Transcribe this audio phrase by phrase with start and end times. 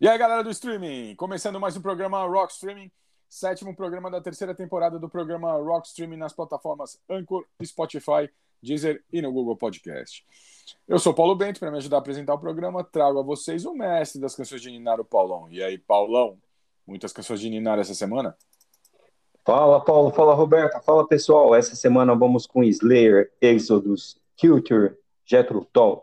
[0.00, 2.90] E aí, galera do streaming, começando mais um programa Rock Streaming,
[3.28, 8.30] sétimo programa da terceira temporada do programa Rock Streaming nas plataformas Anchor, Spotify,
[8.62, 10.24] Deezer e no Google Podcast.
[10.88, 13.74] Eu sou Paulo Bento, para me ajudar a apresentar o programa, trago a vocês o
[13.74, 15.48] mestre das canções de Ninar, o Paulão.
[15.50, 16.38] E aí, Paulão,
[16.86, 18.34] muitas canções de Ninar essa semana?
[19.44, 21.54] Fala, Paulo, fala, Roberta, fala, pessoal.
[21.54, 24.96] Essa semana vamos com Slayer, Exodus, Culture,
[25.26, 26.02] Jethro Tull,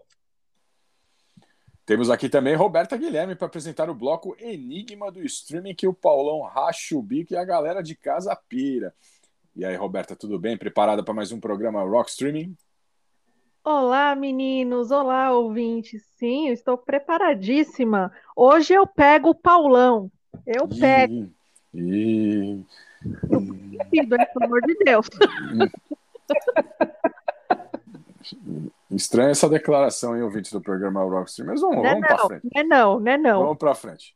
[1.88, 6.41] temos aqui também Roberta Guilherme para apresentar o bloco Enigma do Streaming, que o Paulão
[6.41, 8.94] racha o bico e a galera de casa pira.
[9.55, 10.58] E aí, Roberta, tudo bem?
[10.58, 12.58] Preparada para mais um programa Rock Streaming?
[13.64, 14.92] Olá, meninos!
[14.92, 16.04] Olá, ouvintes!
[16.18, 18.12] Sim, eu estou preparadíssima.
[18.36, 20.12] Hoje eu pego o Paulão.
[20.45, 21.31] Eu pego.
[21.73, 22.66] Ih, ih.
[23.90, 25.08] pelo amor de Deus.
[28.91, 31.48] Estranha essa declaração, hein, ouvintes do programa Rockstream.
[31.48, 32.48] Mas vamos, não, vamos para frente.
[32.53, 33.44] Não, é não, não é não.
[33.44, 34.16] Vamos para frente.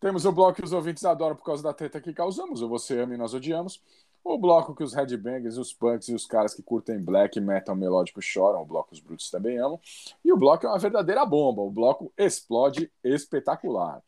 [0.00, 3.00] Temos o bloco que os ouvintes adoram por causa da treta que causamos, ou você
[3.00, 3.82] ama e nós odiamos.
[4.22, 8.20] O bloco que os headbangers, os punks e os caras que curtem black metal melódico
[8.20, 9.80] choram, o bloco os brutos também amam.
[10.24, 14.02] E o bloco é uma verdadeira bomba, o bloco explode espetacular.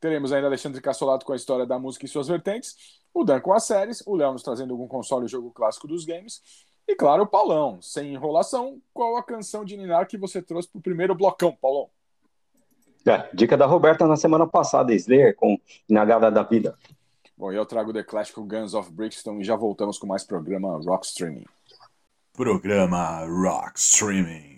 [0.00, 2.76] Teremos ainda Alexandre Cassolato com a história da música e suas vertentes,
[3.12, 6.04] o Dan com as séries, o Léo nos trazendo algum console e jogo clássico dos
[6.04, 6.42] games,
[6.88, 10.78] e claro, o Paulão, sem enrolação, qual a canção de Ninar que você trouxe para
[10.78, 11.90] o primeiro blocão, Paulão?
[13.06, 16.76] É, dica da Roberta na semana passada, Slayer, com Inagada da Vida.
[17.36, 21.06] Bom, eu trago The Classic Guns of Brixton e já voltamos com mais programa Rock
[21.06, 21.44] Streaming.
[22.32, 24.57] Programa Rock Streaming.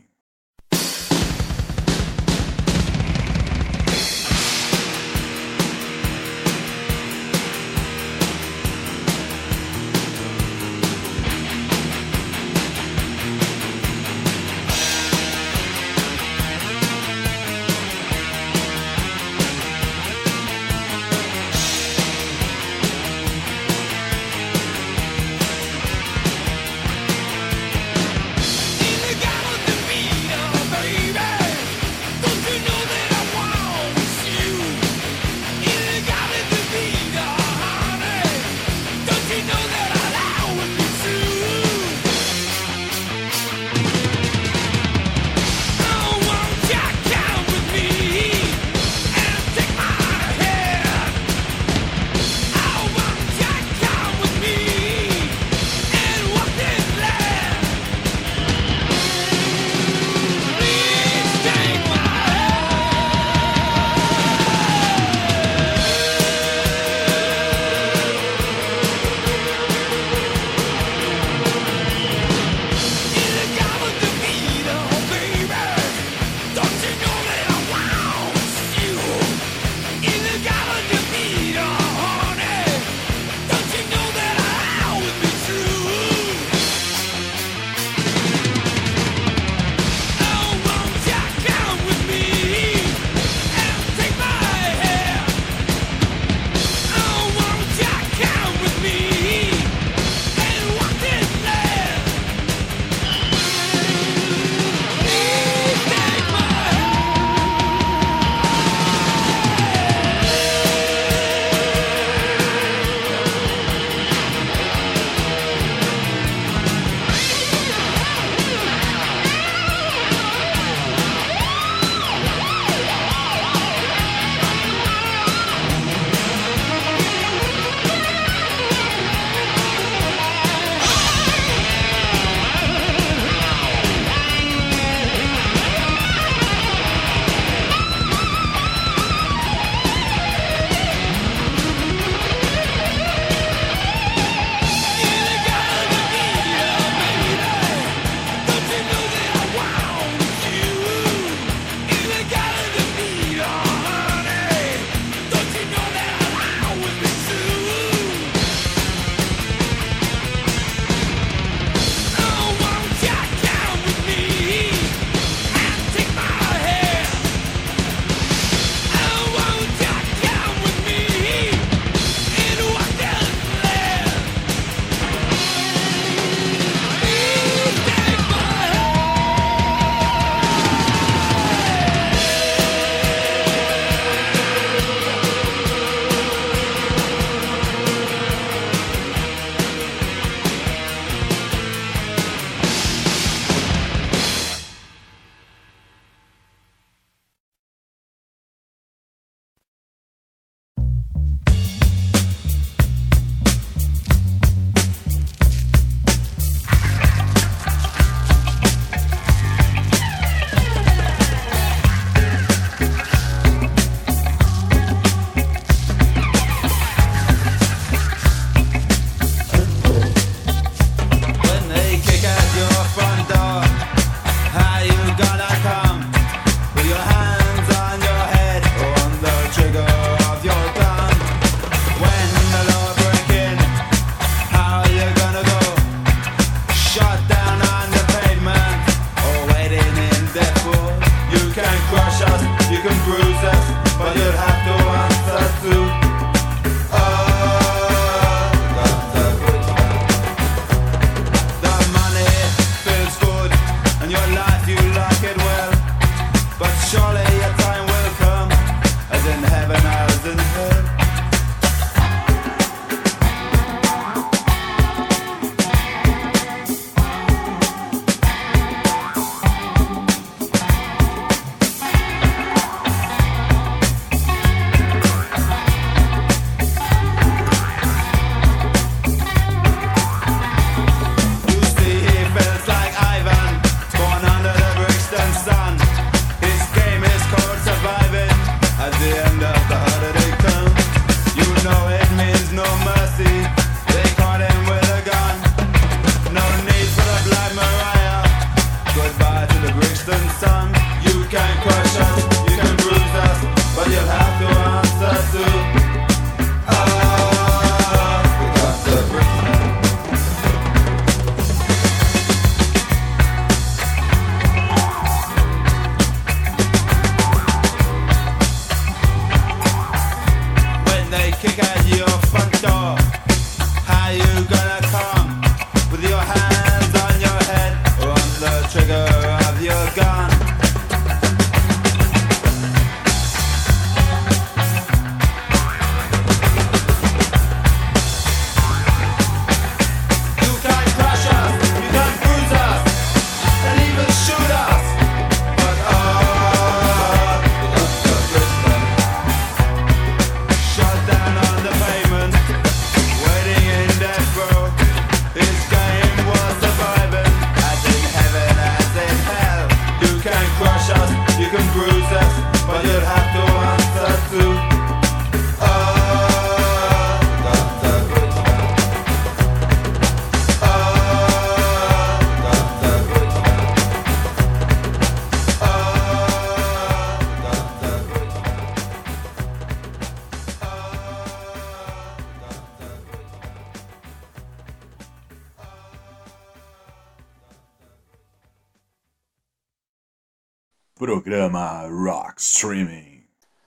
[391.41, 393.25] Programa Rock Streaming.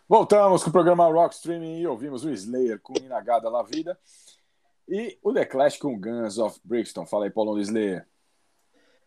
[0.08, 3.98] Voltamos com o programa Rock Streaming e ouvimos o Slayer com Inagada La Vida
[4.88, 7.04] e o The Clash com Guns of Brixton.
[7.08, 8.06] Fala aí, Paulão do Slayer.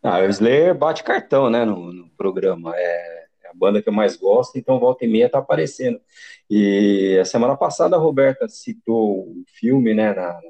[0.03, 2.73] Ah, o Slayer bate cartão, né, no, no programa.
[2.75, 6.01] É, é a banda que eu mais gosto, então volta e meia tá aparecendo.
[6.49, 10.41] E a semana passada a Roberta citou o filme, né, na-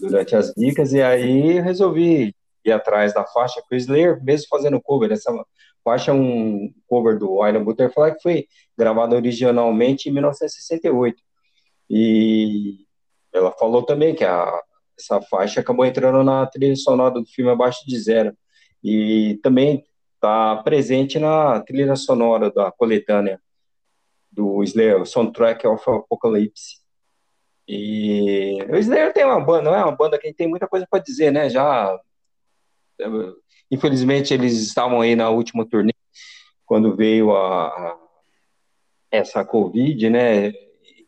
[0.00, 2.34] durante as dicas, e aí resolvi
[2.64, 5.30] ir atrás da faixa que o Slayer, mesmo fazendo cover, essa
[5.84, 8.46] faixa um cover do Iron Butterfly que foi
[8.76, 11.22] gravado originalmente em 1968.
[11.88, 12.86] E
[13.32, 14.62] ela falou também que a,
[14.98, 18.36] essa faixa acabou entrando na trilha sonora do filme Abaixo de Zero.
[18.82, 19.84] E também
[20.14, 23.40] está presente na trilha sonora da coletânea
[24.30, 26.78] do Slayer, Soundtrack of Apocalypse.
[27.66, 31.02] E o Slayer tem uma banda, não é uma banda que tem muita coisa para
[31.02, 31.48] dizer, né?
[31.48, 31.98] Já,
[33.70, 35.92] infelizmente, eles estavam aí na última turnê,
[36.66, 37.98] quando veio a, a-
[39.10, 40.52] essa Covid, né?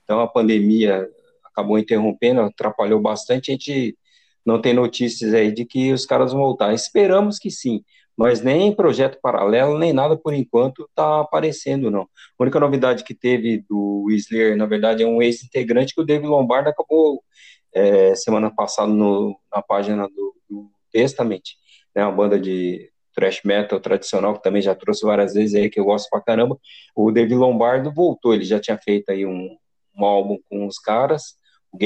[0.04, 1.08] Então a pandemia
[1.44, 3.50] acabou interrompendo, atrapalhou bastante.
[3.50, 3.96] A gente
[4.44, 6.74] não tem notícias aí de que os caras vão voltar.
[6.74, 7.84] Esperamos que sim,
[8.16, 12.02] mas nem projeto paralelo, nem nada por enquanto está aparecendo, não.
[12.02, 16.28] A única novidade que teve do Slayer, na verdade, é um ex-integrante que o David
[16.28, 17.22] Lombardo acabou
[17.74, 21.42] é, semana passada no- na página do, do Testament,
[21.94, 25.78] né, uma banda de thrash metal tradicional, que também já trouxe várias vezes aí, que
[25.78, 26.58] eu gosto pra caramba.
[26.94, 29.56] O David Lombardo voltou, ele já tinha feito aí um,
[29.96, 31.34] um álbum com os caras,
[31.70, 31.78] o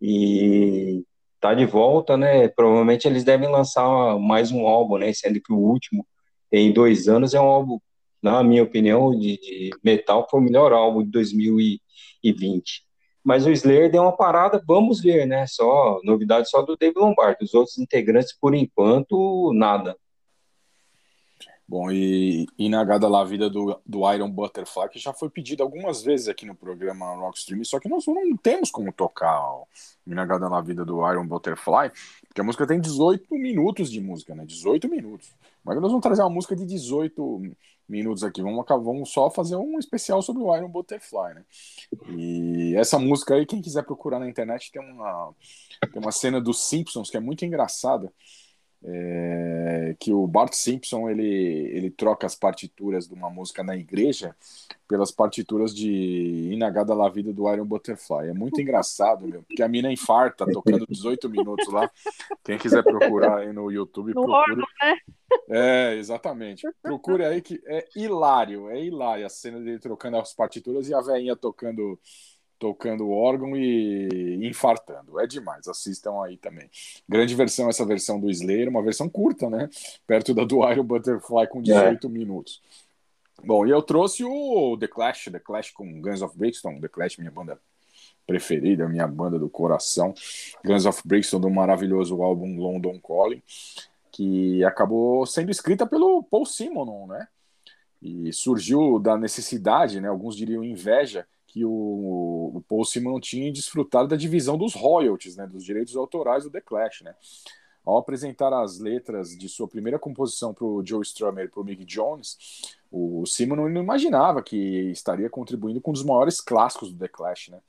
[0.00, 1.04] e
[1.40, 2.48] tá de volta, né?
[2.48, 5.12] Provavelmente eles devem lançar mais um álbum, né?
[5.12, 6.06] Sendo que o último
[6.50, 7.78] tem dois anos é um álbum,
[8.22, 12.84] na minha opinião, de, de metal, foi o melhor álbum de 2020.
[13.24, 15.46] Mas o Slayer deu uma parada, vamos ver, né?
[15.46, 17.42] Só novidade só do Dave Lombardo.
[17.42, 19.96] Os outros integrantes, por enquanto, nada.
[21.66, 26.28] Bom, e Inagada La Vida do, do Iron Butterfly, que já foi pedido algumas vezes
[26.28, 29.66] aqui no programa Rock Stream, só que nós não temos como tocar o
[30.06, 31.90] Inagada La Vida do Iron Butterfly,
[32.26, 34.44] porque a música tem 18 minutos de música, né?
[34.44, 35.30] 18 minutos.
[35.64, 37.54] Mas nós vamos trazer uma música de 18
[37.88, 38.42] minutos aqui.
[38.42, 41.44] Vamos, vamos só fazer um especial sobre o Iron Butterfly, né?
[42.08, 45.34] E essa música aí, quem quiser procurar na internet, tem uma,
[45.92, 48.12] tem uma cena dos Simpsons que é muito engraçada.
[48.84, 54.34] É, que o Bart Simpson ele, ele troca as partituras de uma música na igreja
[54.88, 58.28] pelas partituras de Inagada La Vida do Iron Butterfly.
[58.28, 61.90] É muito engraçado, meu, porque a mina infarta tocando 18 minutos lá.
[62.44, 64.36] Quem quiser procurar aí no YouTube, No procure.
[64.52, 64.98] órgão, né?
[65.48, 66.66] É, exatamente.
[66.82, 71.00] Procure aí que é hilário, é hilário a cena dele trocando as partituras e a
[71.00, 71.98] velhinha tocando
[72.62, 75.18] tocando órgão e infartando.
[75.18, 76.70] É demais, assistam aí também.
[77.08, 79.68] Grande versão essa versão do Slayer, uma versão curta, né?
[80.06, 82.62] Perto da do Iron Butterfly com 18 minutos.
[83.44, 87.16] Bom, e eu trouxe o The Clash, The Clash com Guns of Brixton, The Clash
[87.16, 87.58] minha banda
[88.24, 90.14] preferida, minha banda do coração.
[90.64, 93.42] Guns of Brixton do maravilhoso álbum London Calling,
[94.12, 97.26] que acabou sendo escrita pelo Paul Simonon, né?
[98.00, 100.06] E surgiu da necessidade, né?
[100.06, 105.36] Alguns diriam inveja que o, o Paul Simon tinha em desfrutar da divisão dos royalties,
[105.36, 107.14] né, dos direitos autorais do The Clash, né.
[107.84, 111.64] Ao apresentar as letras de sua primeira composição para o Joe Strummer e para o
[111.64, 112.38] Mick Jones,
[112.90, 114.56] o Simon não imaginava que
[114.92, 117.60] estaria contribuindo com um dos maiores clássicos do The Clash, né.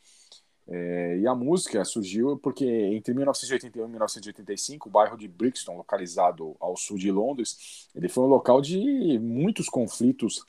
[0.66, 6.56] É, e a música surgiu porque entre 1981 e 1985, o bairro de Brixton, localizado
[6.58, 10.46] ao sul de Londres, ele foi um local de muitos conflitos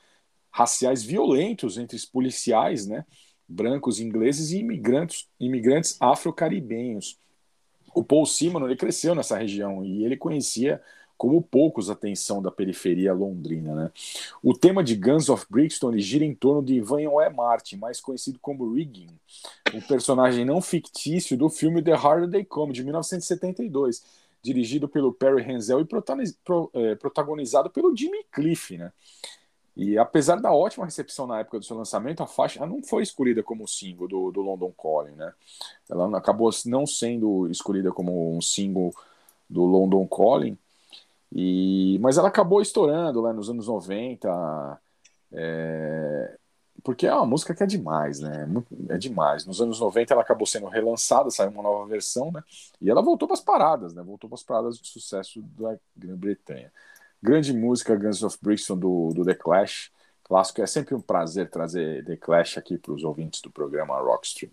[0.55, 3.05] raciais violentos entre os policiais, né,
[3.49, 7.19] brancos ingleses e imigrantes, imigrantes afro-caribenhos.
[7.93, 10.81] O Paul Simon ele cresceu nessa região e ele conhecia
[11.19, 13.75] como poucos a tensão da periferia londrina.
[13.75, 13.91] Né?
[14.41, 17.31] O tema de Guns of Brixton gira em torno de Ivan E.
[17.31, 19.09] Martin, mais conhecido como Riggin,
[19.75, 24.05] um personagem não fictício do filme The Harder They Come, de 1972,
[24.41, 25.87] dirigido pelo Perry Hensel e
[26.75, 28.77] é, protagonizado pelo Jimmy Cliff.
[28.77, 28.93] Né?
[29.77, 33.43] E apesar da ótima recepção na época do seu lançamento, a faixa não foi escolhida
[33.43, 35.33] como single do, do London Calling, né?
[35.91, 38.95] Ela acabou não sendo escolhida como um single
[39.51, 40.57] do London Calling,
[41.35, 44.81] e, mas ela acabou estourando lá nos anos 90,
[45.33, 46.37] é,
[46.85, 48.47] porque é uma música que é demais, né?
[48.91, 49.45] É demais.
[49.45, 52.45] Nos anos 90 ela acabou sendo relançada, saiu uma nova versão, né?
[52.81, 54.03] E ela voltou para as paradas, né?
[54.03, 56.71] Voltou para as paradas de sucesso da Grã-Bretanha.
[57.25, 59.91] Grande música Guns of Brixton do, do The Clash.
[60.25, 64.53] Clássico, é sempre um prazer trazer The Clash aqui para os ouvintes do programa Rockstream.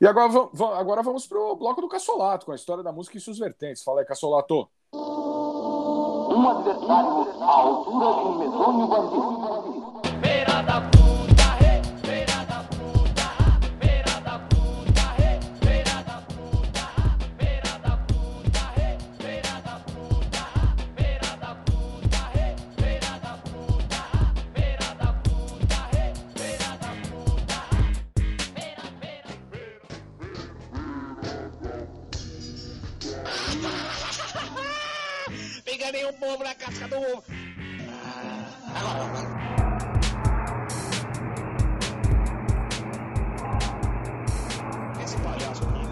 [0.00, 0.32] E agora,
[0.78, 3.82] agora vamos para o bloco do Cassolato, com a história da música e suas vertentes.
[3.82, 4.70] Fala aí, Cassolato.
[4.94, 10.18] Um adversário à altura de um medonho bandido.
[10.22, 11.03] Beira da
[36.14, 37.24] O povo na casca do ovo.
[38.72, 39.04] Agora.
[45.02, 45.84] Esse palhaço aqui.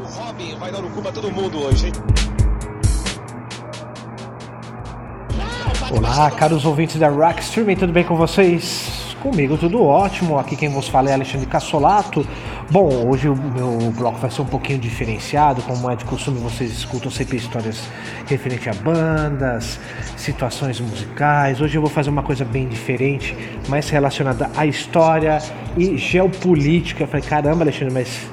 [0.00, 1.92] O Robin vai dar no cu pra todo mundo hoje, hein?
[5.96, 9.14] Olá, caros ouvintes da Rock Streaming, tudo bem com vocês?
[9.22, 12.26] Comigo tudo ótimo, aqui quem vos fala é Alexandre Cassolato.
[12.70, 16.70] Bom, hoje o meu bloco vai ser um pouquinho diferenciado, como é de costume vocês
[16.72, 17.88] escutam sempre histórias
[18.26, 19.78] referentes a bandas,
[20.16, 21.60] situações musicais.
[21.60, 23.36] Hoje eu vou fazer uma coisa bem diferente,
[23.68, 25.38] mais relacionada à história
[25.76, 27.02] e geopolítica.
[27.02, 28.26] Eu falei, caramba Alexandre, mas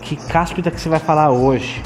[0.00, 1.82] que cáspita que você vai falar hoje?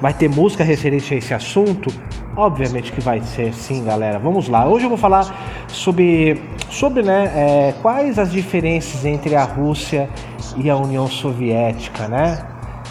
[0.00, 1.92] Vai ter música referente a esse assunto?
[2.36, 4.18] Obviamente que vai ser sim, galera.
[4.18, 4.68] Vamos lá.
[4.68, 6.40] Hoje eu vou falar sobre,
[6.70, 10.35] sobre né, é, quais as diferenças entre a Rússia e
[10.70, 12.38] a União Soviética, né?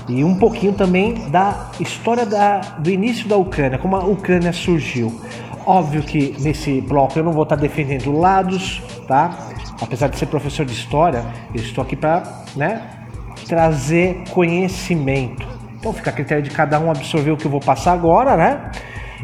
[0.08, 5.20] E um pouquinho também da história da, do início da Ucrânia, como a Ucrânia surgiu.
[5.66, 9.36] Óbvio que nesse bloco eu não vou estar defendendo lados, tá?
[9.82, 12.24] Apesar de ser professor de história, eu estou aqui para
[12.56, 12.84] né,
[13.48, 15.48] trazer conhecimento.
[15.80, 18.72] Então fica a critério de cada um absorver o que eu vou passar agora, né?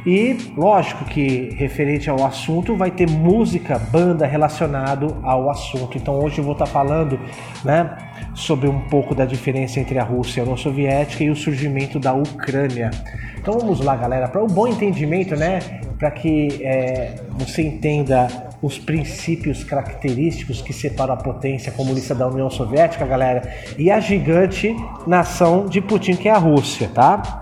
[0.05, 5.98] E lógico que referente ao assunto vai ter música, banda relacionado ao assunto.
[5.98, 7.20] Então hoje eu vou estar falando,
[7.63, 7.96] né,
[8.34, 12.00] sobre um pouco da diferença entre a Rússia e a União Soviética e o surgimento
[12.00, 12.89] da Ucrânia.
[13.38, 15.60] Então vamos lá, galera, para um bom entendimento, né,
[16.00, 18.27] para que é, você entenda
[18.62, 23.41] os princípios característicos que separam a potência comunista da União Soviética, galera,
[23.77, 24.75] e a gigante
[25.08, 27.40] nação de Putin que é a Rússia, tá?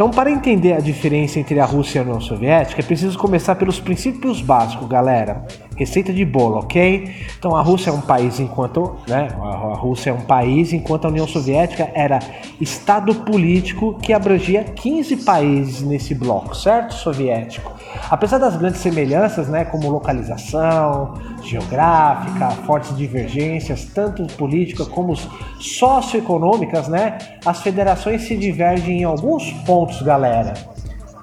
[0.00, 3.54] Então, para entender a diferença entre a Rússia e a União Soviética, é preciso começar
[3.56, 5.44] pelos princípios básicos, galera.
[5.80, 7.10] Receita de bolo, ok?
[7.38, 9.28] Então, a Rússia é um país enquanto, né?
[9.40, 12.18] A Rússia é um país enquanto a União Soviética era
[12.60, 16.92] estado político que abrangia 15 países nesse bloco, certo?
[16.92, 17.72] Soviético.
[18.10, 25.16] Apesar das grandes semelhanças, né, como localização, geográfica, fortes divergências, tanto políticas como
[25.58, 30.52] socioeconômicas, né, as federações se divergem em alguns pontos, galera.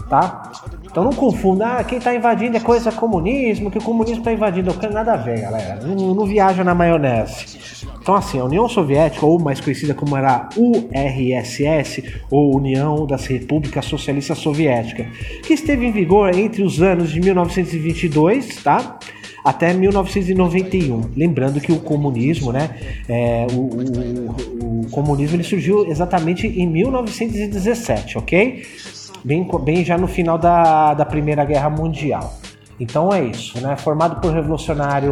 [0.10, 0.52] Tá?
[0.98, 4.76] Então não confunda, ah, quem está invadindo é coisa comunismo, que o comunismo está invadindo.
[4.92, 5.80] Nada a ver, galera.
[5.86, 7.86] Não, não viaja na maionese.
[8.02, 13.86] Então, assim, a União Soviética, ou mais conhecida como era URSS, ou União das Repúblicas
[13.86, 15.06] Socialistas Soviéticas,
[15.46, 18.98] que esteve em vigor entre os anos de 1922, tá?
[19.46, 21.12] Até 1991.
[21.16, 22.72] Lembrando que o comunismo, né?
[23.08, 28.64] É, o, o, o, comunismo ele surgiu exatamente em 1917, ok?
[29.24, 32.34] Bem, bem já no final da, da Primeira Guerra Mundial.
[32.80, 33.76] Então é isso, né?
[33.76, 35.12] Formado por revolucionário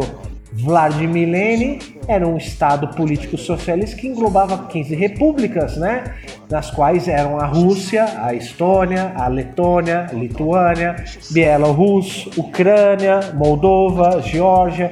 [0.52, 6.04] Vladimir Lenin era um estado político socialista que englobava 15 repúblicas, né?
[6.48, 10.96] nas quais eram a Rússia, a Estônia, a Letônia, a Lituânia,
[11.30, 14.90] Bielorrússia, Ucrânia, Moldova, Geórgia,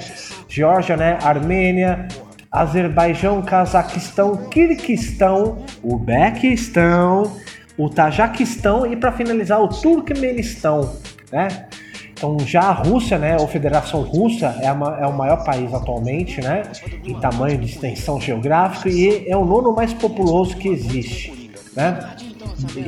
[0.49, 1.19] Geórgia, né?
[1.23, 2.09] Armênia,
[2.51, 7.33] Azerbaijão, Cazaquistão, Kirguistão, Uzbequistão,
[7.77, 10.97] o Tajiquistão e para finalizar o Turkmenistão,
[11.33, 11.67] né?
[12.13, 16.63] Então já a Rússia, né, ou Federação Russa, é, é o maior país atualmente, né,
[17.05, 22.15] em tamanho de extensão geográfica e é o nono mais populoso que existe, né?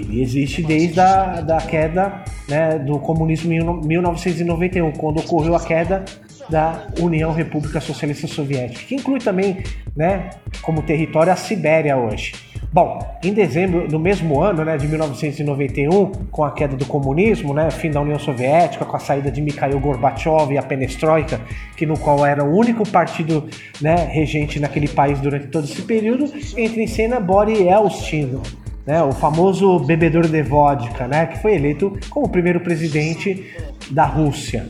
[0.08, 6.04] E existe desde a da queda né, do comunismo em 1991, quando ocorreu a queda
[6.48, 9.62] da União República Socialista Soviética, que inclui também,
[9.94, 10.30] né,
[10.62, 12.32] como território a Sibéria hoje.
[12.76, 17.70] Bom, em dezembro do mesmo ano, né, de 1991, com a queda do comunismo, né,
[17.70, 21.40] fim da União Soviética, com a saída de Mikhail Gorbachev e a Perestroika,
[21.74, 23.48] que no qual era o único partido,
[23.80, 28.42] né, regente naquele país durante todo esse período, entra em cena Boris Yeltsin,
[28.84, 33.56] né, o famoso bebedor de vodka, né, que foi eleito como primeiro presidente
[33.90, 34.66] da Rússia.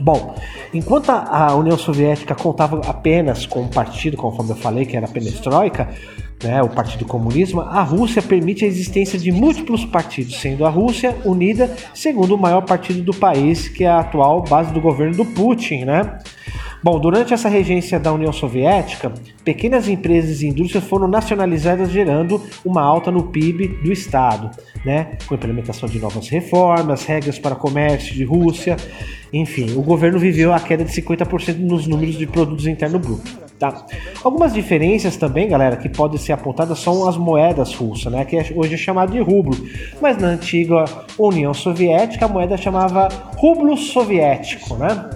[0.00, 0.34] Bom,
[0.74, 5.08] enquanto a União Soviética contava apenas com um partido, conforme eu falei, que era a
[5.08, 5.86] Perestroika,
[6.42, 11.16] né, o Partido Comunismo, a Rússia permite a existência de múltiplos partidos, sendo a Rússia
[11.24, 15.24] unida segundo o maior partido do país, que é a atual base do governo do
[15.24, 16.18] Putin, né?
[16.82, 19.12] Bom, durante essa regência da União Soviética,
[19.44, 24.50] pequenas empresas e indústrias foram nacionalizadas, gerando uma alta no PIB do Estado,
[24.82, 25.18] né?
[25.26, 28.78] com implementação de novas reformas, regras para comércio de Rússia,
[29.30, 33.49] enfim, o governo viveu a queda de 50% nos números de produtos internos brutos.
[33.60, 33.84] Tá?
[34.24, 38.24] Algumas diferenças também, galera, que podem ser apontadas são as moedas russas, né?
[38.24, 39.54] que é- hoje é chamado de rublo,
[40.00, 40.86] mas na antiga
[41.18, 45.10] União Soviética a moeda chamava rublo soviético, né?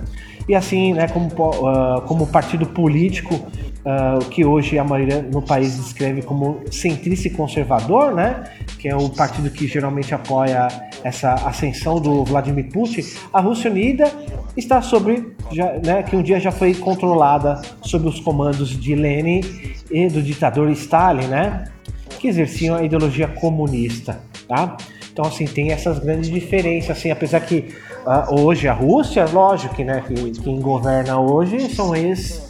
[0.47, 1.31] E assim, né, como,
[1.67, 3.35] ah, como partido político,
[3.85, 8.45] ah, o que hoje a maioria no país descreve como centrista e conservador, né,
[8.79, 10.69] que é o partido que geralmente apoia
[11.03, 14.11] essa ascensão do Vladimir Putin, a Rússia Unida
[14.57, 19.43] está sobre, já, né, que um dia já foi controlada sob os comandos de Lenin
[19.91, 21.65] e do ditador Stalin, né,
[22.19, 24.19] que exerciam a ideologia comunista,
[24.49, 24.79] tá?
[25.13, 27.69] Então, assim, tem essas grandes diferenças, assim, apesar que
[28.07, 32.44] ah, hoje a Rússia, lógico né, que quem governa hoje são ex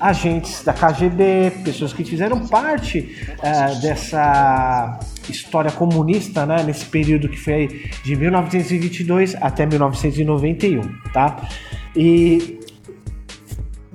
[0.00, 7.36] agentes da KGB, pessoas que fizeram parte ah, dessa história comunista, né, nesse período que
[7.36, 10.82] foi de 1922 até 1991,
[11.12, 11.36] tá?
[11.94, 12.60] E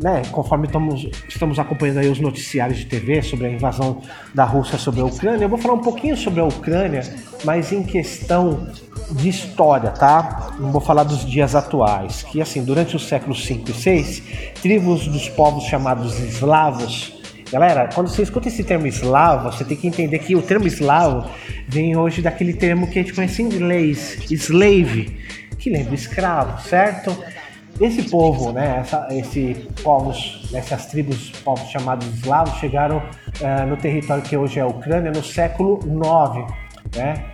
[0.01, 4.01] né, conforme estamos, estamos acompanhando aí os noticiários de TV sobre a invasão
[4.33, 7.01] da Rússia sobre a Ucrânia, eu vou falar um pouquinho sobre a Ucrânia,
[7.43, 8.67] mas em questão
[9.11, 10.55] de história, tá?
[10.59, 14.23] Não vou falar dos dias atuais, que assim, durante os séculos 5 e 6,
[14.61, 19.85] tribos dos povos chamados eslavos Galera, quando você escuta esse termo eslavo, você tem que
[19.85, 21.29] entender que o termo eslavo
[21.67, 25.17] vem hoje daquele termo que a gente conhece em inglês, slave,
[25.59, 27.13] que lembra escravo, certo?
[27.79, 33.01] Esse povo, né, essa, esse povos, essas tribos, povos chamados eslavos, chegaram
[33.41, 36.53] eh, no território que hoje é a Ucrânia no século IX,
[36.95, 37.25] né,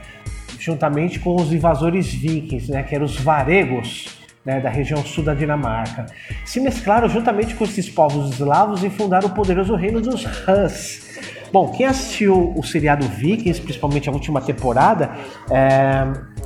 [0.57, 5.33] juntamente com os invasores vikings, né, que eram os varegos, né, da região sul da
[5.33, 6.05] Dinamarca.
[6.45, 11.05] Se mesclaram juntamente com esses povos eslavos e fundaram o poderoso reino dos Huns.
[11.51, 15.11] Bom, quem assistiu o seriado Vikings, principalmente a última temporada,
[15.49, 16.05] é,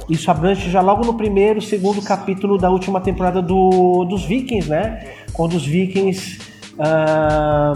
[0.10, 5.08] isso abrange já logo no primeiro, segundo capítulo da última temporada do, dos Vikings, né?
[5.34, 6.40] Quando os Vikings
[6.80, 7.74] ah,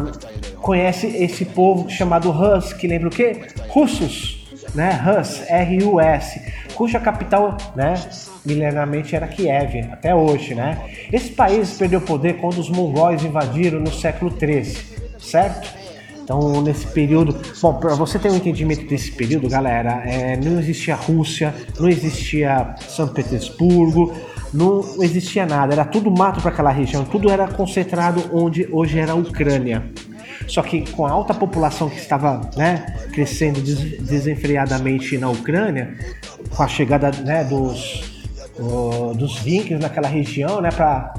[0.61, 3.47] conhecem esse povo chamado Hus, que lembra o quê?
[3.69, 5.01] Russos, né?
[5.07, 6.41] Hus, R-U-S,
[6.75, 7.93] cuja capital, né?
[8.45, 10.77] Milenarmente era Kiev, até hoje, né?
[11.11, 14.77] Esse país perdeu poder quando os mongóis invadiram no século XIII,
[15.17, 15.84] certo?
[16.25, 20.95] Então, nesse período, bom, para você ter um entendimento desse período, galera, é, não existia
[20.95, 24.11] Rússia, não existia São Petersburgo,
[24.51, 29.11] não existia nada, era tudo mato para aquela região, tudo era concentrado onde hoje era
[29.11, 29.83] a Ucrânia.
[30.47, 35.95] Só que com a alta população que estava né, crescendo des- desenfreadamente na Ucrânia,
[36.49, 38.23] com a chegada né, dos,
[38.59, 41.13] o- dos vikings naquela região, né, para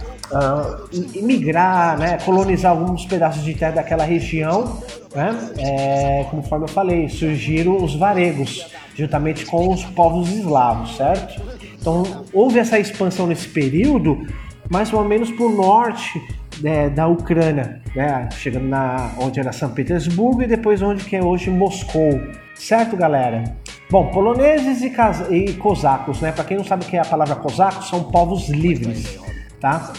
[1.22, 4.80] migrar, né, colonizar alguns pedaços de terra daquela região,
[5.14, 11.40] né, é, conforme eu falei, surgiram os varegos, juntamente com os povos eslavos, certo?
[11.78, 14.26] Então houve essa expansão nesse período,
[14.68, 16.20] mais ou menos para o norte
[16.60, 21.22] né, da Ucrânia, né, chegando na onde era São Petersburgo e depois onde que é
[21.22, 22.20] hoje Moscou,
[22.54, 23.44] certo, galera?
[23.88, 24.92] Bom, poloneses e,
[25.34, 26.32] e cosacos, né?
[26.32, 29.16] Para quem não sabe o que é a palavra cosaco, são povos livres,
[29.60, 29.92] tá?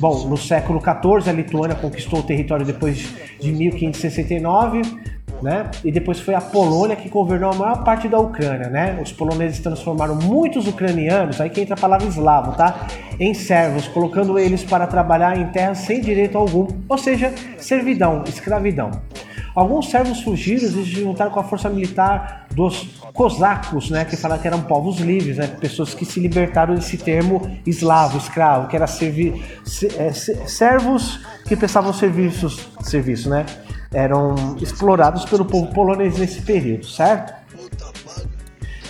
[0.00, 4.82] Bom, no século XIV a Lituânia conquistou o território depois de 1569,
[5.42, 5.68] né?
[5.84, 8.96] E depois foi a Polônia que governou a maior parte da Ucrânia, né?
[9.02, 12.86] Os poloneses transformaram muitos ucranianos, aí que entra a palavra eslavo, tá?
[13.18, 18.92] Em servos, colocando eles para trabalhar em terras sem direito algum, ou seja, servidão, escravidão.
[19.58, 24.40] Alguns servos fugiram e se juntaram com a força militar dos cosacos, né, que falaram
[24.40, 28.86] que eram povos livres, né, pessoas que se libertaram desse termo eslavo, escravo, que era
[28.86, 33.44] servi se- é, se- servos que prestavam serviços, serviço, né,
[33.92, 37.34] eram explorados pelo povo polonês nesse período, certo?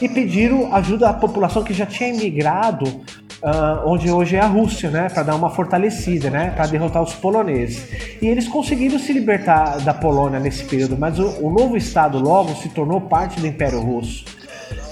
[0.03, 3.01] e pediram ajuda à população que já tinha imigrado
[3.43, 7.15] ah, onde hoje é a Rússia, né, para dar uma fortalecida, né, para derrotar os
[7.15, 7.87] poloneses.
[8.21, 12.55] E eles conseguiram se libertar da Polônia nesse período, mas o, o novo estado logo
[12.57, 14.25] se tornou parte do Império Russo.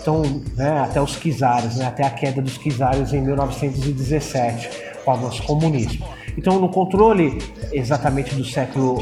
[0.00, 0.22] Então,
[0.56, 4.70] né, até os czares, né, até a queda dos czares em 1917,
[5.04, 6.06] com o avanço comunismo.
[6.36, 7.38] Então, no controle
[7.72, 8.96] exatamente do século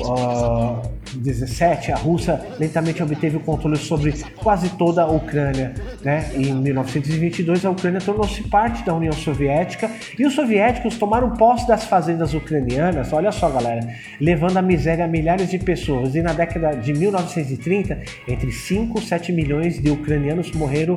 [1.22, 5.74] XVII, a Rússia lentamente obteve o controle sobre quase toda a Ucrânia.
[6.02, 6.30] Né?
[6.34, 11.84] Em 1922, a Ucrânia tornou-se parte da União Soviética e os soviéticos tomaram posse das
[11.84, 13.86] fazendas ucranianas, olha só, galera,
[14.20, 16.14] levando à miséria milhares de pessoas.
[16.14, 20.96] E na década de 1930, entre 5 e 7 milhões de ucranianos morreram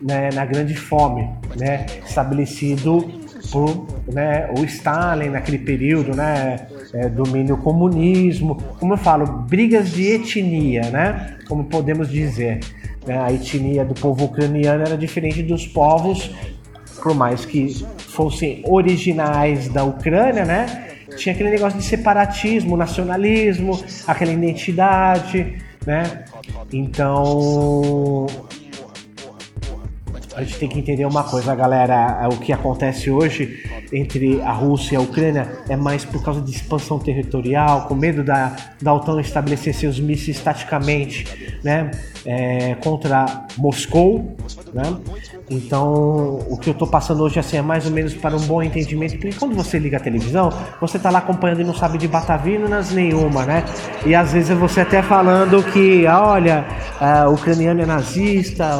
[0.00, 7.56] né, na Grande Fome, né, estabelecido por né, o Stalin naquele período, né, é, domínio
[7.58, 12.60] comunismo, como eu falo, brigas de etnia, né, como podemos dizer.
[13.06, 16.30] Né, a etnia do povo ucraniano era diferente dos povos,
[17.02, 24.32] por mais que fossem originais da Ucrânia, né, tinha aquele negócio de separatismo, nacionalismo, aquela
[24.32, 25.56] identidade,
[25.86, 26.24] né,
[26.72, 28.26] então
[30.38, 32.28] a gente tem que entender uma coisa, galera.
[32.32, 33.60] O que acontece hoje
[33.92, 38.22] entre a Rússia e a Ucrânia é mais por causa de expansão territorial, com medo
[38.22, 41.90] da, da OTAN estabelecer seus mísseis taticamente né,
[42.24, 44.36] é, contra Moscou.
[44.72, 44.84] Né?
[45.50, 48.62] Então, o que eu tô passando hoje assim, é mais ou menos para um bom
[48.62, 52.06] entendimento, porque quando você liga a televisão, você tá lá acompanhando e não sabe de
[52.06, 53.64] batavinas nenhuma, né?
[54.06, 56.64] E às vezes você até falando que, ah, olha,
[57.00, 58.76] ah, o ucraniano é nazista,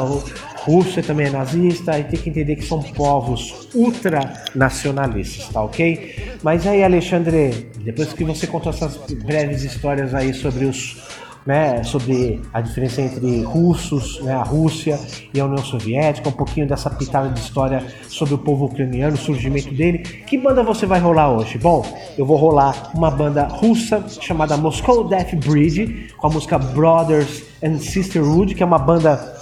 [0.68, 6.36] Rússia também é nazista, e tem que entender que são povos ultranacionalistas, tá ok?
[6.42, 12.42] Mas aí, Alexandre, depois que você contou essas breves histórias aí sobre os né, sobre
[12.52, 15.00] a diferença entre russos, né, a Rússia
[15.32, 19.18] e a União Soviética, um pouquinho dessa pitada de história sobre o povo ucraniano, o
[19.18, 20.00] surgimento dele.
[20.00, 21.56] Que banda você vai rolar hoje?
[21.56, 21.86] Bom,
[22.18, 27.78] eu vou rolar uma banda russa chamada Moscow Death Bridge, com a música Brothers and
[27.78, 29.37] Sisterhood, que é uma banda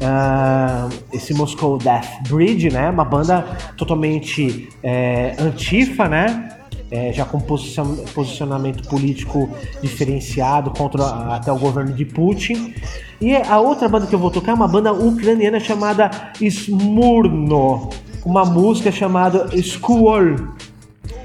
[0.00, 2.90] ah, esse Moscow Death Bridge, né?
[2.90, 3.42] Uma banda
[3.76, 6.56] totalmente é, antifa, né?
[6.90, 9.48] É, já com posicion- posicionamento político
[9.80, 12.74] diferenciado contra até o governo de Putin.
[13.20, 17.90] E a outra banda que eu vou tocar é uma banda ucraniana chamada Smurno,
[18.24, 20.34] uma música chamada Skuol,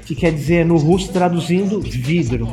[0.04, 2.48] que quer dizer no russo traduzindo vidro,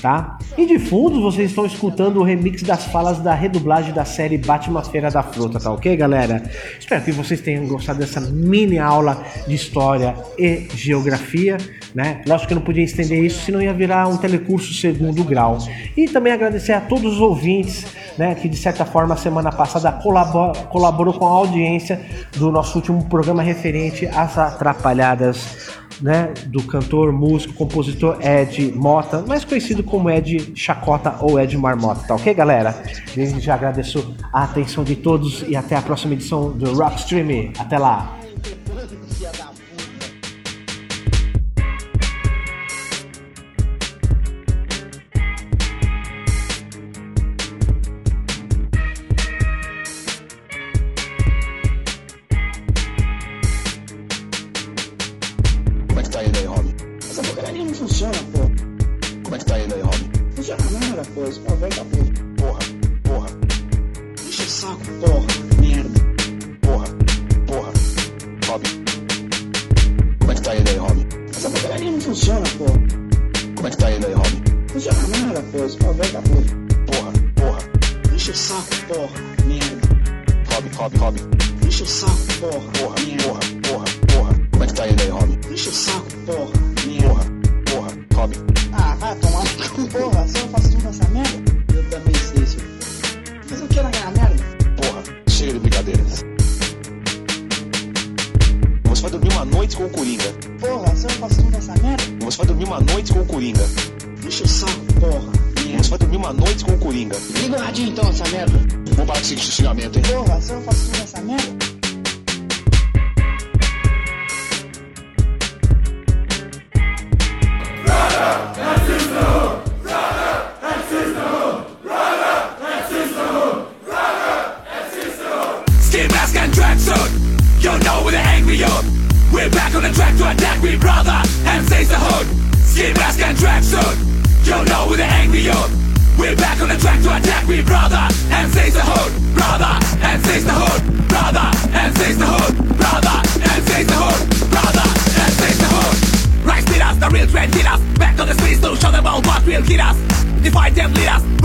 [0.00, 0.38] tá?
[0.56, 4.82] E de fundo vocês estão escutando o remix das falas da redublagem da série Batman
[4.82, 6.42] Feira da Fruta, tá ok, galera?
[6.78, 11.56] Espero que vocês tenham gostado dessa mini aula de história e geografia,
[11.94, 12.22] né?
[12.26, 15.58] Lógico que eu não podia estender isso, senão ia virar um telecurso segundo grau.
[15.96, 20.56] E também agradecer a todos os ouvintes, né, que de certa forma semana passada colabor-
[20.68, 22.00] colaborou com a audiência
[22.36, 29.44] do nosso último programa referente às atrapalhadas né, do cantor, músico, compositor Ed Mota, mais
[29.44, 32.82] conhecido como Ed Chacota ou Ed Marmota, tá ok, galera?
[33.14, 37.52] Desde já agradeço a atenção de todos e até a próxima edição do Rock Stream.
[37.58, 38.18] Até lá!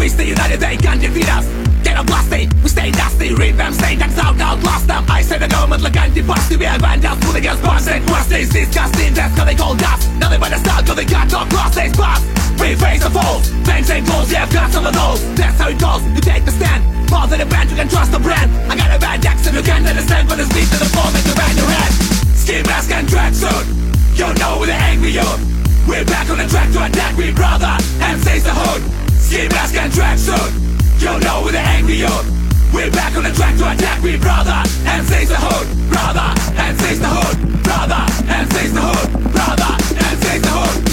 [0.04, 1.48] We stay united, they can't defeat us.
[1.80, 3.34] Get up blasty, we stay dusty.
[3.40, 5.08] Read them, say that's out, outlast them.
[5.08, 6.60] I say the government like anti-busty.
[6.60, 8.52] We are vandals, hooligans, bars and crusties.
[8.52, 10.04] Disgusting, that's how they call us.
[10.20, 12.20] Nothing but a style, cause they got no cross, they pass.
[12.60, 15.24] We face the foes, fangs and clothes, yeah, got some of those.
[15.40, 16.84] That's how it goes, you take the stand.
[17.08, 18.52] More than a band, you can trust the brand.
[18.68, 20.28] I got a bad accent, you can't understand.
[20.28, 21.92] When the speed to the floor, make the band your head.
[22.36, 23.72] Ski mask and tracksuit,
[24.20, 25.40] you know the angry youth.
[25.88, 27.72] We're back on the track to attack me, brother.
[28.04, 29.03] And seize the hood.
[29.34, 32.28] Ski mask and tracksuit, you know we're the angry youth.
[32.72, 34.62] We're back on the track to attack me, brother.
[34.86, 36.30] And seize the hood, brother.
[36.54, 38.06] And seize the hood, brother.
[38.30, 39.74] And seize the hood, brother.
[40.06, 40.93] And seize the hood,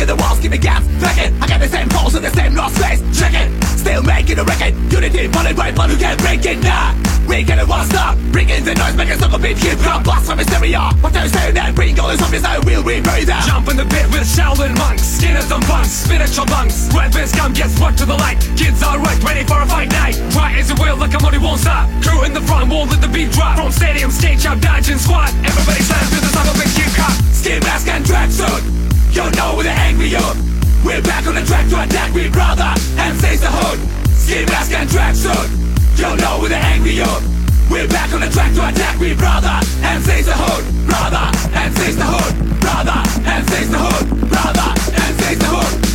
[0.00, 1.36] Speaking the walls, give me gas, flicking.
[1.42, 3.52] I got the same calls in the same lost face, checking.
[3.76, 4.72] Still making a record.
[4.88, 6.96] Unity, bullet white blood who can't break it now.
[7.28, 8.16] We get it one stop.
[8.32, 10.80] Bring in the noise, make a circle beat, hip hop, blast from hysteria.
[11.04, 11.76] What are you saying that?
[11.76, 13.44] Bring all the zombies, I will rebirth them.
[13.44, 16.88] Jump in the pit with Shaolin monks, skinners and punks, spiritual bunks.
[16.96, 18.40] Weapons come, get swept to the light.
[18.56, 20.16] Kids are right, ready for a fight night.
[20.32, 21.92] Try as you will, like a money won't stop.
[22.00, 23.60] Crew in the front, won't let the beat drop.
[23.60, 25.28] From stadium, stage out, dodging squad.
[25.44, 27.12] Everybody slams to the song of big hip hop.
[27.36, 28.79] Ski mask and tracksuit.
[29.12, 30.38] You know we're the angry youth.
[30.84, 32.70] We're back on the track to attack me, brother.
[32.96, 33.78] And seize the hood.
[34.14, 35.50] Ski mask and tracksuit.
[35.98, 37.24] You know we're the angry youth.
[37.68, 39.58] We're back on the track to attack me, brother.
[39.82, 41.26] And seize the hood, brother.
[41.52, 43.02] And seize the hood, brother.
[43.26, 44.68] And seize the hood, brother.
[44.94, 45.89] And seize the hood,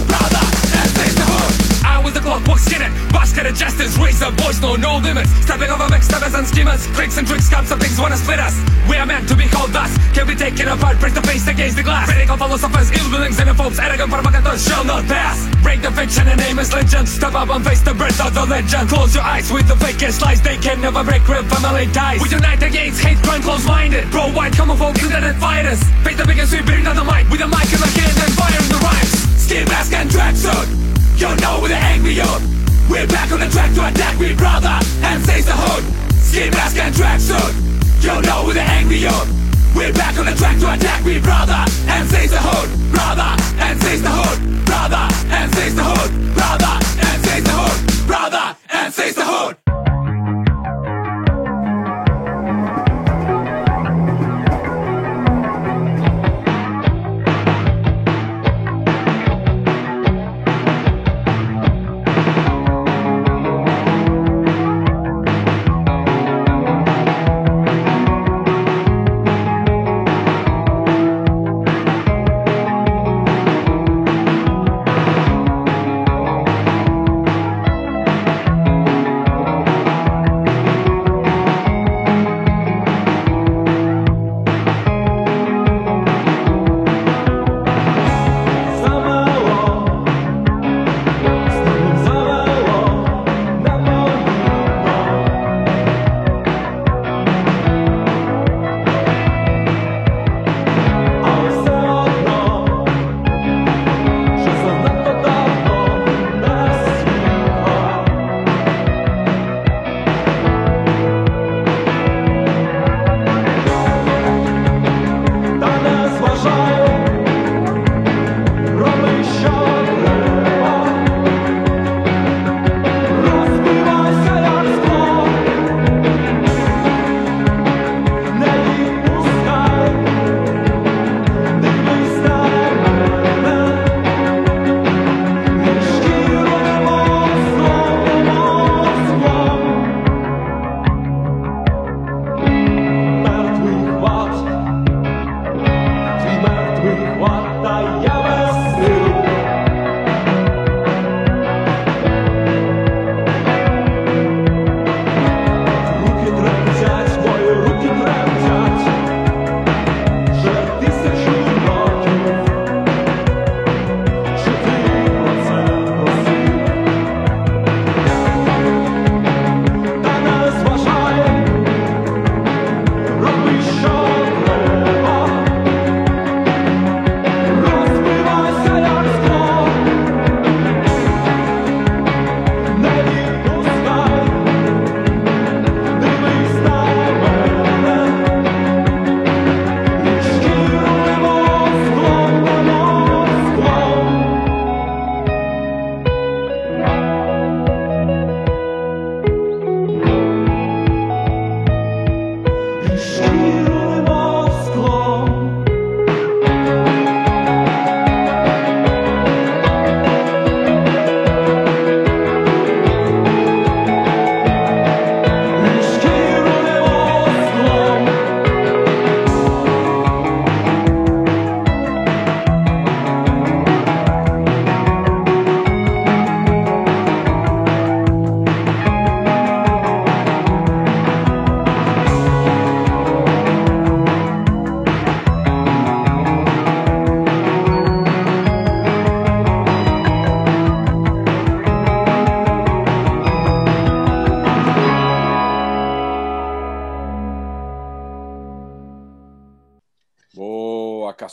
[2.35, 5.31] I was the clockwork skinner, basket of justice, razor boys know no limits.
[5.47, 8.59] Stepping over backstabbers and schemers, tricks and tricks, comes some things wanna split us.
[8.89, 11.77] We are meant to be called thus, can be taken apart, break the face against
[11.77, 12.11] the glass.
[12.11, 15.47] Critical philosophers, ill willings, xenophobes, arrogant provocateurs shall not pass.
[15.63, 18.45] Break the fiction and name is legend, step up and face the birth of the
[18.45, 18.89] legend.
[18.89, 22.19] Close your eyes with the fakest lies, they can never break real family ties.
[22.19, 24.11] We unite against hate, crime, close-minded.
[24.11, 25.79] Bro, white, homophobe, internet fighters.
[26.03, 28.33] Face the biggest, we bring down the mic with a mic in the hand and
[28.35, 29.39] fire in the rhymes.
[29.39, 30.94] Ski mask and tracksuit.
[31.17, 32.43] You know we're the angry youth.
[32.89, 34.77] We're back on the track to attack me, brother.
[35.01, 35.83] And seize the hood.
[36.19, 37.55] Ski mask and tracksuit.
[38.03, 39.29] You know we're the angry youth.
[39.73, 41.63] We're back on the track to attack me, brother.
[41.87, 43.31] And seize the hood, brother.
[43.63, 45.07] And seize the hood, brother.
[45.31, 46.73] And seize the hood, brother.
[46.99, 48.55] And seize the hood, brother.
[48.73, 49.64] And seize the hood.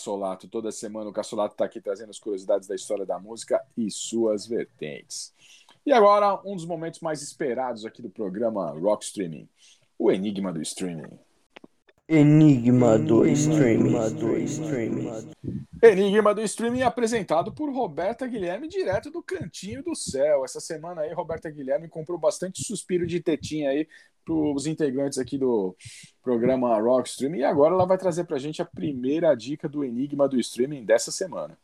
[0.03, 0.49] Cassolato.
[0.49, 4.47] Toda semana o Cassolato está aqui trazendo as curiosidades da história da música e suas
[4.47, 5.33] vertentes.
[5.87, 9.49] E agora, um dos momentos mais esperados aqui do programa Rock Streaming:
[9.99, 11.19] o Enigma do Streaming.
[12.09, 13.95] Enigma do streaming.
[15.81, 20.45] Enigma do Streaming apresentado por Roberta Guilherme, direto do Cantinho do Céu.
[20.45, 23.89] Essa semana aí, Roberta Guilherme comprou bastante suspiro de tetinha aí
[24.25, 25.77] para os integrantes aqui do
[26.23, 27.39] programa Rock Streaming.
[27.39, 30.85] E agora ela vai trazer para a gente a primeira dica do Enigma do Streaming
[30.85, 31.59] dessa semana.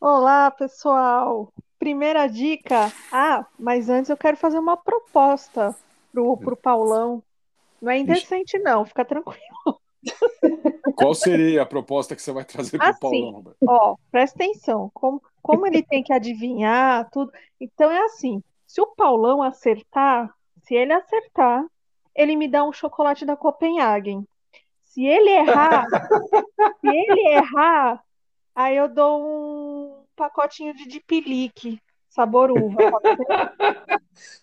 [0.00, 1.52] Olá, pessoal!
[1.78, 2.92] Primeira dica.
[3.12, 5.74] Ah, mas antes eu quero fazer uma proposta
[6.12, 7.22] pro, pro Paulão.
[7.80, 9.40] Não é indecente, não, fica tranquilo.
[10.94, 13.58] Qual seria a proposta que você vai trazer para o Assim, Paulão, Roberto?
[13.66, 14.90] ó, presta atenção.
[14.94, 17.32] Como, como ele tem que adivinhar tudo.
[17.60, 20.32] Então é assim: se o Paulão acertar,
[20.64, 21.64] se ele acertar,
[22.14, 24.26] ele me dá um chocolate da Copenhagen.
[24.84, 25.86] Se ele errar,
[26.80, 28.02] se ele errar,
[28.54, 32.78] aí eu dou um pacotinho de dipilique, sabor uva.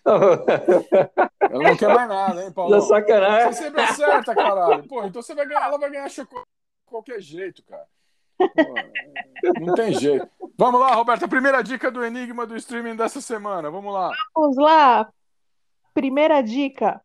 [0.04, 2.78] Ela não quer mais nada, hein, Paulão?
[2.78, 3.52] Da sacanagem.
[3.52, 4.86] Você sempre acerta, caralho.
[4.86, 7.86] Pô, então você vai ganhar, ela vai ganhar chocolate de qualquer jeito, cara.
[8.38, 10.28] Pô, não tem jeito.
[10.56, 11.24] Vamos lá, Roberto.
[11.24, 13.70] A primeira dica do Enigma do streaming dessa semana.
[13.70, 14.12] Vamos lá.
[14.34, 15.10] Vamos lá.
[15.94, 17.00] Primeira dica.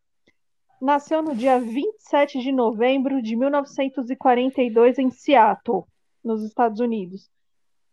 [0.82, 5.84] Nasceu no dia 27 de novembro de 1942 em Seattle,
[6.24, 7.30] nos Estados Unidos.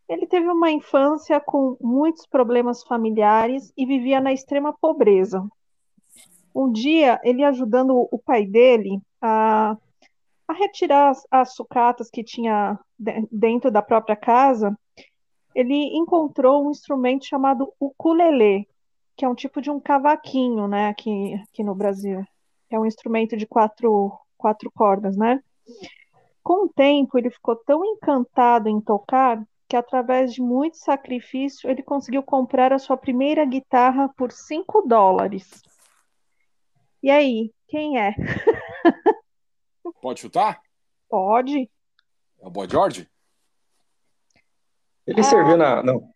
[0.09, 5.43] Ele teve uma infância com muitos problemas familiares e vivia na extrema pobreza.
[6.55, 9.77] Um dia, ele ajudando o pai dele a,
[10.47, 14.79] a retirar as, as sucatas que tinha de- dentro da própria casa,
[15.55, 18.69] ele encontrou um instrumento chamado ukulele,
[19.17, 22.25] que é um tipo de um cavaquinho, né, aqui, aqui no Brasil.
[22.71, 25.41] É um instrumento de quatro, quatro cordas, né?
[26.43, 31.83] Com o tempo, ele ficou tão encantado em tocar que, através de muito sacrifício, ele
[31.83, 35.63] conseguiu comprar a sua primeira guitarra por 5 dólares.
[37.03, 38.15] E aí, quem é?
[40.03, 40.61] Pode chutar?
[41.09, 41.71] Pode?
[42.41, 43.09] É o Boy George?
[45.07, 45.83] Ele serviu na.
[45.83, 46.09] Não.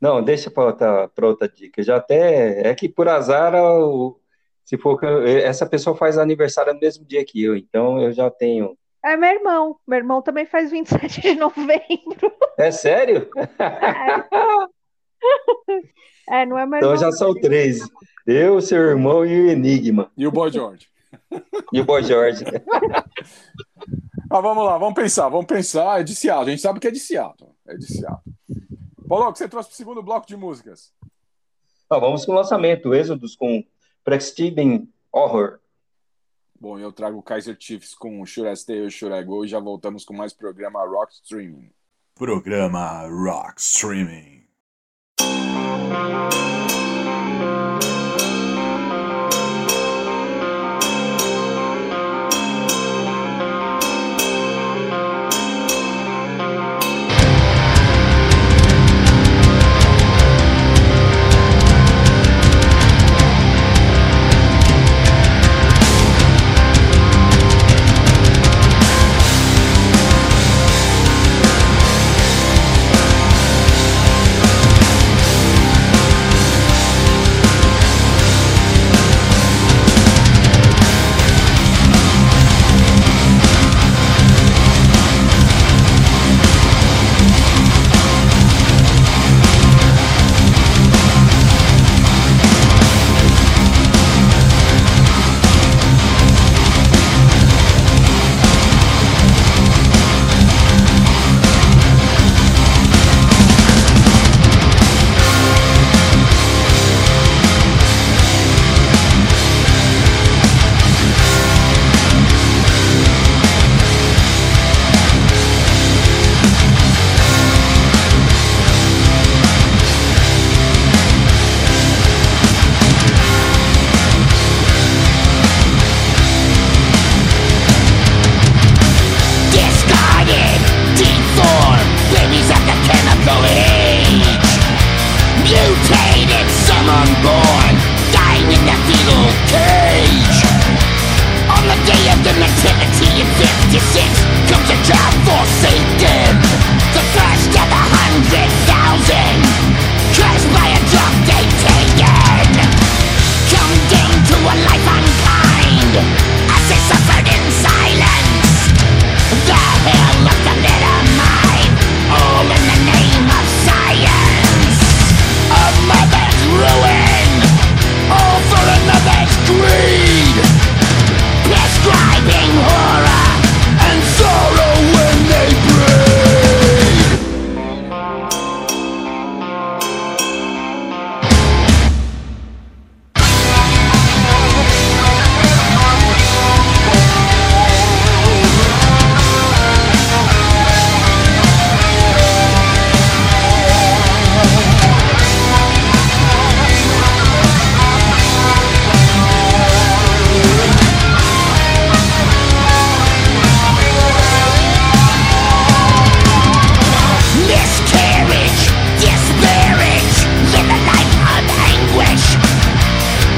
[0.00, 1.82] Não, deixa para outra, pra outra dica.
[1.82, 2.66] Já até.
[2.68, 4.18] É que por azar, o-
[4.64, 4.98] se for.
[5.04, 8.76] eu- Essa pessoa faz aniversário no mesmo dia que eu, então eu já tenho.
[9.04, 9.76] É meu irmão.
[9.86, 12.32] Meu irmão também faz 27 de novembro.
[12.58, 13.28] É sério?
[16.28, 17.10] É, não é meu Então irmão.
[17.10, 17.80] já são três.
[18.26, 20.10] Eu, seu irmão e o Enigma.
[20.16, 20.88] E o Boy George?
[21.72, 22.44] E o Boy George.
[24.30, 26.00] Ah, vamos lá, vamos pensar, vamos pensar.
[26.00, 27.50] É de Seattle, a gente sabe que é de Seattle.
[27.66, 28.20] É de Seattle.
[29.10, 30.94] Paulo, o que você trouxe para o segundo bloco de músicas?
[31.90, 33.64] Ó, vamos com o lançamento, Êxodos com
[34.04, 35.58] Prestige Horror.
[36.60, 39.48] Bom, eu trago o Kaiser Chiefs com Should I Stay or Should I Go e
[39.48, 41.72] já voltamos com mais programa Rock Streaming.
[42.14, 44.46] Programa Rock Streaming.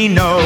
[0.00, 0.39] we know.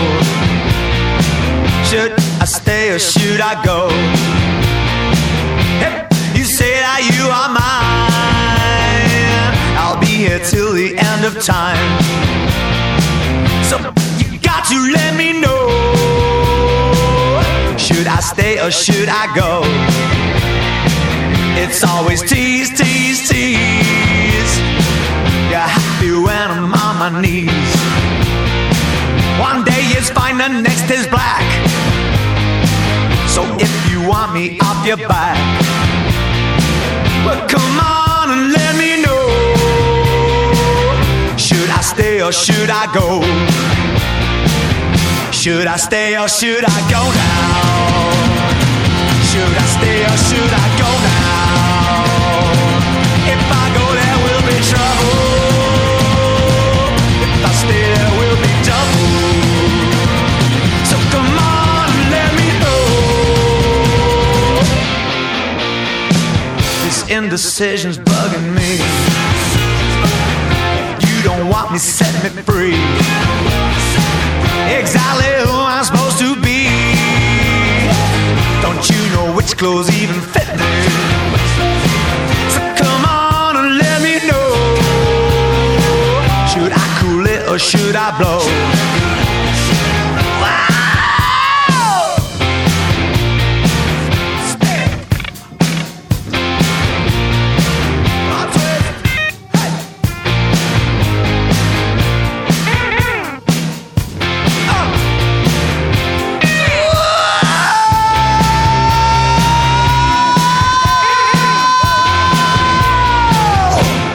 [72.35, 72.75] me free.
[74.79, 76.67] Exactly who I'm supposed to be.
[78.63, 80.73] Don't you know which clothes even fit me?
[82.51, 84.51] So come on and let me know.
[86.51, 88.94] Should I cool it or should I blow?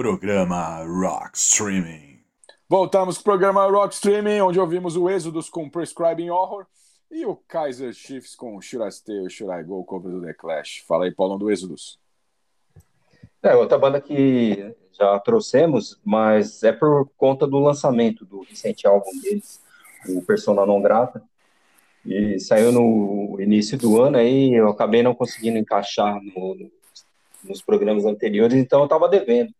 [0.00, 2.20] Programa Rock Streaming.
[2.66, 6.64] Voltamos com o programa Rock Streaming, onde ouvimos o Êxodos com Prescribing Horror
[7.10, 10.32] e o Kaiser Chiefs com Should I Stay or Should I Go, cover do The
[10.32, 10.82] Clash.
[10.88, 11.98] Fala aí, Paulão, do Êxodos.
[13.42, 19.10] É, outra banda que já trouxemos, mas é por conta do lançamento do recente álbum
[19.20, 19.60] deles,
[20.08, 21.22] o Persona Non Grata.
[22.06, 26.70] E saiu no início do ano, aí eu acabei não conseguindo encaixar no,
[27.44, 29.52] nos programas anteriores, então eu estava devendo.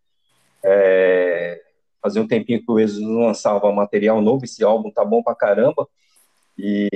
[0.64, 1.60] É,
[2.02, 5.34] fazia um tempinho que o Exodus não lançava material novo, esse álbum tá bom pra
[5.34, 5.86] caramba,
[6.58, 6.88] e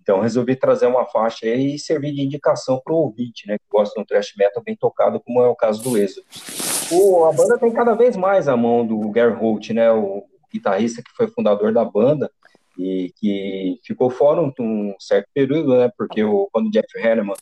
[0.00, 3.94] então resolvi trazer uma faixa e servir de indicação para o ouvinte, né, que gosta
[3.94, 6.90] de um thrash metal bem tocado, como é o caso do Exodus.
[6.90, 11.02] O, a banda tem cada vez mais a mão do Gary Holt, né, o guitarrista
[11.02, 12.30] que foi fundador da banda,
[12.78, 15.90] e que ficou fora um, um certo período, né?
[15.98, 17.34] Porque o, quando o Jeff Hanneman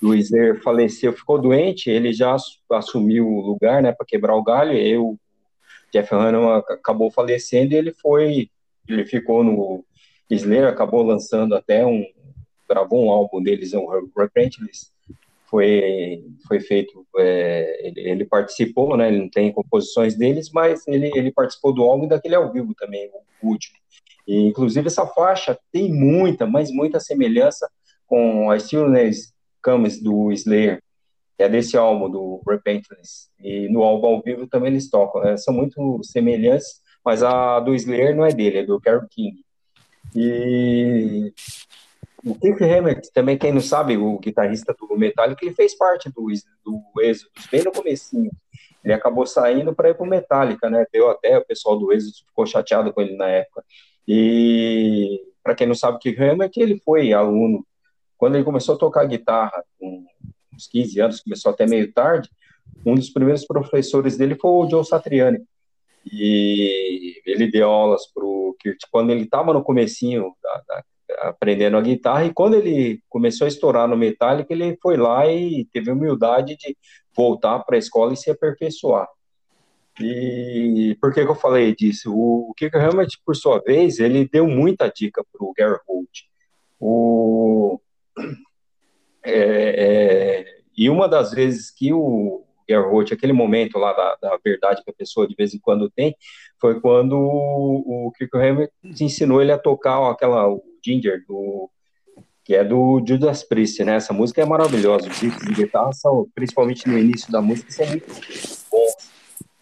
[0.00, 2.34] do Slayer faleceu, ficou doente, ele já
[2.70, 4.72] assumiu o lugar, né, para quebrar o galho.
[4.72, 5.18] E o
[5.92, 8.50] Jeff Hanneman acabou falecendo e ele foi,
[8.88, 9.84] ele ficou no
[10.30, 12.04] Slayer, acabou lançando até um,
[12.68, 14.90] gravou um álbum deles, um Repentless,
[15.48, 19.08] foi foi feito, é, ele, ele, participou, né?
[19.08, 23.08] Ele não tem composições deles, mas ele, ele participou do álbum daquele ao vivo também,
[23.42, 23.76] o último.
[24.26, 27.70] E, inclusive, essa faixa tem muita, mas muita semelhança
[28.06, 29.32] com a Stillness
[29.62, 30.82] Comes do Slayer,
[31.36, 33.28] que é desse álbum, do Repentance.
[33.38, 35.22] E no álbum ao vivo também eles tocam.
[35.22, 35.36] Né?
[35.36, 39.44] São muito semelhantes, mas a do Slayer não é dele, é do Carole King.
[40.14, 41.32] E
[42.24, 46.26] o Cliff Hammett, também quem não sabe, o guitarrista do Metallica, ele fez parte do,
[46.64, 48.30] do Exodus bem no comecinho.
[48.82, 50.86] Ele acabou saindo para ir para o Metallica, né?
[50.92, 53.64] Deu até o pessoal do Exodus ficou chateado com ele na época.
[54.08, 57.66] E para quem não sabe o é que ele foi aluno.
[58.16, 60.04] Quando ele começou a tocar guitarra, com
[60.56, 62.28] uns 15 anos, começou até meio tarde,
[62.84, 65.44] um dos primeiros professores dele foi o Joe Satriani.
[66.10, 70.84] E ele deu aulas para o Kurt quando ele estava no comecinho da, da,
[71.28, 75.66] aprendendo a guitarra, e quando ele começou a estourar no Metallica, ele foi lá e
[75.72, 76.76] teve a humildade de
[77.16, 79.08] voltar para a escola e se aperfeiçoar.
[80.00, 82.12] E por que, que eu falei disso?
[82.14, 86.24] O Kicker Hammett, por sua vez, ele deu muita dica para o Gary Holt.
[86.78, 87.80] O,
[89.26, 94.38] é, é, e uma das vezes que o Gary Holt, aquele momento lá da, da,
[94.44, 96.16] verdade que a pessoa de vez em quando tem,
[96.60, 101.70] foi quando o, o Kicker Hammett ensinou ele a tocar aquela o Ginger, do,
[102.44, 103.96] que é do Judas Priest, né?
[103.96, 105.08] Essa música é maravilhosa.
[105.08, 108.06] Os riffs de guitarra são, principalmente no início da música, são muito
[108.70, 109.10] bons.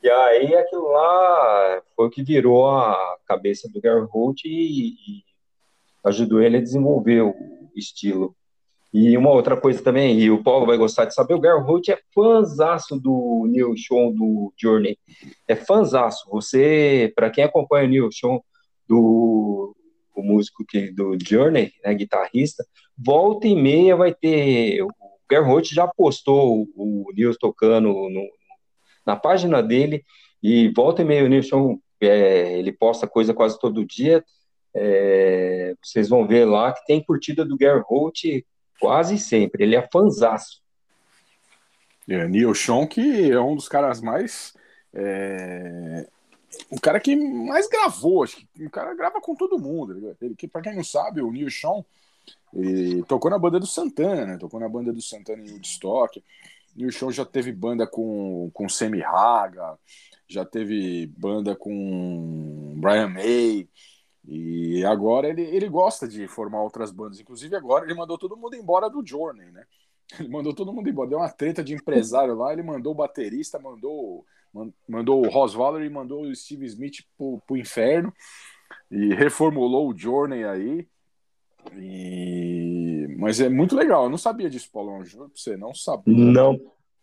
[0.02, 5.24] E aí aquilo lá foi o que virou a cabeça do Gary Holt e, e
[6.04, 7.34] ajudou ele a desenvolver o
[7.74, 8.36] estilo.
[8.94, 11.88] E uma outra coisa também, e o Paulo vai gostar de saber, o Gary Holt
[11.88, 14.96] é fãzaço do Neil Sean do Journey.
[15.48, 16.30] É fãzaço.
[16.30, 18.38] Você, para quem acompanha o Neil Sean
[18.88, 19.74] do
[20.14, 22.64] o músico que do Journey, né, guitarrista,
[22.96, 24.88] volta e meia vai ter o
[25.28, 28.28] Gary Holt já postou o, Neil tocando no,
[29.04, 30.04] na página dele
[30.40, 34.24] e volta e meia o Nilson, é, ele posta coisa quase todo dia.
[34.72, 38.22] É, vocês vão ver lá que tem curtida do Gary Holt
[38.80, 39.64] quase sempre.
[39.64, 40.62] Ele é fanzaço.
[42.08, 44.54] É, Neil Sean, que é um dos caras mais.
[44.92, 46.06] É...
[46.70, 50.16] O cara que mais gravou, acho que o cara grava com todo mundo.
[50.20, 51.84] Ele, que, pra quem não sabe, o Neil Sean
[53.08, 54.36] tocou na banda do Santana, né?
[54.38, 56.22] Tocou na banda do Santana em Woodstock.
[56.76, 59.78] O show já teve banda com, com Semi Haga,
[60.26, 63.68] já teve banda com Brian May.
[64.26, 67.20] E agora ele, ele gosta de formar outras bandas.
[67.20, 69.64] Inclusive, agora ele mandou todo mundo embora do Journey, né?
[70.20, 71.08] Ele mandou todo mundo embora.
[71.08, 72.52] Deu uma treta de empresário lá.
[72.52, 74.24] Ele mandou o baterista, mandou,
[74.86, 78.12] mandou o Ross Waller e mandou o Steve Smith pro, pro inferno.
[78.90, 80.86] E reformulou o Journey aí.
[81.74, 83.16] E...
[83.18, 84.04] Mas é muito legal.
[84.04, 85.02] Eu não sabia disso, Paulão.
[85.04, 86.14] Juro pra você, não sabia.
[86.14, 86.60] Não.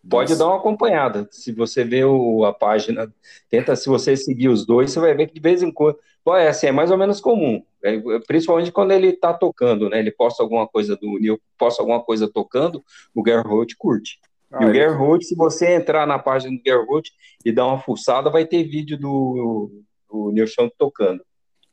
[0.09, 1.27] Pode dar uma acompanhada.
[1.31, 3.13] Se você vê o, a página,
[3.49, 5.97] tenta, se você seguir os dois, você vai ver que de vez em quando.
[6.25, 7.63] Bom, é assim, é mais ou menos comum.
[7.83, 9.99] É, principalmente quando ele tá tocando, né?
[9.99, 12.83] Ele posta alguma coisa do Neil, posta alguma coisa tocando,
[13.13, 14.19] o Gary Holt curte.
[14.51, 17.09] Ah, e o Gary Holt, se você entrar na página do Gary Holt
[17.45, 19.71] e dar uma fuçada, vai ter vídeo do,
[20.09, 21.23] do Neil Chão tocando.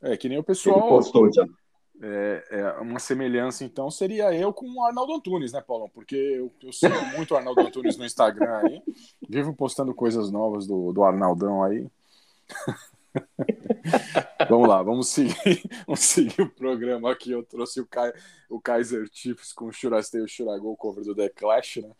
[0.01, 0.79] É, que nem o pessoal.
[0.79, 1.45] Ele postou já.
[2.01, 5.89] É, é, uma semelhança, então, seria eu com o Arnaldo Antunes, né, Paulão?
[5.89, 8.81] Porque eu, eu sigo muito o Arnaldo Antunes no Instagram aí,
[9.27, 11.87] vivo postando coisas novas do, do Arnaldão aí.
[14.49, 17.31] vamos lá, vamos seguir, vamos seguir o programa aqui.
[17.31, 18.13] Eu trouxe o, Kai,
[18.49, 21.91] o Kaiser Chiefs com o Shurastei e o Shuragol, cover do The Clash, né?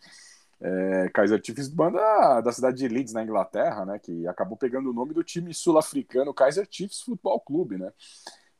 [0.62, 3.98] É, Kaiser Chiefs, banda da cidade de Leeds, na Inglaterra, né?
[3.98, 7.92] Que acabou pegando o nome do time sul-africano Kaiser Chiefs Futebol Clube, né?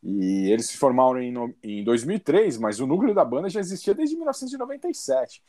[0.02, 4.16] E eles se formaram em, em 2003, mas o núcleo da banda já existia desde
[4.16, 5.42] 1997,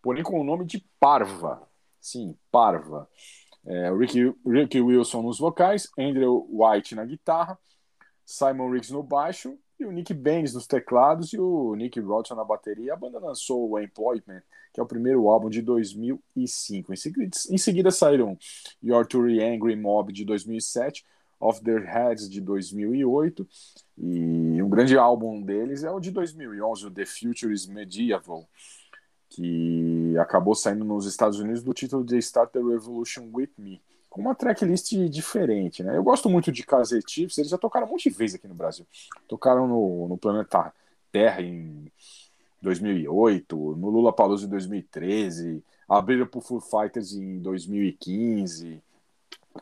[0.00, 1.68] porém com o nome de Parva.
[2.00, 3.08] Sim, Parva.
[3.66, 7.58] É, Ricky, Ricky Wilson nos vocais, Andrew White na guitarra,
[8.24, 12.44] Simon Riggs no baixo e o Nick Baines nos teclados e o Nick Rodson na
[12.44, 12.94] bateria.
[12.94, 14.42] A banda lançou o Employment,
[14.72, 16.92] que é o primeiro álbum de 2005.
[16.92, 18.36] Em seguida, em seguida saíram
[18.82, 21.04] Your Too Angry Mob de 2007,
[21.40, 23.46] Off Their Heads de 2008
[23.96, 28.48] e um grande álbum deles é o de 2011, o The Future is Medieval,
[29.28, 33.80] que acabou saindo nos Estados Unidos do título de Start the Revolution With Me,
[34.10, 35.96] com uma tracklist diferente, né?
[35.96, 36.64] Eu gosto muito de
[37.06, 38.86] Chiefs, eles já tocaram um monte de vezes aqui no Brasil.
[39.28, 40.72] Tocaram no, no Planeta
[41.12, 41.90] Terra em
[42.60, 48.82] 2008, no Lula Palusa em 2013, abriram pro Foo Fighters em 2015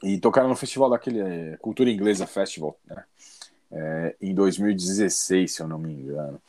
[0.03, 3.05] e tocaram no festival daquele eh, Cultura Inglesa Festival, né?
[3.71, 6.41] É, em 2016, se eu não me engano.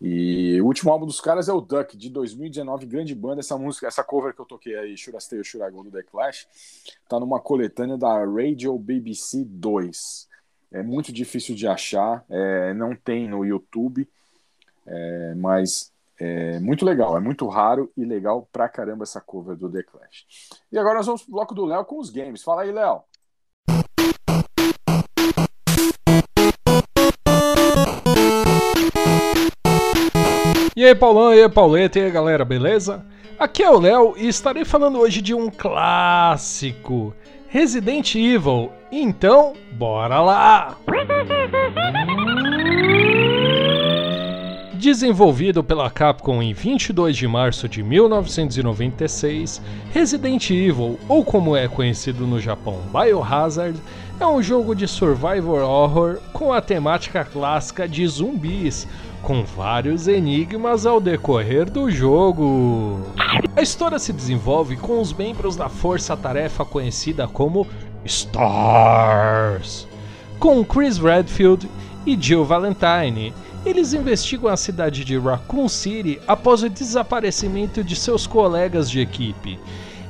[0.00, 3.40] E o último álbum dos caras é o Duck, de 2019, grande banda.
[3.40, 5.82] Essa música, essa cover que eu toquei aí, Should I Stay or Should I Go,
[5.82, 6.46] do The Clash,
[7.08, 10.28] tá numa coletânea da Radio BBC 2.
[10.70, 14.08] É muito difícil de achar, é, não tem no YouTube,
[14.86, 19.70] é, mas é muito legal, é muito raro e legal pra caramba essa cover do
[19.70, 20.26] The Clash.
[20.72, 22.42] E agora nós vamos pro bloco do Léo com os games.
[22.42, 23.02] Fala aí, Léo.
[30.74, 33.04] E aí, Paulão, e aí, Pauleta, e aí, galera, beleza?
[33.38, 37.14] Aqui é o Léo e estarei falando hoje de um clássico,
[37.48, 38.72] Resident Evil.
[38.90, 40.76] Então, bora lá!
[44.78, 49.60] Desenvolvido pela Capcom em 22 de março de 1996,
[49.92, 53.76] Resident Evil, ou como é conhecido no Japão, Biohazard,
[54.20, 58.86] é um jogo de survival horror com a temática clássica de zumbis,
[59.20, 63.00] com vários enigmas ao decorrer do jogo.
[63.56, 67.66] A história se desenvolve com os membros da força-tarefa conhecida como
[68.06, 69.88] STARS,
[70.38, 71.68] com Chris Redfield
[72.06, 73.34] e Jill Valentine.
[73.66, 79.58] Eles investigam a cidade de Raccoon City após o desaparecimento de seus colegas de equipe.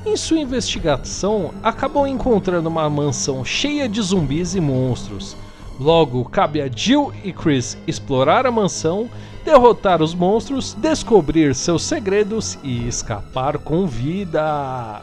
[0.05, 5.35] Em sua investigação, acabam encontrando uma mansão cheia de zumbis e monstros.
[5.79, 9.09] Logo, cabe a Jill e Chris explorar a mansão,
[9.43, 15.01] derrotar os monstros, descobrir seus segredos e escapar com vida.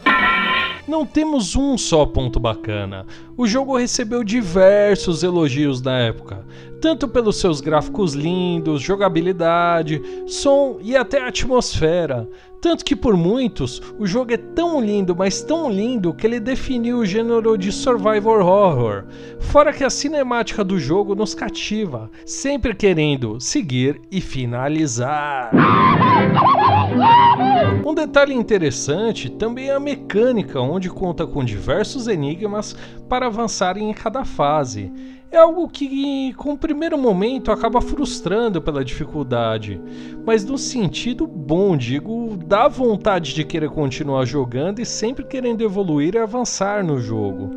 [0.87, 3.05] Não temos um só ponto bacana.
[3.37, 6.47] O jogo recebeu diversos elogios na época,
[6.81, 12.29] tanto pelos seus gráficos lindos, jogabilidade, som e até atmosfera.
[12.61, 16.99] Tanto que por muitos, o jogo é tão lindo, mas tão lindo que ele definiu
[16.99, 19.05] o gênero de survival horror.
[19.41, 25.51] Fora que a cinemática do jogo nos cativa, sempre querendo seguir e finalizar.
[27.85, 32.77] Um detalhe interessante também é a mecânica, onde conta com diversos enigmas
[33.09, 34.93] para avançar em cada fase.
[35.31, 39.81] É algo que, com o primeiro momento, acaba frustrando pela dificuldade,
[40.25, 46.15] mas no sentido bom, digo, dá vontade de querer continuar jogando e sempre querendo evoluir
[46.15, 47.51] e avançar no jogo.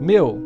[0.00, 0.38] Meu,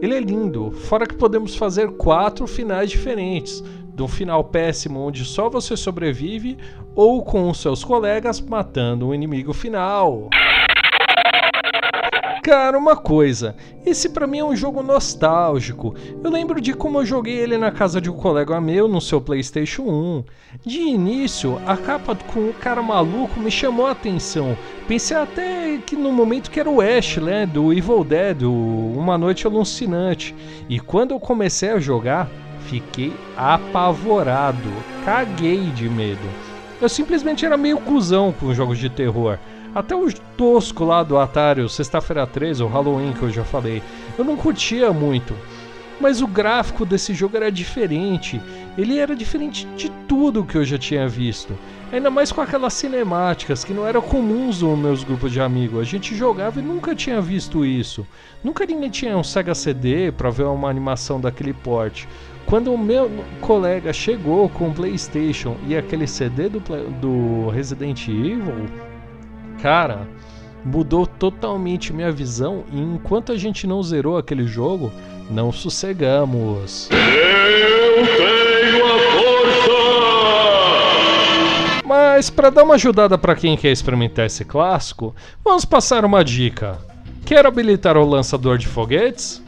[0.00, 3.62] ele é lindo, fora que podemos fazer quatro finais diferentes,
[4.02, 6.58] um final péssimo onde só você sobrevive,
[6.94, 10.28] ou com os seus colegas matando o inimigo final.
[12.44, 15.94] Cara, uma coisa, esse pra mim é um jogo nostálgico.
[16.22, 19.18] Eu lembro de como eu joguei ele na casa de um colega meu no seu
[19.18, 20.24] PlayStation 1.
[20.62, 24.54] De início, a capa com o cara maluco me chamou a atenção.
[24.86, 29.16] Pensei até que no momento que era o Ash, né, do Evil Dead, o Uma
[29.16, 30.34] Noite Alucinante.
[30.68, 32.30] E quando eu comecei a jogar,
[32.68, 34.70] fiquei apavorado,
[35.04, 36.28] caguei de medo.
[36.80, 39.38] Eu simplesmente era meio cuzão com jogos de terror.
[39.74, 43.82] Até o tosco lá do Atari, o Sexta-feira 13, ou Halloween que eu já falei,
[44.16, 45.34] eu não curtia muito.
[46.00, 48.40] Mas o gráfico desse jogo era diferente.
[48.76, 51.56] Ele era diferente de tudo que eu já tinha visto.
[51.92, 55.80] Ainda mais com aquelas cinemáticas que não eram comuns nos meus grupos de amigos.
[55.80, 58.04] A gente jogava e nunca tinha visto isso.
[58.42, 62.08] Nunca ninguém tinha um Sega CD para ver uma animação daquele porte.
[62.46, 66.60] Quando o meu colega chegou com o PlayStation e aquele CD do,
[67.00, 68.66] do Resident Evil,
[69.62, 70.06] cara,
[70.64, 74.92] mudou totalmente minha visão e enquanto a gente não zerou aquele jogo,
[75.30, 76.88] não sossegamos.
[76.90, 79.34] Eu tenho a força!
[81.86, 86.78] Mas para dar uma ajudada para quem quer experimentar esse clássico, vamos passar uma dica.
[87.24, 89.43] Quer habilitar o lançador de foguetes?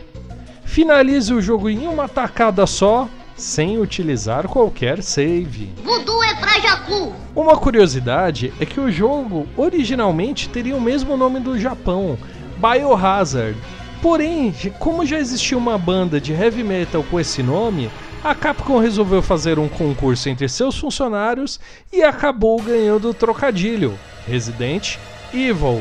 [0.66, 5.72] Finalize o jogo em uma tacada só, sem utilizar qualquer save.
[5.82, 7.14] Voodoo é pra Jacu.
[7.34, 12.18] Uma curiosidade é que o jogo originalmente teria o mesmo nome do Japão,
[12.58, 13.56] Biohazard.
[14.02, 17.90] Porém, como já existia uma banda de heavy metal com esse nome,
[18.22, 21.58] a Capcom resolveu fazer um concurso entre seus funcionários
[21.92, 24.96] e acabou ganhando o trocadilho Resident
[25.32, 25.80] Evil,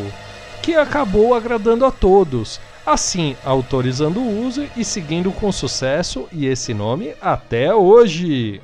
[0.61, 6.73] que acabou agradando a todos, assim autorizando o uso e seguindo com sucesso e esse
[6.73, 8.61] nome até hoje.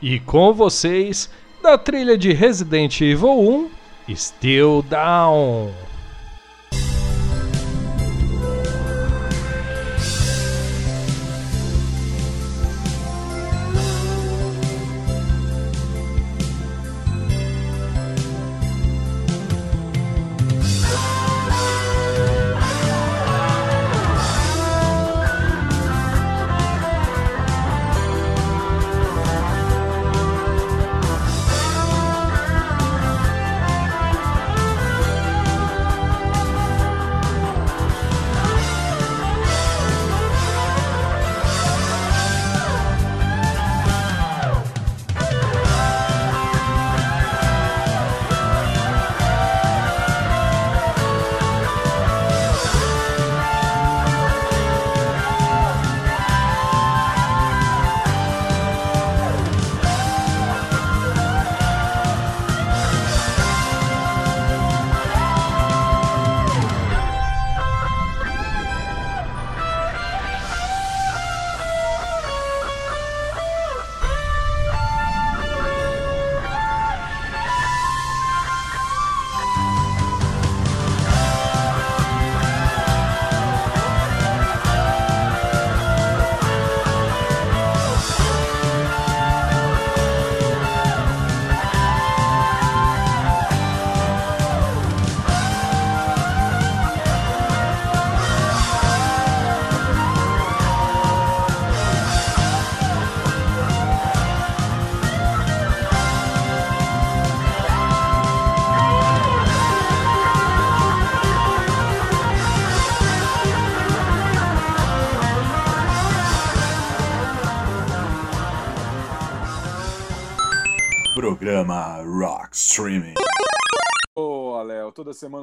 [0.00, 1.30] E com vocês,
[1.62, 3.70] da trilha de Resident Evil 1,
[4.14, 5.91] Still Down.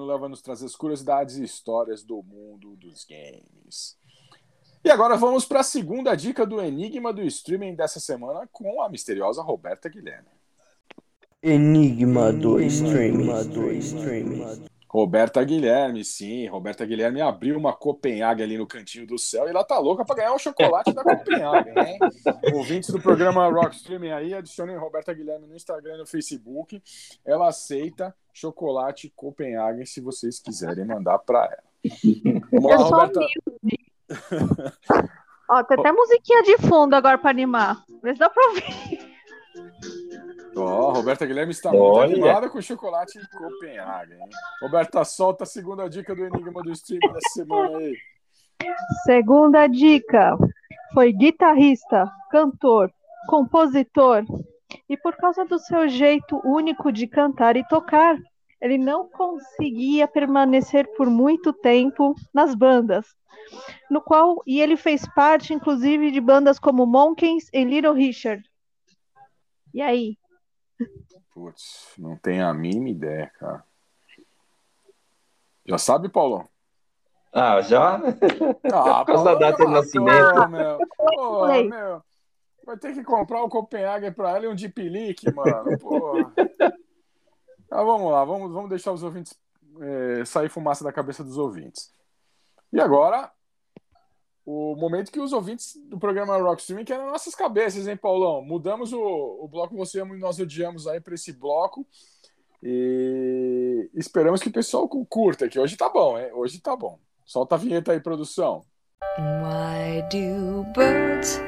[0.09, 3.95] Semana leva nos trazer as curiosidades e histórias do mundo dos games.
[4.83, 8.89] E agora vamos para a segunda dica do Enigma do Streaming dessa semana com a
[8.89, 10.29] misteriosa Roberta Guilherme.
[11.43, 13.29] Enigma do streaming.
[14.89, 16.47] Roberta Guilherme, sim.
[16.47, 20.15] Roberta Guilherme abriu uma Copenhague ali no cantinho do céu e ela tá louca para
[20.15, 21.99] ganhar o chocolate da Copenhague, hein?
[22.55, 26.81] Ouvintes do programa Rock Streaming aí, adicionem Roberta Guilherme no Instagram e no Facebook.
[27.23, 31.63] Ela aceita chocolate Copenhague se vocês quiserem mandar para ela.
[32.51, 33.19] Vamos lá, Eu Roberta.
[35.49, 37.83] Ó, tem até musiquinha de fundo agora pra animar.
[38.01, 39.09] Vê se dá pra ouvir.
[40.55, 42.13] Ó, Roberta Guilherme está muito Olha.
[42.13, 44.29] animada com chocolate em Copenhague, hein?
[44.61, 47.97] Roberta, solta a segunda dica do Enigma do Streaming dessa semana aí.
[49.03, 50.37] Segunda dica.
[50.93, 52.91] Foi guitarrista, cantor,
[53.27, 54.23] compositor
[54.87, 58.17] e por causa do seu jeito único de cantar e tocar,
[58.61, 63.15] ele não conseguia permanecer por muito tempo nas bandas,
[63.89, 68.43] no qual e ele fez parte inclusive de bandas como Monkeys e Little Richard.
[69.73, 70.17] E aí?
[71.33, 73.63] Putz, não tenho a mínima ideia, cara.
[75.65, 76.49] Já sabe, Paulo?
[77.31, 78.01] Ah, já?
[78.73, 80.33] Ah, Essa data de nascimento.
[80.33, 80.79] Pô, meu.
[80.97, 82.03] Pô, meu.
[82.65, 85.77] Vai ter que comprar o Copenhague pra ela e um Deep Leak, mano.
[85.77, 86.31] Pô.
[87.71, 89.37] Ah, vamos lá, vamos, vamos deixar os ouvintes
[89.81, 91.91] eh, sair fumaça da cabeça dos ouvintes.
[92.73, 93.31] E agora,
[94.45, 98.41] o momento que os ouvintes do programa Rock Streaming querem nossas cabeças, hein, Paulão?
[98.41, 101.85] Mudamos o, o bloco Você e Nós Odiamos aí pra esse bloco.
[102.61, 106.29] E esperamos que o pessoal cu- curta, que hoje tá bom, hein?
[106.33, 106.99] Hoje tá bom.
[107.25, 108.65] Solta a vinheta aí, produção.
[109.17, 111.39] Why do birds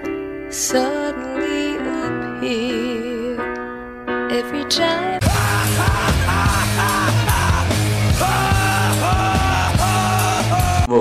[0.49, 3.37] suddenly appear
[4.31, 5.10] every time?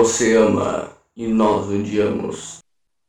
[0.01, 2.57] Você ama e nós odiamos.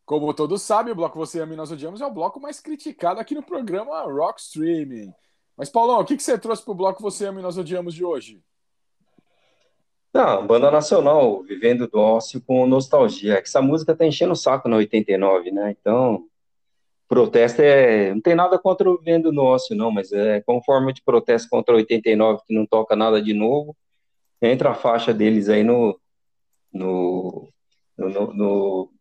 [0.05, 3.19] Como todos sabem, o bloco Você Ama e Nós Odiamos é o bloco mais criticado
[3.19, 5.11] aqui no programa Rock Streaming.
[5.57, 8.05] Mas, Paulão, o que, que você trouxe pro bloco Você Ama e Nós Odiamos de
[8.05, 8.43] hoje?
[10.13, 13.37] Não, banda nacional, vivendo do ócio com nostalgia.
[13.37, 15.75] É que essa música tá enchendo o saco na 89, né?
[15.81, 16.27] Então,
[17.09, 18.13] protesto é.
[18.13, 21.49] Não tem nada contra o vivendo no ócio, não, mas é como forma de protesto
[21.49, 23.75] contra 89, que não toca nada de novo.
[24.43, 25.99] Entra a faixa deles aí no.
[26.73, 27.49] No.
[27.97, 28.93] no, no,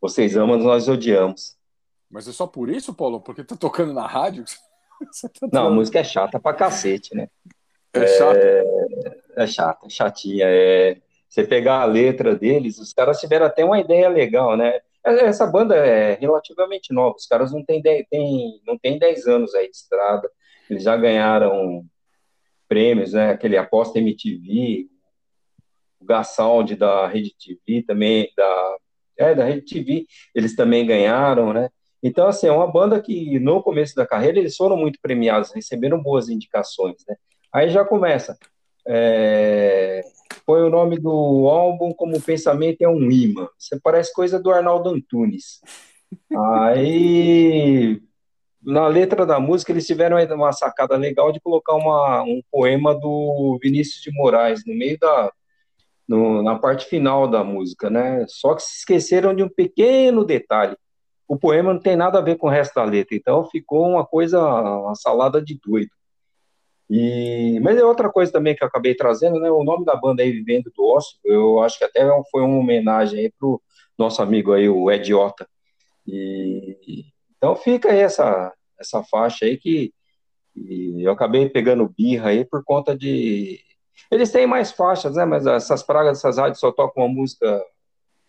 [0.00, 1.56] Vocês amam, nós odiamos.
[2.10, 3.20] Mas é só por isso, Paulo?
[3.20, 4.44] Porque tá tocando na rádio?
[5.40, 7.28] Tá Não, a música é chata pra cacete, né?
[7.92, 8.38] É chato?
[9.36, 10.46] É chata, chatinha.
[10.48, 11.02] É...
[11.28, 14.80] Você pegar a letra deles, os caras tiveram até uma ideia legal, né?
[15.04, 19.54] Essa banda é relativamente nova, os caras não têm 10, tem, não tem 10 anos
[19.54, 20.30] aí de estrada,
[20.70, 21.84] eles já ganharam
[22.66, 23.30] prêmios, né?
[23.30, 24.88] Aquele Aposta MTV,
[26.04, 28.76] Gassound da Rede TV também, da,
[29.18, 31.68] é, da Rede TV, eles também ganharam, né?
[32.02, 36.02] Então, assim, é uma banda que no começo da carreira eles foram muito premiados, receberam
[36.02, 37.16] boas indicações, né?
[37.52, 38.36] Aí já começa.
[38.86, 40.02] É,
[40.44, 43.48] põe o nome do álbum como Pensamento é um imã.
[43.58, 45.60] Isso parece coisa do Arnaldo Antunes.
[46.36, 48.00] Aí,
[48.62, 53.58] na letra da música, eles tiveram uma sacada legal de colocar uma, um poema do
[53.62, 55.32] Vinícius de Moraes no meio da.
[56.08, 58.24] No- na parte final da música, né?
[58.28, 60.76] Só que se esqueceram de um pequeno detalhe.
[61.28, 64.04] O poema não tem nada a ver com o resto da letra, então ficou uma
[64.06, 65.90] coisa, uma salada de doido.
[66.88, 69.50] E, mas é outra coisa também que eu acabei trazendo, né?
[69.50, 73.20] O nome da banda aí, Vivendo do Ócio, eu acho que até foi uma homenagem
[73.20, 73.60] aí pro
[73.98, 75.48] nosso amigo aí, o Ediota.
[76.06, 79.92] E, então fica aí essa, essa faixa aí que
[80.98, 83.60] eu acabei pegando birra aí por conta de.
[84.10, 85.24] Eles têm mais faixas, né?
[85.24, 87.62] Mas essas pragas dessas rádios só tocam uma música,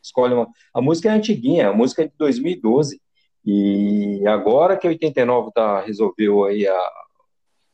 [0.02, 0.48] escolhe uma.
[0.74, 3.02] A música é antiguinha, a música é de 2012.
[3.46, 6.92] E agora que a 89 tá, resolveu aí a,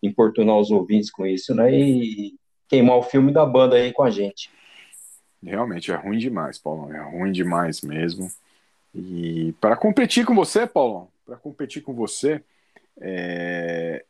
[0.04, 1.72] importunar os ouvintes com isso, né?
[1.74, 2.36] E
[2.68, 4.50] queimar o filme da banda aí com a gente.
[5.44, 6.94] Realmente é ruim demais, Paulão.
[6.94, 8.30] É ruim demais mesmo.
[8.94, 12.44] E para competir com você, Paulão, para competir com você,
[13.00, 14.06] é,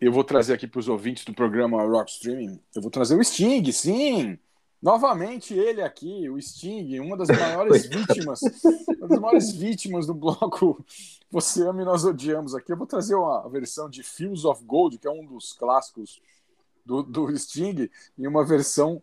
[0.00, 3.24] eu vou trazer aqui para os ouvintes do programa Rock Streaming, eu vou trazer o
[3.24, 4.38] Sting, sim!
[4.82, 8.40] Novamente ele aqui, o Sting, uma das maiores vítimas,
[8.98, 10.84] uma das maiores vítimas do bloco
[11.30, 12.72] Você Ama e Nós Odiamos aqui.
[12.72, 16.20] Eu vou trazer uma versão de Fields of Gold, que é um dos clássicos
[16.84, 19.02] do, do Sting, e uma versão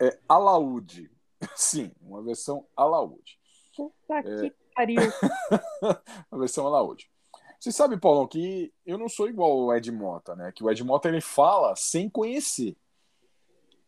[0.00, 1.10] é, alaúde.
[1.56, 3.38] Sim, uma versão alaúde.
[3.74, 4.40] Puta É.
[4.40, 5.00] que pariu.
[6.30, 7.10] a versão alaúde.
[7.58, 10.52] Você sabe, Paulão, que eu não sou igual o Ed Mota, né?
[10.52, 12.76] Que o Ed Mota ele fala sem conhecer.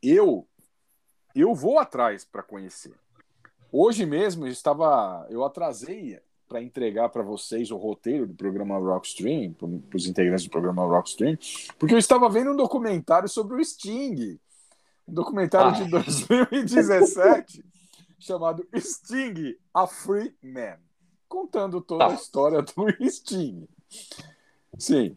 [0.02, 0.46] Eu
[1.36, 2.94] eu vou atrás para conhecer.
[3.70, 9.52] Hoje mesmo eu estava, eu atrasei para entregar para vocês o roteiro do programa Rockstream,
[9.52, 11.36] para os integrantes do programa Rockstream,
[11.78, 14.40] porque eu estava vendo um documentário sobre o Sting,
[15.06, 17.62] um documentário de 2017
[18.18, 20.78] chamado Sting, a Free Man,
[21.28, 22.72] contando toda a história do
[23.10, 23.68] Sting.
[24.78, 25.12] Sim,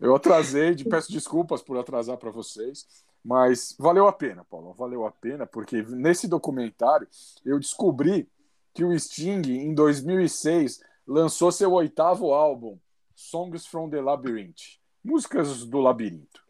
[0.00, 2.86] eu atrasei, de- peço desculpas por atrasar para vocês,
[3.24, 7.06] mas valeu a pena, Paulo, valeu a pena, porque nesse documentário
[7.44, 8.28] eu descobri
[8.74, 12.78] que o Sting, em 2006, lançou seu oitavo álbum,
[13.14, 16.42] Songs from the Labyrinth, músicas do labirinto.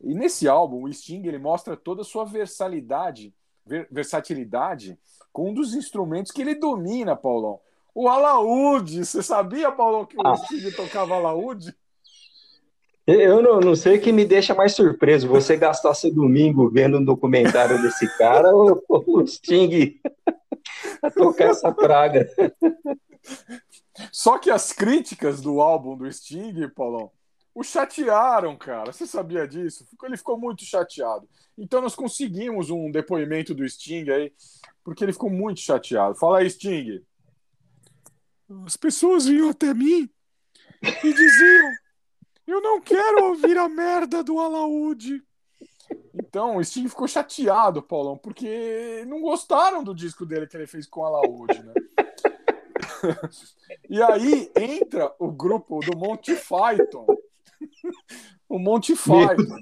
[0.00, 3.32] E nesse álbum, o Sting ele mostra toda a sua versalidade,
[3.64, 4.98] ver- versatilidade
[5.32, 7.60] com um dos instrumentos que ele domina, Paulão.
[7.94, 9.04] O alaúde.
[9.04, 11.74] Você sabia, Paulão, que o Sting tocava alaúde?
[13.06, 16.98] Eu não, não sei o que me deixa mais surpreso, você gastar seu domingo vendo
[16.98, 20.00] um documentário desse cara ou o Sting
[21.02, 22.30] a tocar essa praga.
[24.12, 27.10] Só que as críticas do álbum do Sting, Paulão,
[27.54, 28.92] o chatearam, cara.
[28.92, 29.86] Você sabia disso?
[30.04, 31.28] Ele ficou muito chateado.
[31.58, 34.32] Então nós conseguimos um depoimento do Sting aí,
[34.84, 36.14] porque ele ficou muito chateado.
[36.14, 37.02] Fala aí, Sting.
[38.66, 40.08] As pessoas vinham até mim
[40.82, 41.72] e diziam:
[42.46, 45.22] Eu não quero ouvir a merda do alaúde.
[46.14, 50.86] Então, o Sting ficou chateado, Paulão, porque não gostaram do disco dele que ele fez
[50.86, 51.74] com o alaúde, né?
[53.88, 57.06] E aí entra o grupo do Monty Python.
[58.48, 59.58] o Monty Python.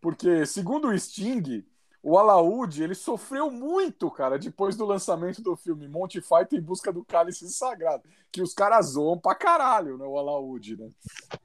[0.00, 1.64] Porque, segundo o Sting,
[2.02, 6.92] o Alaúde, ele sofreu muito, cara, depois do lançamento do filme Monty Python em busca
[6.92, 10.90] do cálice sagrado, que os caras zoam pra caralho, né, o Alaúde, né?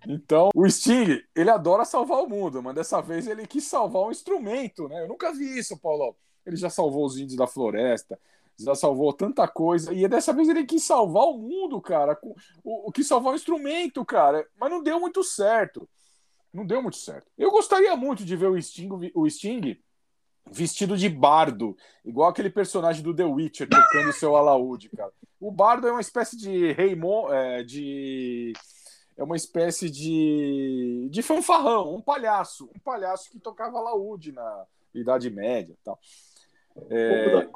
[0.08, 4.12] Então, o Sting, ele adora salvar o mundo, mas dessa vez ele quis salvar um
[4.12, 5.04] instrumento, né?
[5.04, 6.16] Eu nunca vi isso, Paulo.
[6.44, 8.18] Ele já salvou os índios da floresta,
[8.58, 9.94] Já salvou tanta coisa.
[9.94, 12.18] E dessa vez ele quis salvar o mundo, cara.
[12.64, 14.48] O, o salvar o instrumento, cara.
[14.60, 15.88] Mas não deu muito certo.
[16.52, 17.28] Não deu muito certo.
[17.38, 19.78] Eu gostaria muito de ver o Sting, o Sting
[20.52, 25.12] vestido de bardo, igual aquele personagem do The Witcher tocando seu alaúde, cara.
[25.40, 26.98] O bardo é uma espécie de rei
[27.32, 28.54] é, de
[29.16, 35.30] é uma espécie de de fanfarrão, um palhaço, um palhaço que tocava alaúde na Idade
[35.30, 36.00] Média, tal.
[36.90, 37.48] É,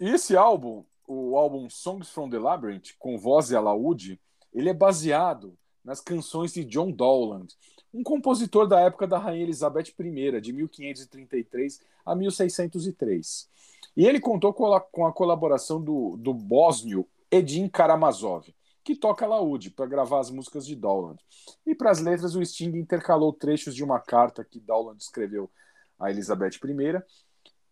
[0.00, 4.20] e esse álbum, o álbum Songs from the Labyrinth, com voz e alaúde,
[4.52, 5.56] ele é baseado
[5.88, 7.56] nas canções de John Dowland,
[7.94, 13.48] um compositor da época da Rainha Elizabeth I, de 1533 a 1603.
[13.96, 19.24] E ele contou com a, com a colaboração do, do bósnio Edin Karamazov, que toca
[19.24, 21.18] alaúde para gravar as músicas de Dowland.
[21.66, 25.50] E para as letras, o Sting intercalou trechos de uma carta que Dowland escreveu
[25.98, 27.02] a Elizabeth I,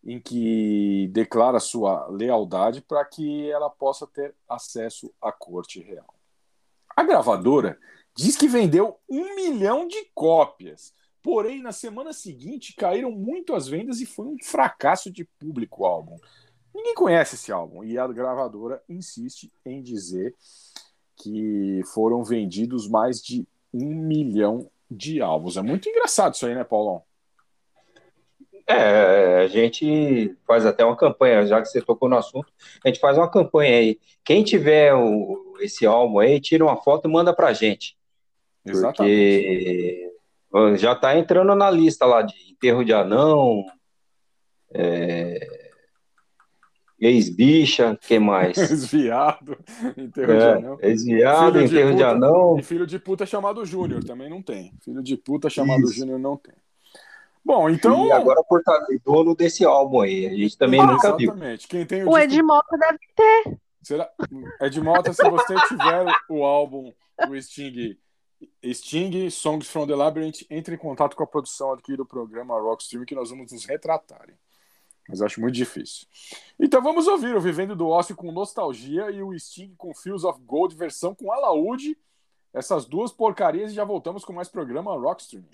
[0.03, 6.11] em que declara sua lealdade para que ela possa ter acesso à corte real.
[6.95, 7.77] A gravadora
[8.17, 14.01] diz que vendeu um milhão de cópias, porém na semana seguinte caíram muito as vendas
[14.01, 16.17] e foi um fracasso de público o álbum.
[16.73, 20.35] Ninguém conhece esse álbum e a gravadora insiste em dizer
[21.15, 25.57] que foram vendidos mais de um milhão de álbuns.
[25.57, 27.03] É muito engraçado isso aí, né, Paulão?
[28.65, 32.51] É, a gente faz até uma campanha, já que você tocou no assunto,
[32.83, 33.99] a gente faz uma campanha aí.
[34.25, 37.96] Quem tiver o- esse álbum aí, tira uma foto e manda pra gente.
[38.73, 40.11] Porque
[40.77, 43.63] já tá entrando na lista lá de enterro de anão,
[44.73, 45.69] é,
[46.99, 48.57] ex-bicha, que mais?
[48.57, 49.57] Ex-viado,
[49.95, 50.77] enterro É, de anão.
[50.81, 52.59] ex-viado, Filho enterro de puta- anão.
[52.59, 54.73] E filho de puta chamado Júnior também não tem.
[54.83, 56.55] Filho de puta chamado Júnior não tem.
[57.45, 58.07] Bom, então.
[58.07, 58.61] E agora por
[59.05, 61.31] dono desse álbum aí, a gente também nunca viu.
[61.31, 61.67] Exatamente.
[61.67, 63.57] Quem tem o O disco- Edmota deve ter.
[63.81, 64.09] Será?
[64.59, 66.91] Edmota, se você tiver o álbum
[67.25, 67.95] do Sting,
[68.73, 73.05] Sting Songs from the Labyrinth, entre em contato com a produção aqui do programa Rockstream
[73.05, 74.35] que nós vamos nos retratarem.
[75.07, 76.05] Mas acho muito difícil.
[76.59, 80.39] Então vamos ouvir o Vivendo do Ócio com Nostalgia e o Sting com Fields of
[80.41, 81.97] Gold versão com alaúde.
[82.53, 85.45] Essas duas porcarias e já voltamos com mais programa Rockstream.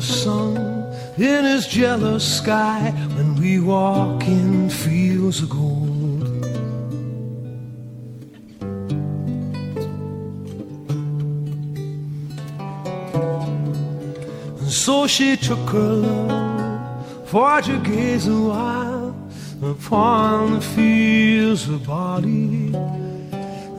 [0.00, 0.56] Sun
[1.16, 6.22] in his jealous sky when we walk in fields of gold.
[14.60, 19.14] And so she took her love for to gaze a while
[19.62, 22.74] upon the fields of body.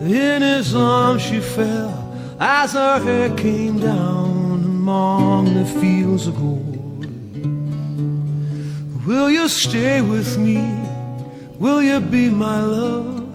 [0.02, 4.29] In his arms she fell as her hair came down
[4.90, 7.06] among the fields of gold.
[9.06, 10.58] Will you stay with me?
[11.60, 13.30] Will you be my love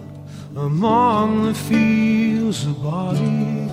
[0.57, 3.71] among the fields of body?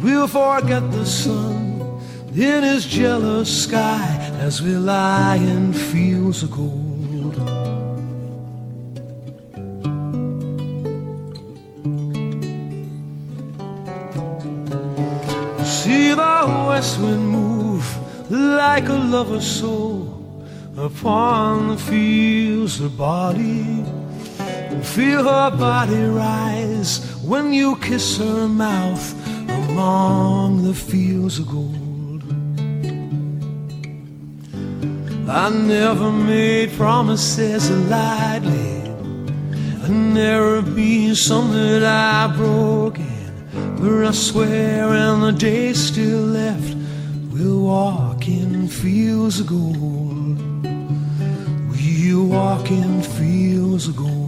[0.00, 2.00] We'll forget the sun
[2.32, 6.87] in his jealous sky as we lie in fields of gold.
[16.78, 17.84] Wind move
[18.30, 20.46] like a lover's soul
[20.76, 23.84] upon the fields of body.
[24.38, 26.92] And feel her body rise
[27.22, 29.06] when you kiss her mouth
[29.48, 32.22] among the fields of gold.
[35.28, 38.82] I never made promises lightly.
[39.82, 43.00] And there have been some that I broke.
[43.80, 46.74] But I swear, and the day still left,
[47.32, 50.36] we'll walk in fields of gold.
[51.70, 54.27] We'll walk in fields of gold.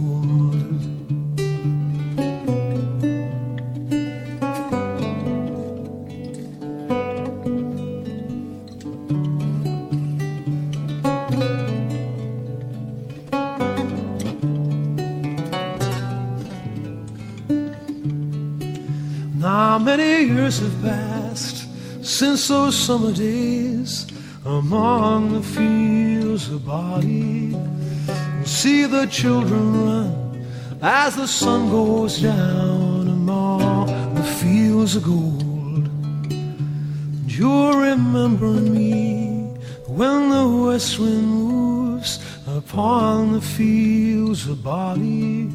[20.51, 21.67] Years have passed
[22.05, 24.07] since those summer days
[24.45, 27.53] among the fields of body.
[27.53, 30.45] And see the children run
[30.81, 35.87] as the sun goes down among the fields of gold.
[36.31, 39.53] And you'll remember me
[39.87, 45.49] when the west wind moves upon the fields of body.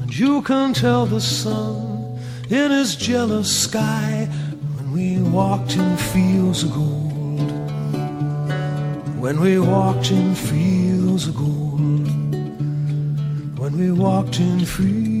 [0.00, 1.97] And you can tell the sun
[2.50, 4.26] in his jealous sky
[4.76, 7.50] when we walked in fields of gold.
[9.20, 12.08] When we walked in fields of gold.
[13.58, 15.17] When we walked in fields.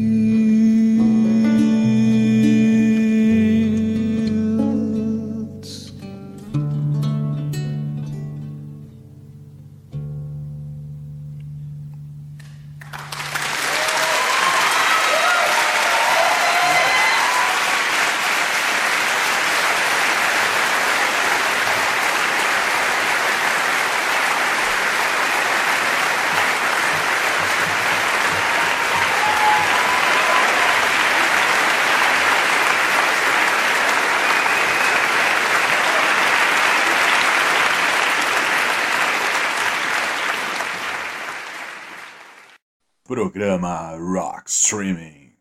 [43.08, 45.32] Programa Rock Streaming.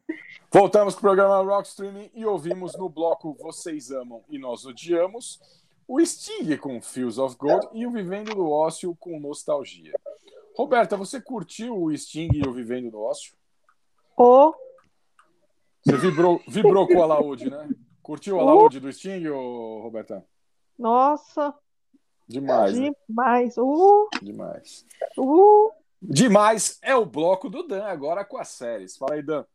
[0.50, 5.42] Voltamos com o programa Rock Streaming e ouvimos no bloco Vocês Amam e Nós Odiamos
[5.86, 9.92] o Sting com Fields of Gold e o Vivendo do Ócio com Nostalgia.
[10.56, 13.34] Roberta, você curtiu o Sting e o Vivendo do Ócio?
[14.16, 14.54] O
[15.84, 17.68] Você vibrou, vibrou com o alaúde, né?
[18.02, 20.26] Curtiu o alaúde do Sting, ô, Roberta?
[20.80, 21.54] Nossa,
[22.30, 22.92] Demais, né?
[23.10, 23.58] demais.
[23.58, 24.86] Uh, Demais.
[25.18, 25.77] uh.
[26.02, 28.98] Demais é o bloco do Dan, agora com as séries.
[28.98, 29.46] Fala aí, Dan.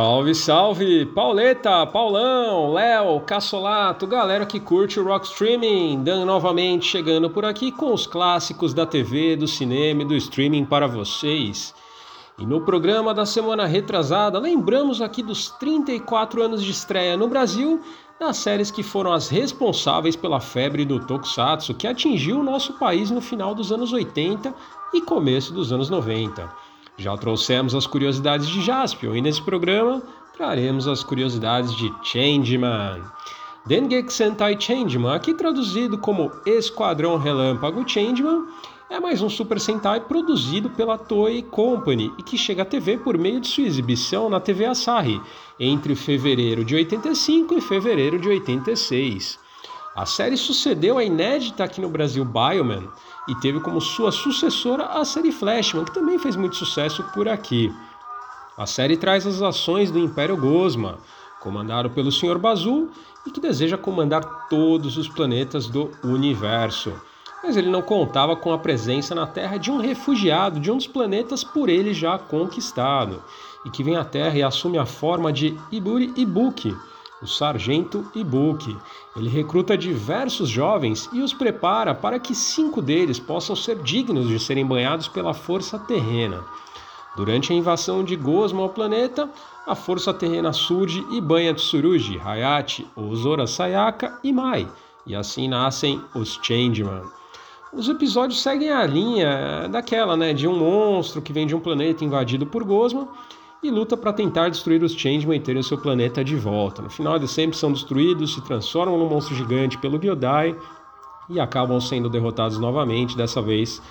[0.00, 1.04] Salve, salve!
[1.04, 7.70] Pauleta, Paulão, Léo, Cassolato, galera que curte o Rock Streaming, Dan novamente chegando por aqui
[7.70, 11.74] com os clássicos da TV, do cinema e do streaming para vocês.
[12.38, 17.78] E no programa da semana retrasada, lembramos aqui dos 34 anos de estreia no Brasil
[18.18, 23.10] das séries que foram as responsáveis pela febre do Tokusatsu que atingiu o nosso país
[23.10, 24.54] no final dos anos 80
[24.94, 26.50] e começo dos anos 90.
[27.00, 30.02] Já trouxemos as curiosidades de Jaspion e nesse programa
[30.36, 33.02] traremos as curiosidades de Changeman.
[33.64, 38.44] Dengeki Sentai Changeman, aqui traduzido como Esquadrão Relâmpago Changeman,
[38.90, 43.16] é mais um Super Sentai produzido pela Toei Company e que chega à TV por
[43.16, 45.18] meio de sua exibição na TV Asahi
[45.58, 49.38] entre fevereiro de 85 e fevereiro de 86.
[49.96, 52.88] A série sucedeu a inédita aqui no Brasil Bioman
[53.28, 57.72] e teve como sua sucessora a série Flashman, que também fez muito sucesso por aqui.
[58.56, 60.98] A série traz as ações do Império Gosma,
[61.40, 62.38] comandado pelo Sr.
[62.38, 62.90] Bazul
[63.26, 66.92] e que deseja comandar todos os planetas do universo.
[67.42, 70.86] Mas ele não contava com a presença na Terra de um refugiado de um dos
[70.86, 73.22] planetas por ele já conquistado,
[73.64, 76.76] e que vem à Terra e assume a forma de Iburi Ibuki,
[77.22, 78.76] o Sargento Ibuki.
[79.16, 84.38] Ele recruta diversos jovens e os prepara para que cinco deles possam ser dignos de
[84.38, 86.42] serem banhados pela força terrena.
[87.16, 89.28] Durante a invasão de Gosma ao planeta,
[89.66, 94.68] a força terrena surge e banha Tsurugi, Hayachi, Ozora Sayaka e Mai,
[95.06, 97.02] e assim nascem os Changeman.
[97.72, 102.04] Os episódios seguem a linha daquela, né, de um monstro que vem de um planeta
[102.04, 103.08] invadido por Gosma
[103.62, 106.80] e luta para tentar destruir os Changeman e terem o seu planeta de volta.
[106.80, 110.56] No final, eles sempre são destruídos, se transformam num monstro gigante pelo Gyodai
[111.28, 113.82] e acabam sendo derrotados novamente, dessa vez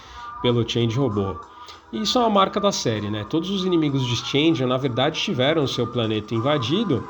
[0.41, 1.36] pelo Change Robô.
[1.91, 3.26] E isso é uma marca da série, né?
[3.30, 7.08] Todos os inimigos de Change, na verdade, tiveram seu planeta invadido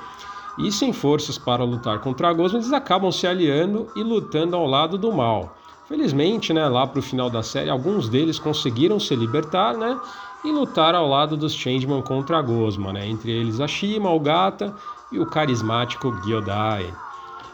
[0.57, 4.65] e sem forças para lutar contra a Gosma, eles acabam se aliando e lutando ao
[4.65, 5.55] lado do mal.
[5.87, 9.99] Felizmente, né, lá para o final da série, alguns deles conseguiram se libertar, né,
[10.43, 14.19] e lutar ao lado dos Changeman contra a Gosma, né, entre eles a Shima, o
[14.19, 14.73] Gata
[15.11, 16.93] e o carismático Gyodai.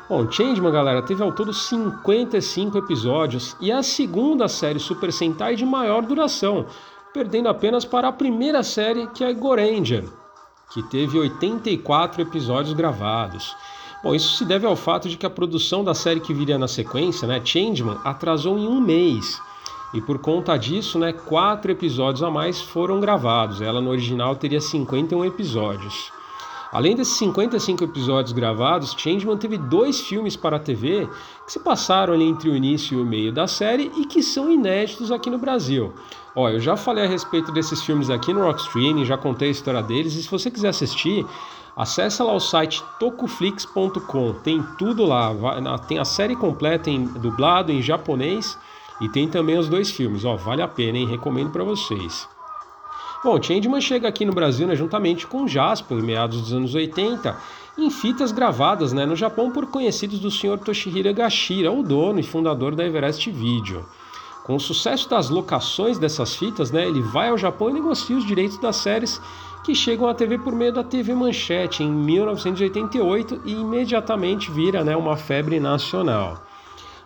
[0.07, 5.55] Bom, Changeman, galera, teve ao todo 55 episódios e é a segunda série Super Sentai
[5.55, 6.67] de maior duração,
[7.11, 10.03] perdendo apenas para a primeira série, que é Goranger,
[10.71, 13.55] que teve 84 episódios gravados.
[14.03, 16.67] Bom, isso se deve ao fato de que a produção da série que viria na
[16.67, 19.41] sequência, né, Changeman, atrasou em um mês.
[19.95, 23.61] E por conta disso, né, quatro episódios a mais foram gravados.
[23.61, 26.11] Ela no original teria 51 episódios.
[26.69, 31.07] Além desses 55 episódios gravados, Changeman teve dois filmes para a TV
[31.45, 34.51] que se passaram ali entre o início e o meio da série e que são
[34.51, 35.93] inéditos aqui no Brasil.
[36.35, 39.81] Ó, eu já falei a respeito desses filmes aqui no Rockstream, já contei a história
[39.81, 41.25] deles, e se você quiser assistir,
[41.75, 45.29] Acesse lá o site tokuflix.com, tem tudo lá,
[45.89, 48.57] tem a série completa em dublado em japonês
[49.01, 51.07] e tem também os dois filmes, ó, vale a pena, hein?
[51.07, 52.27] Recomendo para vocês.
[53.23, 57.35] Bom, Changeman chega aqui no Brasil né, juntamente com Jasper em meados dos anos 80,
[57.77, 60.59] em fitas gravadas né, no Japão por conhecidos do Sr.
[60.59, 63.83] Toshihiro Gashira, o dono e fundador da Everest Video.
[64.43, 68.23] Com o sucesso das locações dessas fitas, né, ele vai ao Japão e negocia os
[68.23, 69.19] direitos das séries
[69.63, 74.95] que chegam à TV por meio da TV Manchete em 1988 e imediatamente vira né,
[74.95, 76.45] uma febre nacional.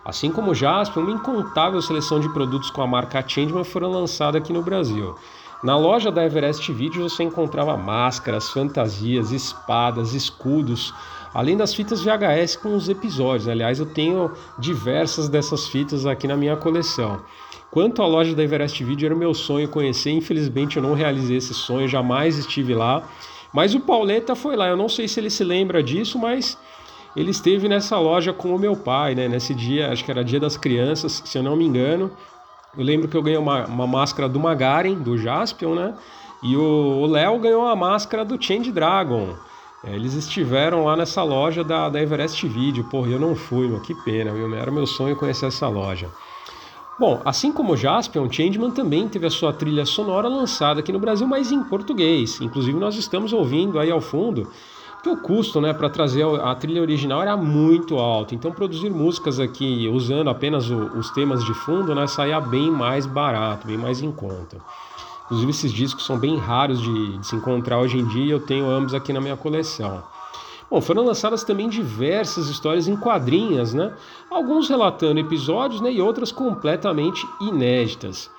[0.04, 4.52] Assim como Jasper, uma incontável seleção de produtos com a marca Changeman foram lançados aqui
[4.52, 5.14] no Brasil.
[5.62, 10.94] Na loja da Everest Video você encontrava máscaras, fantasias, espadas, escudos,
[11.34, 13.46] além das fitas VHS com os episódios.
[13.46, 17.20] Aliás, eu tenho diversas dessas fitas aqui na minha coleção.
[17.70, 20.10] Quanto à loja da Everest Video, era meu sonho conhecer.
[20.10, 23.02] Infelizmente, eu não realizei esse sonho, jamais estive lá.
[23.52, 26.56] Mas o Pauleta foi lá, eu não sei se ele se lembra disso, mas
[27.16, 29.28] ele esteve nessa loja com o meu pai, né?
[29.28, 32.10] Nesse dia, acho que era dia das crianças, se eu não me engano.
[32.76, 35.94] Eu lembro que eu ganhei uma, uma máscara do Magaren, do Jaspion, né?
[36.42, 39.34] E o Léo ganhou a máscara do Change Dragon.
[39.84, 42.84] É, eles estiveram lá nessa loja da, da Everest Video.
[42.84, 44.54] Porra, eu não fui, meu, que pena, viu?
[44.54, 46.08] Era meu sonho conhecer essa loja.
[46.98, 50.98] Bom, assim como o Jaspion, Changeman também teve a sua trilha sonora lançada aqui no
[50.98, 52.40] Brasil, mas em português.
[52.40, 54.50] Inclusive, nós estamos ouvindo aí ao fundo
[55.02, 58.34] que o custo né, para trazer a trilha original era muito alto.
[58.34, 63.06] Então, produzir músicas aqui usando apenas o, os temas de fundo né, saía bem mais
[63.06, 64.58] barato, bem mais em conta.
[65.24, 68.68] Inclusive, esses discos são bem raros de, de se encontrar hoje em dia, eu tenho
[68.68, 70.02] ambos aqui na minha coleção.
[70.70, 73.92] Bom, foram lançadas também diversas histórias em quadrinhas, né?
[74.30, 78.30] Alguns relatando episódios né, e outras completamente inéditas.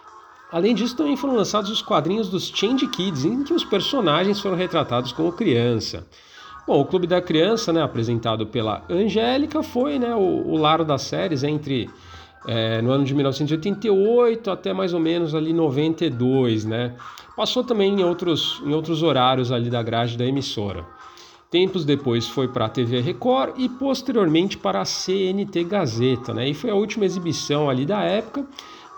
[0.51, 4.55] Além disso, também foram lançados os quadrinhos dos Change Kids, em que os personagens foram
[4.55, 6.05] retratados como criança.
[6.67, 11.43] Bom, o Clube da Criança, né, apresentado pela Angélica, foi né, o, o das séries
[11.43, 11.89] entre
[12.47, 16.95] é, no ano de 1988 até mais ou menos ali 92, né?
[17.35, 20.85] Passou também em outros, em outros horários ali da grade da emissora.
[21.49, 26.47] Tempos depois foi para a TV Record e posteriormente para a CNT Gazeta, né?
[26.49, 28.45] E foi a última exibição ali da época,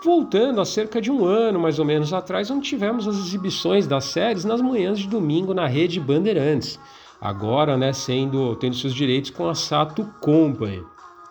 [0.04, 4.04] voltando a cerca de um ano mais ou menos atrás, onde tivemos as exibições das
[4.04, 6.78] séries nas manhãs de domingo na rede Bandeirantes.
[7.24, 10.84] Agora, né, sendo tendo seus direitos com a Sato Company.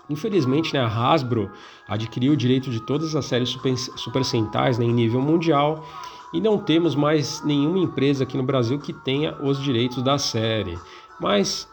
[0.10, 1.52] Infelizmente, né, a Hasbro
[1.88, 5.86] adquiriu o direito de todas as séries Super, Super Sentais né, em nível mundial
[6.34, 10.80] e não temos mais nenhuma empresa aqui no Brasil que tenha os direitos da série.
[11.22, 11.70] Mas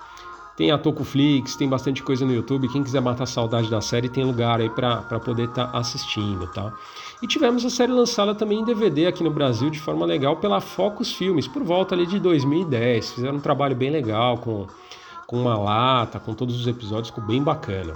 [0.55, 2.69] tem a Tocoflix, tem bastante coisa no YouTube.
[2.69, 6.75] Quem quiser matar saudade da série tem lugar aí para poder estar tá assistindo, tá?
[7.23, 10.59] E tivemos a série lançada também em DVD aqui no Brasil de forma legal pela
[10.59, 13.13] Focus Filmes, por volta ali de 2010.
[13.13, 14.67] Fizeram um trabalho bem legal com,
[15.27, 17.93] com uma lata, com todos os episódios, ficou bem bacana.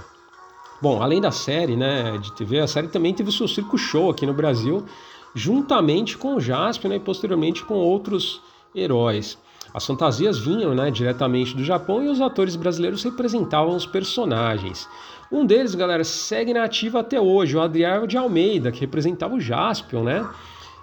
[0.79, 4.27] Bom, além da série né, de TV, a série também teve seu circo show aqui
[4.27, 4.85] no Brasil,
[5.33, 8.41] juntamente com o Jasper né, e posteriormente com outros
[8.75, 9.39] heróis.
[9.73, 14.87] As fantasias vinham né, diretamente do Japão e os atores brasileiros representavam os personagens.
[15.35, 19.39] Um deles, galera, segue na ativa até hoje, o Adriano de Almeida, que representava o
[19.41, 20.25] Jaspion, né?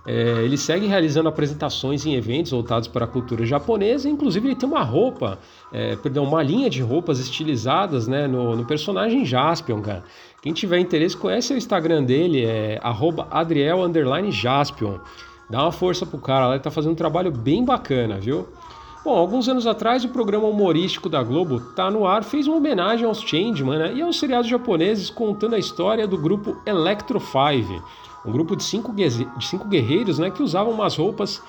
[0.07, 4.69] É, ele segue realizando apresentações em eventos voltados para a cultura japonesa, inclusive ele tem
[4.69, 5.39] uma roupa,
[5.73, 10.05] é, perdão, uma linha de roupas estilizadas né, no, no, personagem Jaspion, cara.
[10.43, 12.79] Quem tiver interesse, conhece o Instagram dele, é
[13.31, 14.99] @adriel_jaspion.
[15.49, 18.47] Dá uma força pro cara, ele tá fazendo um trabalho bem bacana, viu?
[19.05, 23.05] Bom, alguns anos atrás o programa humorístico da Globo Tá No Ar fez uma homenagem
[23.05, 27.83] aos Changeman né, e aos seriados japoneses contando a história do grupo Electro Five,
[28.25, 31.43] um grupo de cinco, de cinco guerreiros né, que usavam umas roupas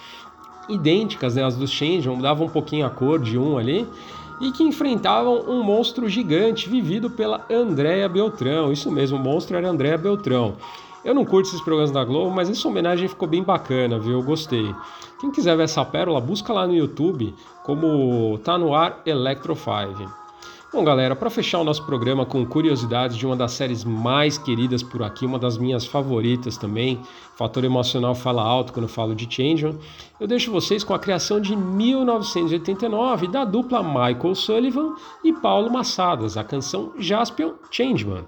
[0.68, 3.88] idênticas né, às dos Changeman, mudavam um pouquinho a cor de um ali,
[4.42, 8.72] e que enfrentavam um monstro gigante vivido pela Andréa Beltrão.
[8.72, 10.56] Isso mesmo, o monstro era Andréa Beltrão.
[11.06, 14.14] Eu não curto esses programas da Globo, mas essa homenagem ficou bem bacana, viu?
[14.14, 14.74] Eu gostei.
[15.24, 17.34] Quem quiser ver essa pérola, busca lá no YouTube
[17.64, 20.14] como Tá no Ar Electro 5.
[20.74, 24.84] Bom, galera, para fechar o nosso programa com curiosidades de uma das séries mais queridas
[24.84, 27.00] por aqui, uma das minhas favoritas também,
[27.38, 29.80] fator emocional fala alto quando eu falo de Changeman,
[30.20, 34.94] eu deixo vocês com a criação de 1989 da dupla Michael Sullivan
[35.24, 38.26] e Paulo Massadas, a canção Jaspion Changeman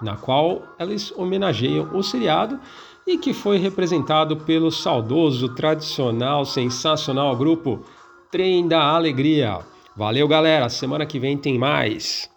[0.00, 2.58] na qual eles homenageiam o seriado
[3.06, 7.84] e que foi representado pelo saudoso, tradicional, sensacional grupo
[8.30, 9.60] Trem da Alegria.
[9.96, 10.68] Valeu, galera.
[10.68, 12.28] Semana que vem tem mais.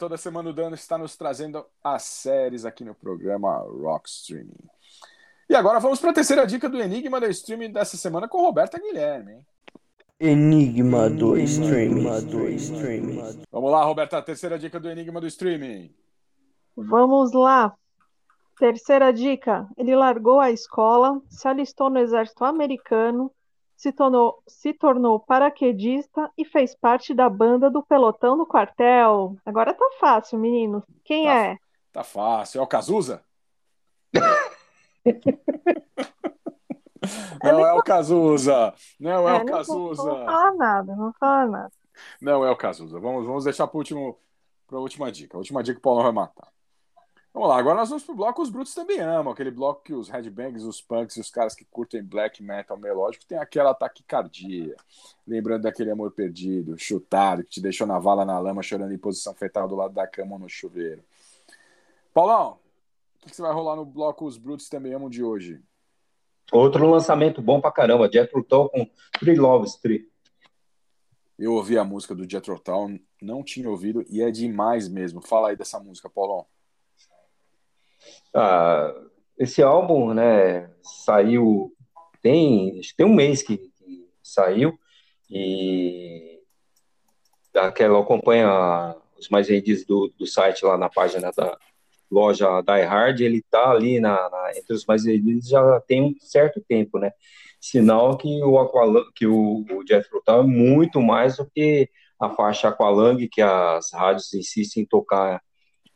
[0.00, 4.56] Toda semana o Dan está nos trazendo as séries aqui no programa Rock Streaming.
[5.46, 8.80] E agora vamos para a terceira dica do Enigma do Streaming dessa semana com Roberta
[8.80, 9.34] Guilherme.
[9.34, 9.46] Hein?
[10.18, 12.04] Enigma do Streaming.
[13.52, 15.94] Vamos lá, Roberta, a terceira dica do Enigma do Streaming.
[16.74, 17.74] Vamos lá.
[18.58, 23.30] Terceira dica: ele largou a escola, se alistou no exército americano,
[23.80, 29.38] se tornou, se tornou paraquedista e fez parte da banda do pelotão do quartel.
[29.42, 30.84] Agora tá fácil, menino.
[31.02, 31.34] Quem Tá.
[31.34, 31.58] é?
[31.90, 32.60] Tá fácil.
[32.60, 33.24] É o Cazuza?
[37.42, 38.74] Não é o Cazuza.
[38.98, 40.02] Não é, É, o Cazuza.
[40.04, 41.72] Não vou falar nada, não vou falar nada.
[42.20, 43.00] Não é o Cazuza.
[43.00, 45.38] Vamos, vamos deixar para a última dica.
[45.38, 46.48] A última dica que o Paulo vai matar.
[47.32, 50.08] Vamos lá, agora nós vamos pro bloco Os Brutos Também Amam, aquele bloco que os
[50.08, 54.74] headbangs, os punks e os caras que curtem black metal melódico tem aquela taquicardia.
[55.24, 59.32] Lembrando daquele amor perdido, chutado, que te deixou na vala na lama chorando em posição
[59.32, 61.04] fetal do lado da cama ou no chuveiro.
[62.12, 62.58] Paulão,
[63.16, 65.62] o que, que você vai rolar no bloco Os Brutos Também Amam de hoje?
[66.50, 68.90] Outro lançamento bom pra caramba, Jethro Tull com
[69.20, 70.10] Three Loves Three.
[71.38, 75.20] Eu ouvi a música do Jethro Tull, não tinha ouvido e é demais mesmo.
[75.20, 76.44] Fala aí dessa música, Paulão.
[78.34, 78.94] Ah,
[79.38, 81.72] esse álbum, né, saiu
[82.22, 84.78] tem, tem um mês que, que saiu
[85.30, 86.40] e
[87.54, 91.58] aquela acompanha os mais vendidos do, do site lá na página da
[92.10, 96.14] loja Die Hard, ele tá ali na, na- entre os mais vendidos já tem um
[96.20, 97.12] certo tempo, né?
[97.60, 102.30] Sinal que o Aqualung, que o, o Jethro Tull é muito mais do que a
[102.30, 105.40] faixa Aqualung que as rádios insistem em tocar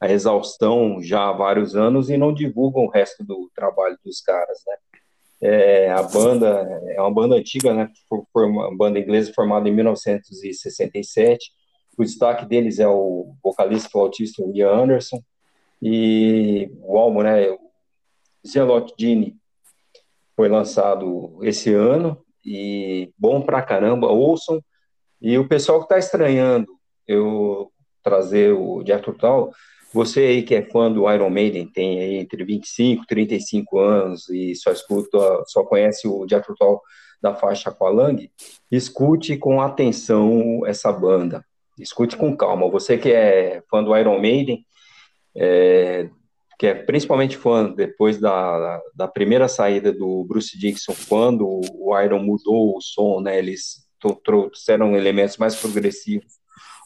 [0.00, 4.58] a exaustão já há vários anos e não divulgam o resto do trabalho dos caras,
[4.66, 4.76] né?
[5.40, 7.90] É, a banda é uma banda antiga, né?
[8.32, 11.52] Foi uma banda inglesa formada em 1967.
[11.98, 15.20] O destaque deles é o vocalista flautista Ian Anderson
[15.82, 17.56] e o álbum, né?
[18.46, 19.36] Zelot Genie
[20.36, 24.62] foi lançado esse ano e bom pra caramba, ouçam.
[25.20, 26.66] E o pessoal que está estranhando
[27.06, 27.70] eu
[28.02, 29.50] trazer o Jethro Tull,
[29.94, 34.28] você aí que é fã do Iron Maiden, tem aí entre 25 e 35 anos
[34.28, 36.54] e só escuta, só conhece o Jethro
[37.22, 38.28] da faixa Aqualung,
[38.70, 41.44] escute com atenção essa banda.
[41.78, 42.68] Escute com calma.
[42.68, 44.64] Você que é fã do Iron Maiden,
[45.34, 46.08] é,
[46.58, 52.20] que é principalmente fã depois da, da primeira saída do Bruce Dixon, quando o Iron
[52.20, 56.32] mudou o som, né, eles tro- trouxeram elementos mais progressivos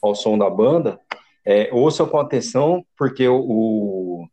[0.03, 0.99] ao som da banda,
[1.45, 4.29] é, ouçam com atenção, porque o, o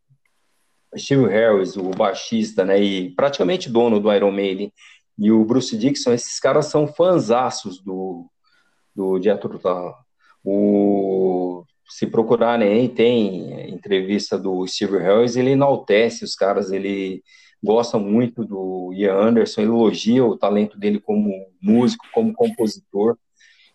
[0.98, 4.72] Steve Harris, o baixista, né, e praticamente dono do Iron Maiden,
[5.18, 8.30] e o Bruce Dixon, esses caras são fanzaços do,
[8.94, 9.94] do Jethro Tull.
[10.44, 17.24] O, se procurarem aí, tem entrevista do Steve Harris, ele enaltece os caras, ele
[17.64, 23.18] gosta muito do Ian Anderson, elogia o talento dele como músico, como compositor,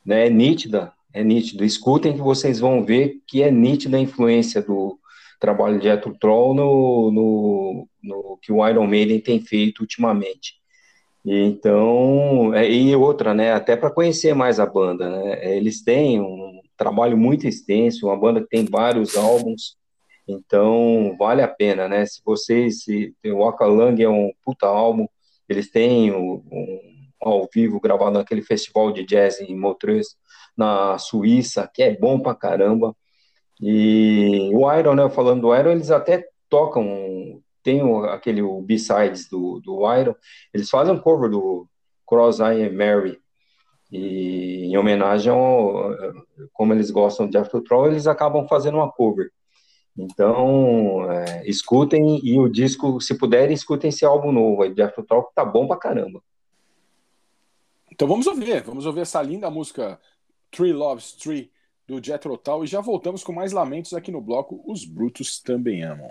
[0.05, 4.62] né, é nítida, é nítido, escutem que vocês vão ver que é nítida a influência
[4.62, 4.98] do
[5.40, 10.54] trabalho de Jethro Tull no, no, no que o Iron Maiden tem feito ultimamente.
[11.24, 16.20] E Então, é, e outra, né, até para conhecer mais a banda, né, eles têm
[16.20, 19.76] um trabalho muito extenso, uma banda que tem vários álbuns,
[20.26, 25.06] então vale a pena, né, se vocês, se, o Aqualung é um puta álbum,
[25.48, 30.16] eles têm um, um ao vivo gravado naquele festival de jazz em Montreux,
[30.60, 32.94] na Suíça, que é bom pra caramba,
[33.60, 39.80] e o Iron, né, falando do Iron, eles até tocam, tem aquele B-Sides do, do
[39.94, 40.14] Iron,
[40.52, 41.66] eles fazem um cover do
[42.06, 43.18] Cross I Am Mary,
[43.90, 45.90] e em homenagem ao,
[46.52, 49.30] como eles gostam de After Troll, eles acabam fazendo uma cover.
[49.98, 55.04] Então, é, escutem, e o disco, se puderem, escutem esse álbum novo aí de After
[55.04, 56.22] Troll, que tá bom pra caramba.
[57.90, 59.98] Então vamos ouvir, vamos ouvir essa linda música
[60.51, 61.51] Three Loves Three
[61.86, 65.82] do Jethro Tull e já voltamos com mais lamentos aqui no bloco Os Brutos Também
[65.82, 66.10] Amam.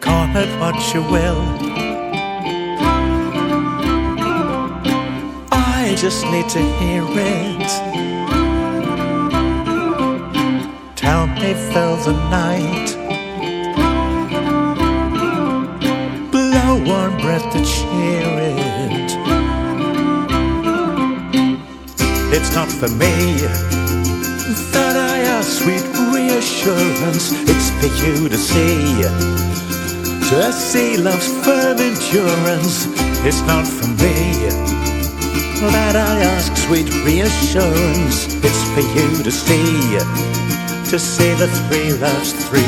[0.00, 1.77] Call it what you will.
[6.00, 7.68] Just need to hear it.
[10.94, 12.88] Tell me, fill the night.
[16.30, 19.10] Blow warm breath to cheer it.
[22.32, 23.42] it's not for me.
[24.70, 25.82] That I ask sweet
[26.14, 29.02] reassurance, it's for you to see.
[30.28, 32.86] To see love's firm endurance,
[33.26, 34.77] it's not for me.
[35.60, 39.98] That I ask sweet reassurance, it's for you to see.
[40.90, 42.62] To see the three loves three.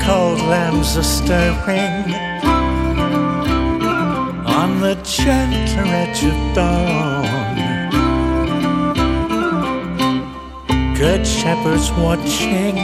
[0.00, 2.14] cold lambs are stirring
[4.46, 5.45] on the gentler
[6.06, 7.56] edge of dawn.
[10.96, 12.78] Good shepherds watching,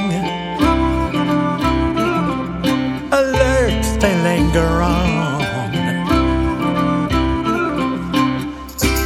[3.13, 5.73] alert they linger on.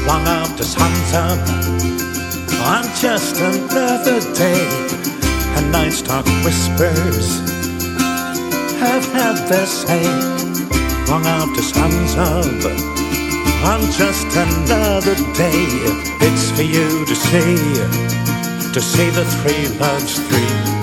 [0.06, 1.40] Long after sun's up
[2.72, 4.66] on just another day,
[5.56, 7.40] and night's dark whispers
[8.80, 10.04] have had their say
[11.08, 12.95] long after sun's up
[13.66, 15.66] on just another day.
[16.20, 17.56] It's for you to see,
[18.72, 20.75] to see the three loves three.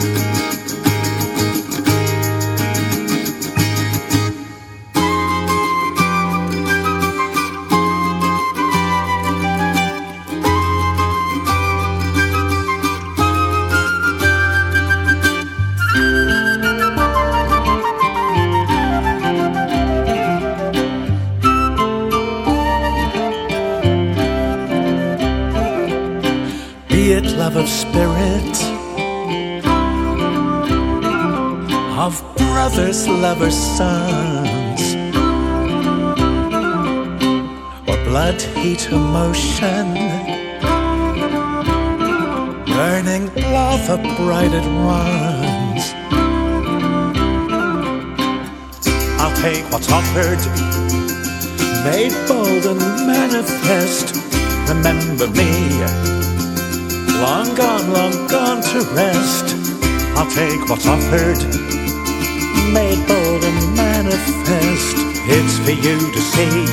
[32.94, 34.96] Brothers, lovers, sons,
[37.88, 39.94] or blood, heat, emotion,
[42.68, 45.84] burning lava bright it runs.
[49.20, 50.42] I'll take what's offered,
[51.84, 54.16] made bold and manifest.
[54.70, 55.82] Remember me
[57.22, 59.56] long gone, long gone to rest.
[60.16, 61.63] I'll take what's offered,
[62.72, 64.96] made bold and manifest.
[65.26, 66.66] It's for you to see,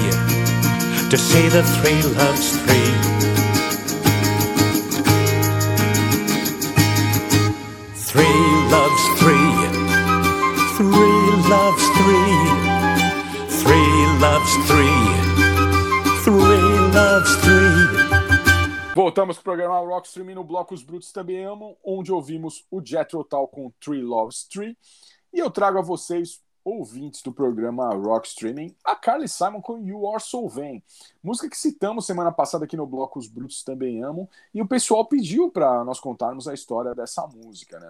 [1.11, 2.91] to see the three loves three.
[8.11, 9.53] Three loves three,
[10.77, 12.35] three loves three,
[13.63, 15.01] three loves three,
[16.25, 18.01] three loves three.
[18.95, 23.23] Voltamos pro programa Rock Streaming no bloco Os Brutos Também Amam, onde ouvimos o Jethro
[23.23, 24.77] Tull com Three Loves Three.
[25.33, 30.09] E eu trago a vocês, ouvintes do programa Rock Streaming, a Carly Simon com You
[30.11, 30.83] Are So Vain.
[31.23, 34.29] Música que citamos semana passada aqui no bloco Os Brutos Também Amam.
[34.53, 37.89] E o pessoal pediu para nós contarmos a história dessa música, né?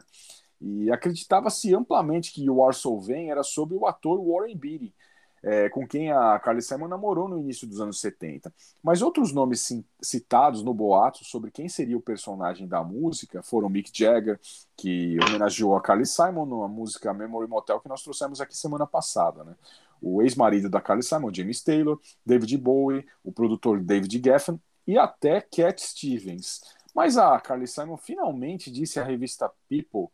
[0.61, 4.95] E acreditava-se amplamente que You Are So Vain era sobre o ator Warren Beatty,
[5.43, 8.53] é, com quem a Carly Simon namorou no início dos anos 70.
[8.83, 13.91] Mas outros nomes citados no boato sobre quem seria o personagem da música foram Mick
[13.93, 14.39] Jagger,
[14.77, 19.45] que homenageou a Carly Simon na música Memory Motel que nós trouxemos aqui semana passada,
[19.45, 19.55] né?
[20.03, 25.41] O ex-marido da Carly Simon, James Taylor, David Bowie, o produtor David Geffen e até
[25.43, 26.61] Cat Stevens.
[26.95, 30.09] Mas a Carly Simon finalmente disse à revista People,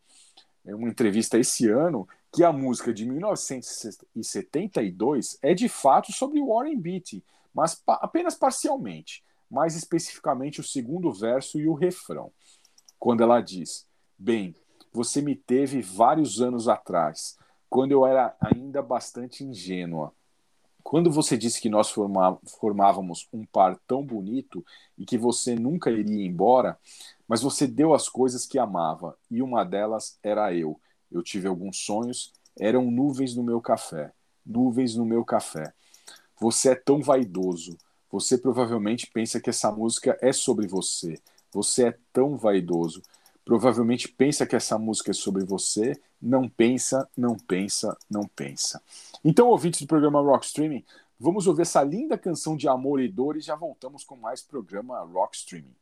[0.65, 6.79] em uma entrevista esse ano, que a música de 1972 é de fato sobre Warren
[6.79, 7.23] Beatty,
[7.53, 12.31] mas pa apenas parcialmente, mais especificamente o segundo verso e o refrão.
[12.99, 13.87] Quando ela diz:
[14.17, 14.55] Bem,
[14.91, 17.37] você me teve vários anos atrás,
[17.69, 20.13] quando eu era ainda bastante ingênua.
[20.83, 24.65] Quando você disse que nós formávamos um par tão bonito
[24.97, 26.79] e que você nunca iria embora,
[27.27, 30.79] mas você deu as coisas que amava, e uma delas era eu.
[31.11, 34.11] Eu tive alguns sonhos, eram nuvens no meu café,
[34.45, 35.73] nuvens no meu café.
[36.39, 37.77] Você é tão vaidoso.
[38.11, 41.19] Você provavelmente pensa que essa música é sobre você.
[41.51, 43.01] Você é tão vaidoso.
[43.43, 45.99] Provavelmente pensa que essa música é sobre você.
[46.21, 48.81] Não pensa, não pensa, não pensa.
[49.23, 50.83] Então, ouvintes do programa Rock Streaming,
[51.19, 54.99] vamos ouvir essa linda canção de amor e dor e já voltamos com mais programa
[54.99, 55.75] Rock Streaming.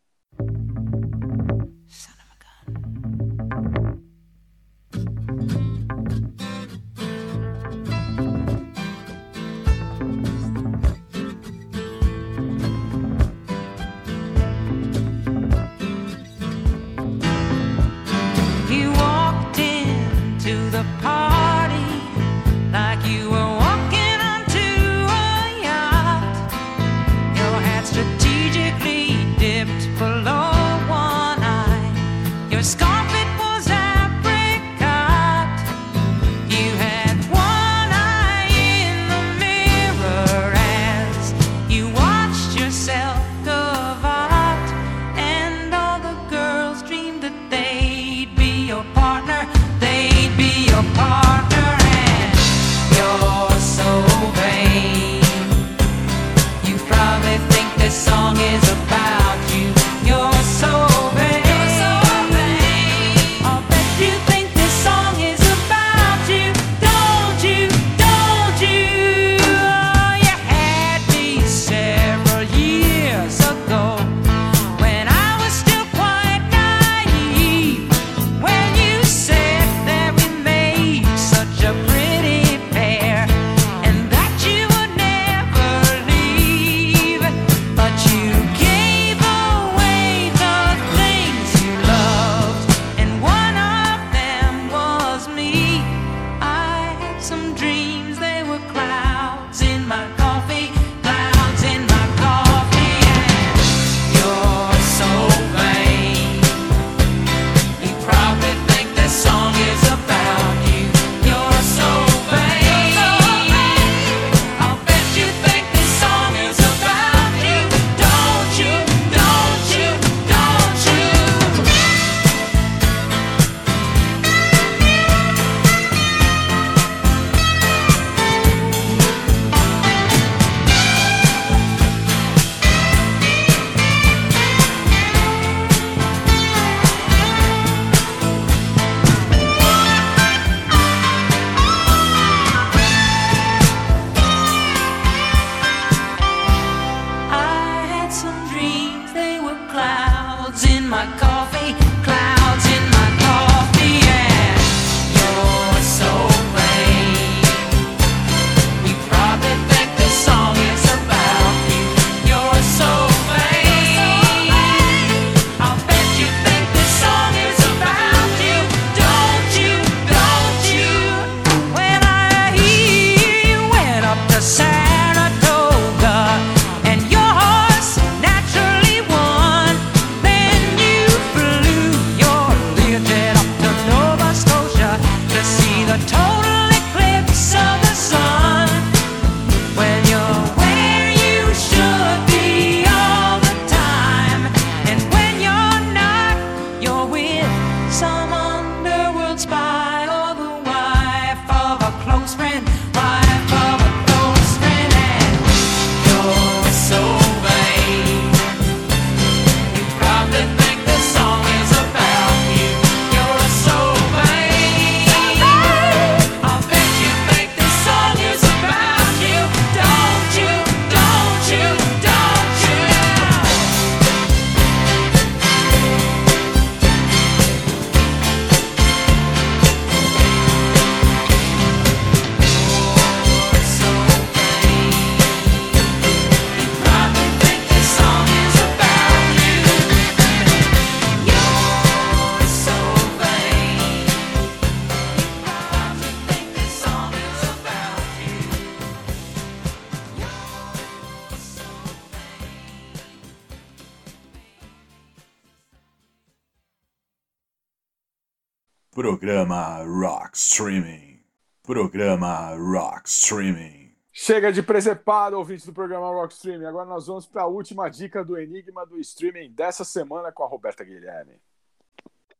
[258.95, 261.19] Programa Rock Streaming.
[261.61, 263.91] Programa Rock Streaming.
[264.09, 266.63] Chega de presepado, ouvinte do programa Rock Streaming.
[266.63, 270.47] Agora nós vamos para a última dica do Enigma do Streaming dessa semana com a
[270.47, 271.41] Roberta Guilherme.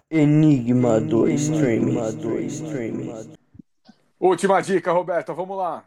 [0.09, 2.15] Enigma do streaming.
[2.15, 3.33] do streaming.
[4.17, 5.83] Última dica, Roberta, vamos lá.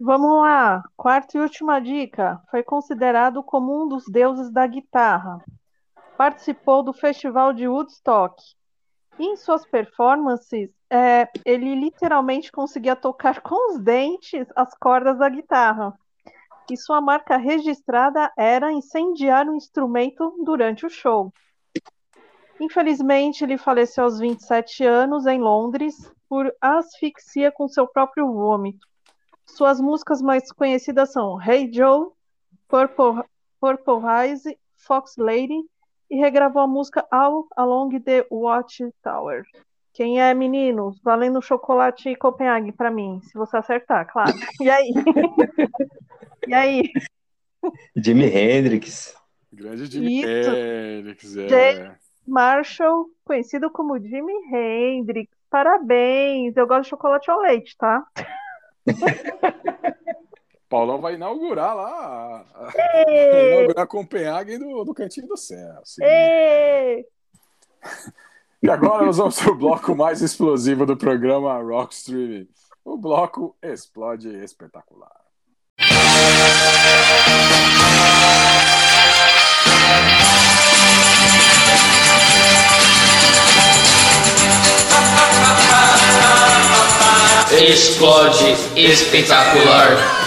[0.00, 0.82] Vamos lá.
[0.96, 2.40] Quarta e última dica.
[2.50, 5.44] Foi considerado como um dos deuses da guitarra.
[6.16, 8.42] Participou do Festival de Woodstock.
[9.18, 15.98] Em suas performances, é, ele literalmente conseguia tocar com os dentes as cordas da guitarra.
[16.70, 21.32] E sua marca registrada era incendiar o instrumento durante o show.
[22.60, 28.86] Infelizmente, ele faleceu aos 27 anos em Londres por asfixia com seu próprio vômito.
[29.46, 32.08] Suas músicas mais conhecidas são Hey Joe,
[32.68, 33.22] Purple,
[33.60, 35.64] Purple Rise, Fox Lady
[36.10, 39.44] e regravou a música All Along the Watchtower.
[39.92, 41.00] Quem é, meninos?
[41.02, 44.32] Valendo chocolate e Copenhague pra mim, se você acertar, claro.
[44.60, 44.92] E aí?
[46.46, 46.82] e aí?
[47.96, 49.16] Jimi Hendrix.
[49.52, 50.50] Grande Jimi Isso.
[50.50, 51.48] Hendrix, é.
[51.48, 55.30] James Marshall, conhecido como Jimi Hendrix.
[55.48, 56.56] Parabéns!
[56.56, 58.04] Eu gosto de chocolate ao leite, tá?
[60.76, 62.44] Paulão vai inaugurar lá.
[62.52, 65.80] Vai inaugurar Copenhague do, do Cantinho do Céu.
[65.82, 66.04] Sim.
[66.04, 67.06] Ê!
[68.62, 72.46] E agora nós vamos para o bloco mais explosivo do programa Rock Streaming.
[72.84, 75.16] O bloco Explode Espetacular.
[87.50, 90.25] Explode espetacular.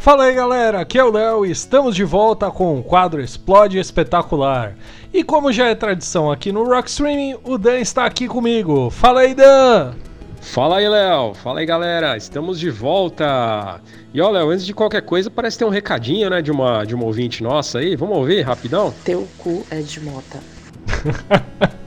[0.00, 3.78] Fala aí galera, aqui é o Léo e estamos de volta com o quadro Explode
[3.78, 4.74] Espetacular.
[5.12, 8.88] E como já é tradição aqui no Rock Streaming, o Dan está aqui comigo.
[8.88, 9.92] Fala aí, Dan!
[10.40, 11.34] Fala aí, Léo.
[11.34, 12.16] Fala aí, galera.
[12.16, 13.78] Estamos de volta.
[14.14, 16.94] E ó, Léo, antes de qualquer coisa, parece ter um recadinho, né, de uma, de
[16.94, 17.94] uma ouvinte nossa aí.
[17.94, 18.94] Vamos ouvir rapidão?
[19.04, 20.40] Teu cu é de mota.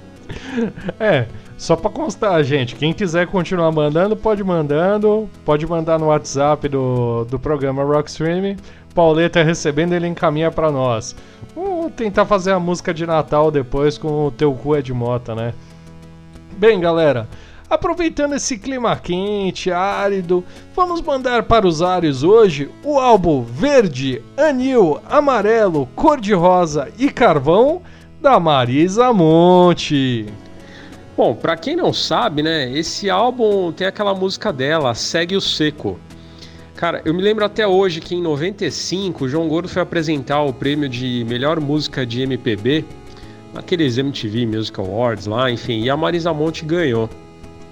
[1.00, 1.26] É,
[1.58, 7.26] só pra constar, gente, quem quiser continuar mandando, pode mandando, pode mandar no WhatsApp do,
[7.26, 8.58] do programa Rock Streaming.
[8.94, 11.16] Pauleta recebendo, ele encaminha pra nós.
[11.56, 15.34] Vamos tentar fazer a música de Natal depois com o Teu Cu é de Mota,
[15.34, 15.54] né?
[16.58, 17.28] Bem, galera,
[17.70, 20.44] aproveitando esse clima quente, árido,
[20.76, 27.82] vamos mandar para os ares hoje o álbum Verde, Anil, Amarelo, Cor-de-Rosa e Carvão
[28.22, 30.28] da Marisa Monte.
[31.16, 36.00] Bom, pra quem não sabe, né, esse álbum tem aquela música dela, Segue o Seco.
[36.76, 40.52] Cara, eu me lembro até hoje que em 95 o João Gordo foi apresentar o
[40.52, 42.84] prêmio de melhor música de MPB
[43.54, 47.08] naqueles MTV Music Awards lá, enfim, e a Marisa Monte ganhou.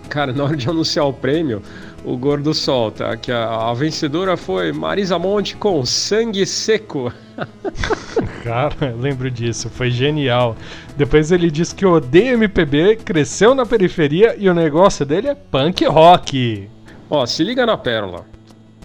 [0.08, 1.64] Cara, na hora de anunciar o prêmio,
[2.04, 7.14] o Gordo solta que a, a vencedora foi Marisa Monte com Sangue Seco.
[8.44, 10.56] Cara, eu lembro disso, foi genial.
[10.98, 15.86] Depois ele disse que odeia MPB, cresceu na periferia e o negócio dele é punk
[15.86, 16.68] rock.
[17.10, 18.26] Ó, se liga na pérola.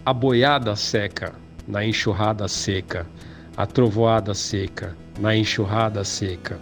[0.05, 1.33] A boiada seca,
[1.67, 3.07] na enxurrada seca.
[3.57, 6.59] A trovoada seca, na enxurrada seca.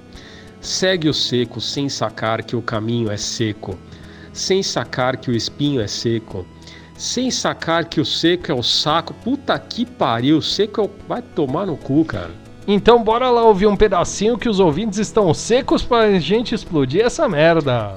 [0.60, 3.76] Segue o seco sem sacar que o caminho é seco.
[4.34, 6.44] Sem sacar que o espinho é seco.
[6.96, 9.14] Sem sacar que o seco é o saco.
[9.14, 10.90] Puta que pariu, seco é o...
[11.08, 12.32] vai tomar no cu, cara.
[12.66, 17.28] Então bora lá ouvir um pedacinho que os ouvintes estão secos pra gente explodir essa
[17.28, 17.94] merda.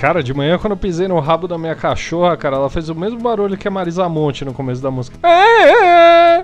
[0.00, 2.94] Cara, de manhã quando eu pisei no rabo da minha cachorra, cara, ela fez o
[2.94, 5.18] mesmo barulho que a Marisa Monte no começo da música.
[5.26, 6.42] É, é, é.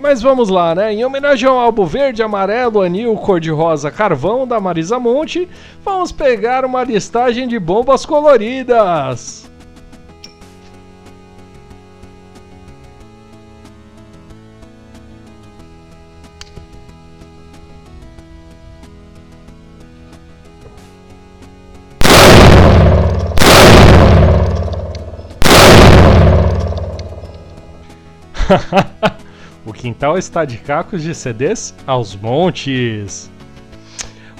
[0.00, 0.94] Mas vamos lá, né?
[0.94, 5.48] Em homenagem ao álbum verde, amarelo, anil, cor-de-rosa, carvão da Marisa Monte,
[5.84, 9.39] vamos pegar uma listagem de bombas coloridas.
[30.00, 33.30] Quintal está de cacos de CDs aos montes.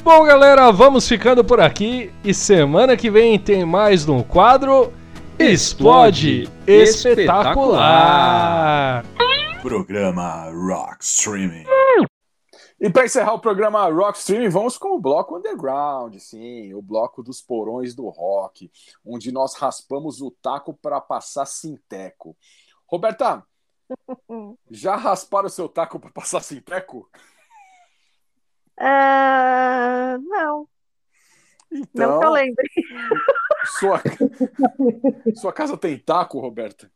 [0.03, 4.91] Bom, galera, vamos ficando por aqui e semana que vem tem mais no quadro
[5.39, 9.05] Explode Espetacular.
[9.61, 11.67] Programa Rock Streaming.
[12.81, 17.23] E para encerrar o programa Rock Streaming, vamos com o bloco Underground, sim, o bloco
[17.23, 18.71] dos porões do rock,
[19.05, 22.35] onde nós raspamos o taco para passar sinteco.
[22.87, 23.45] Roberta,
[24.71, 27.09] já rasparam o seu taco para passar sinteco?
[28.79, 30.69] É, não.
[31.71, 32.71] Então, Não que eu lembre.
[33.65, 34.03] Sua,
[35.37, 36.91] sua casa tem taco, Roberta?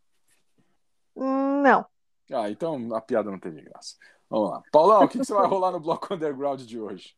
[1.14, 1.86] Não.
[2.32, 3.96] Ah, então a piada não teve graça.
[4.28, 4.62] Vamos lá.
[4.72, 7.14] Paulão, o que, que você vai rolar no bloco Underground de hoje?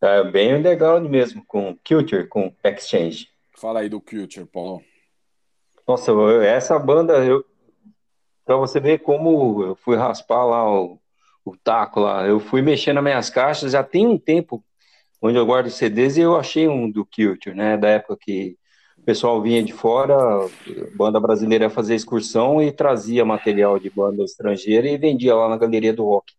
[0.00, 3.28] É bem underground mesmo, com Culture, com Exchange.
[3.56, 4.82] Fala aí do Culture, Paulão.
[5.86, 7.44] Nossa, eu- essa banda, eu,
[8.44, 10.98] pra você ver como eu fui raspar lá o,
[11.44, 14.64] o taco lá, eu fui mexendo nas minhas caixas, já tem um tempo
[15.20, 18.56] onde eu guardo CDs e eu achei um do Culture, né, da época que
[18.98, 20.16] o pessoal vinha de fora,
[20.94, 25.92] banda brasileira fazer excursão e trazia material de banda estrangeira e vendia lá na Galeria
[25.92, 26.32] do Rock.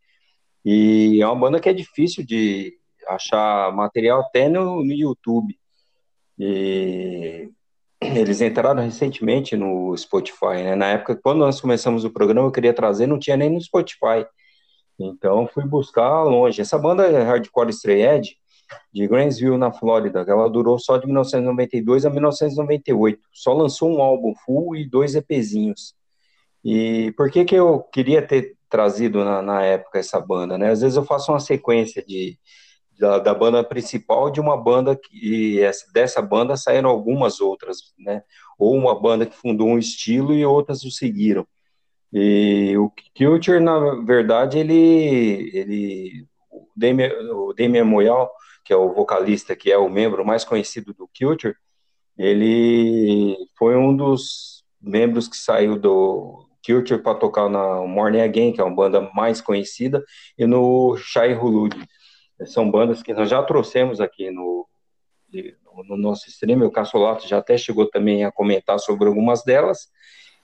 [0.64, 2.78] E é uma banda que é difícil de
[3.08, 5.60] achar material até no, no YouTube.
[6.40, 7.50] E
[8.16, 10.76] eles entraram recentemente no Spotify, né?
[10.76, 14.26] Na época, quando nós começamos o programa, eu queria trazer, não tinha nem no Spotify.
[15.00, 16.62] Então, fui buscar longe.
[16.62, 18.38] Essa banda é Hardcore Stray Edge,
[18.94, 23.20] de Gainesville, na Flórida, ela durou só de 1992 a 1998.
[23.32, 25.96] Só lançou um álbum full e dois EPzinhos.
[26.64, 30.72] E por que que eu queria ter trazido na, na época essa banda, né?
[30.72, 32.38] Às vezes eu faço uma sequência de,
[32.99, 38.24] da, da banda principal de uma banda que essa, dessa banda saíram algumas outras, né?
[38.57, 41.45] Ou uma banda que fundou um estilo e outras o seguiram.
[42.11, 48.32] E o Culture, na verdade, ele, ele o Damien, o Moyal,
[48.64, 51.56] que é o vocalista, que é o membro mais conhecido do Culture,
[52.18, 58.61] ele foi um dos membros que saiu do Culture para tocar na Morning Again, que
[58.61, 60.03] é uma banda mais conhecida,
[60.38, 61.76] e no Shai Hulud.
[62.45, 64.68] São bandas que nós já trouxemos aqui no,
[65.88, 69.91] no nosso stream, o Cassolato já até chegou também a comentar sobre algumas delas,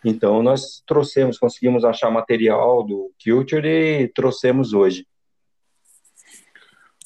[0.04, 5.06] então nós trouxemos, conseguimos achar material do Culture e trouxemos hoje.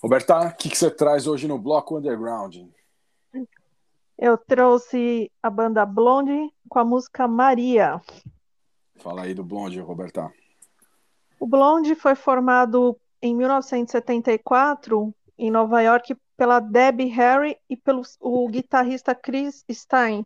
[0.01, 2.57] Roberta, o que, que você traz hoje no bloco Underground?
[4.17, 8.01] Eu trouxe a banda Blonde com a música Maria.
[8.97, 10.31] Fala aí do Blonde, Roberta.
[11.39, 18.49] O Blonde foi formado em 1974 em Nova York pela Debbie Harry e pelo o
[18.49, 20.25] guitarrista Chris Stein.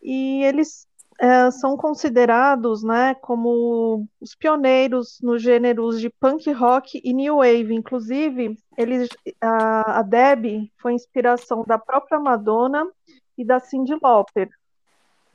[0.00, 0.88] E eles
[1.20, 7.74] é, são considerados né, como os pioneiros nos gêneros de punk rock e new wave.
[7.74, 12.90] Inclusive, eles, a, a Debbie foi inspiração da própria Madonna
[13.36, 14.48] e da Cyndi Lauper.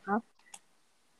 [0.04, 0.20] tá?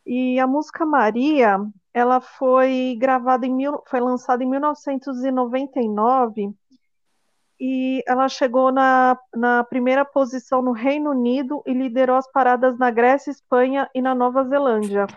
[0.04, 1.60] E a música Maria,
[1.94, 6.54] ela foi gravada em mil, foi lançada em 1999
[7.60, 12.92] e ela chegou na, na primeira posição no Reino Unido e liderou as paradas na
[12.92, 15.08] Grécia, Espanha e na Nova Zelândia.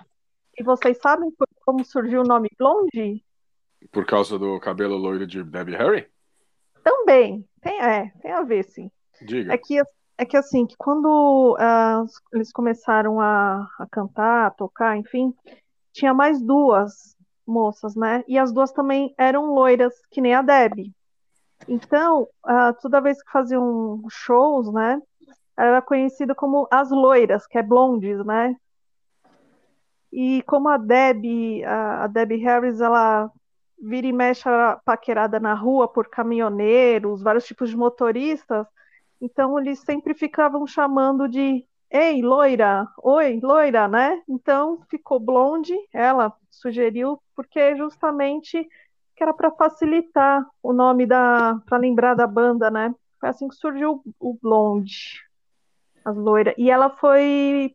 [0.59, 1.31] E vocês sabem
[1.65, 3.23] como surgiu o nome Blonde?
[3.93, 6.07] Por causa do cabelo loiro de Debbie Harry?
[6.83, 8.91] Também, tem, é, tem a ver, sim.
[9.21, 9.53] Diga.
[9.53, 9.83] É que,
[10.17, 15.35] é que assim, que quando ah, eles começaram a, a cantar, a tocar, enfim,
[15.93, 18.25] tinha mais duas moças, né?
[18.29, 20.93] E as duas também eram loiras, que nem a Debbie.
[21.69, 25.01] Então, ah, toda vez que faziam shows, né?
[25.57, 28.57] Era conhecida como as loiras, que é blondes, né?
[30.13, 33.31] E como a Debbie, a, Debbie Harris, ela
[33.81, 38.67] vira e mexe era paquerada na rua por caminhoneiros, vários tipos de motoristas,
[39.21, 42.87] então eles sempre ficavam chamando de Ei, loira!
[43.03, 44.23] Oi, loira, né?
[44.29, 48.69] Então ficou blonde, ela sugeriu, porque justamente
[49.17, 52.95] que era para facilitar o nome da, para lembrar da banda, né?
[53.19, 55.21] Foi assim que surgiu o blonde,
[56.05, 56.55] as loiras.
[56.57, 57.75] E ela foi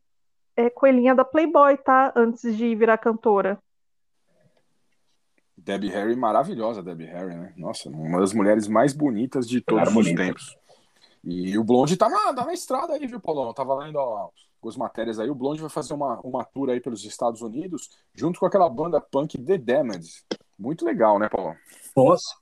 [0.55, 2.13] é, coelhinha da Playboy, tá?
[2.15, 3.59] Antes de virar cantora.
[5.57, 7.53] Debbie Harry, maravilhosa Debbie Harry, né?
[7.57, 10.23] Nossa, uma das mulheres mais bonitas de todos os bonita.
[10.23, 10.57] tempos.
[11.25, 13.47] E o Blonde tá na, tá na estrada aí, viu, Paulão?
[13.47, 14.29] Eu tava lendo ó,
[14.67, 15.29] as matérias aí.
[15.29, 19.01] O Blonde vai fazer uma, uma tour aí pelos Estados Unidos, junto com aquela banda
[19.01, 20.07] punk The Damned.
[20.57, 21.55] Muito legal, né, Paulão?
[21.95, 22.35] Nossa.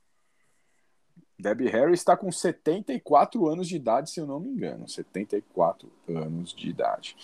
[1.40, 4.88] Debbie Harry está com 74 anos de idade, se eu não me engano.
[4.88, 7.16] 74 anos de idade.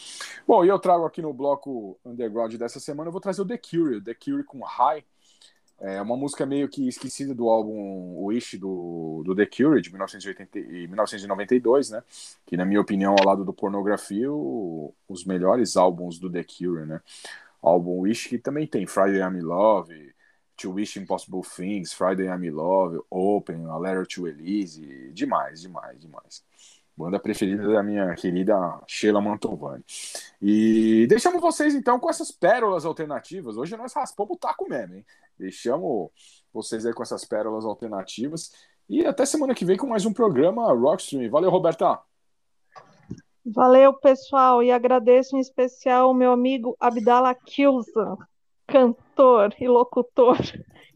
[0.47, 3.57] Bom, e eu trago aqui no bloco underground dessa semana, eu vou trazer o The
[3.57, 5.05] Cure, The Cure com High.
[5.81, 10.59] É uma música meio que esquecida do álbum Wish do, do The Cure, de 1980,
[10.59, 12.03] e 1992, né?
[12.45, 16.85] Que, na minha opinião, ao lado do Pornografia, o- os melhores álbuns do The Cure,
[16.85, 17.01] né?
[17.61, 20.13] Álbum Wish que também tem Friday I'm in Love,
[20.57, 25.99] To Wish Impossible Things, Friday I'm in Love, Open, A Letter to Elise, demais, demais,
[26.01, 26.43] demais.
[26.99, 29.81] Banda preferida da minha querida Sheila Mantovani.
[30.41, 33.55] E deixamos vocês então com essas pérolas alternativas.
[33.55, 35.05] Hoje nós raspamos o taco mesmo, hein?
[35.37, 36.11] Deixamos
[36.53, 38.51] vocês aí com essas pérolas alternativas.
[38.89, 41.31] E até semana que vem com mais um programa Rockstream.
[41.31, 42.01] Valeu, Roberta!
[43.45, 48.17] Valeu, pessoal, e agradeço em especial o meu amigo Abdallah Kilza,
[48.67, 50.37] cantor e locutor.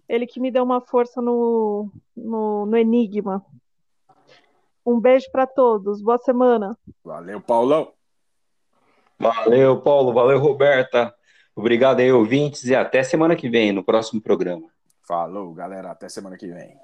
[0.09, 3.41] Ele que me deu uma força no, no, no Enigma.
[4.85, 6.01] Um beijo para todos.
[6.01, 6.77] Boa semana.
[7.03, 7.93] Valeu, Paulão!
[9.17, 10.13] Valeu, Paulo.
[10.13, 11.13] Valeu, Roberta.
[11.55, 14.67] Obrigado aí, ouvintes, e até semana que vem, no próximo programa.
[15.07, 15.91] Falou, galera.
[15.91, 16.75] Até semana que vem.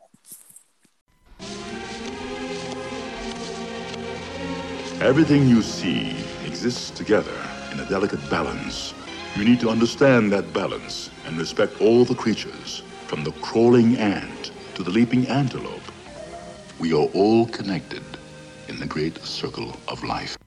[5.01, 6.15] Everything you see
[6.45, 7.33] exists together
[7.73, 8.93] in a delicate balance.
[9.35, 14.51] You need to understand that balance and respect all the creatures, from the crawling ant
[14.75, 15.88] to the leaping antelope.
[16.79, 18.03] We are all connected
[18.69, 20.37] in the great circle of life.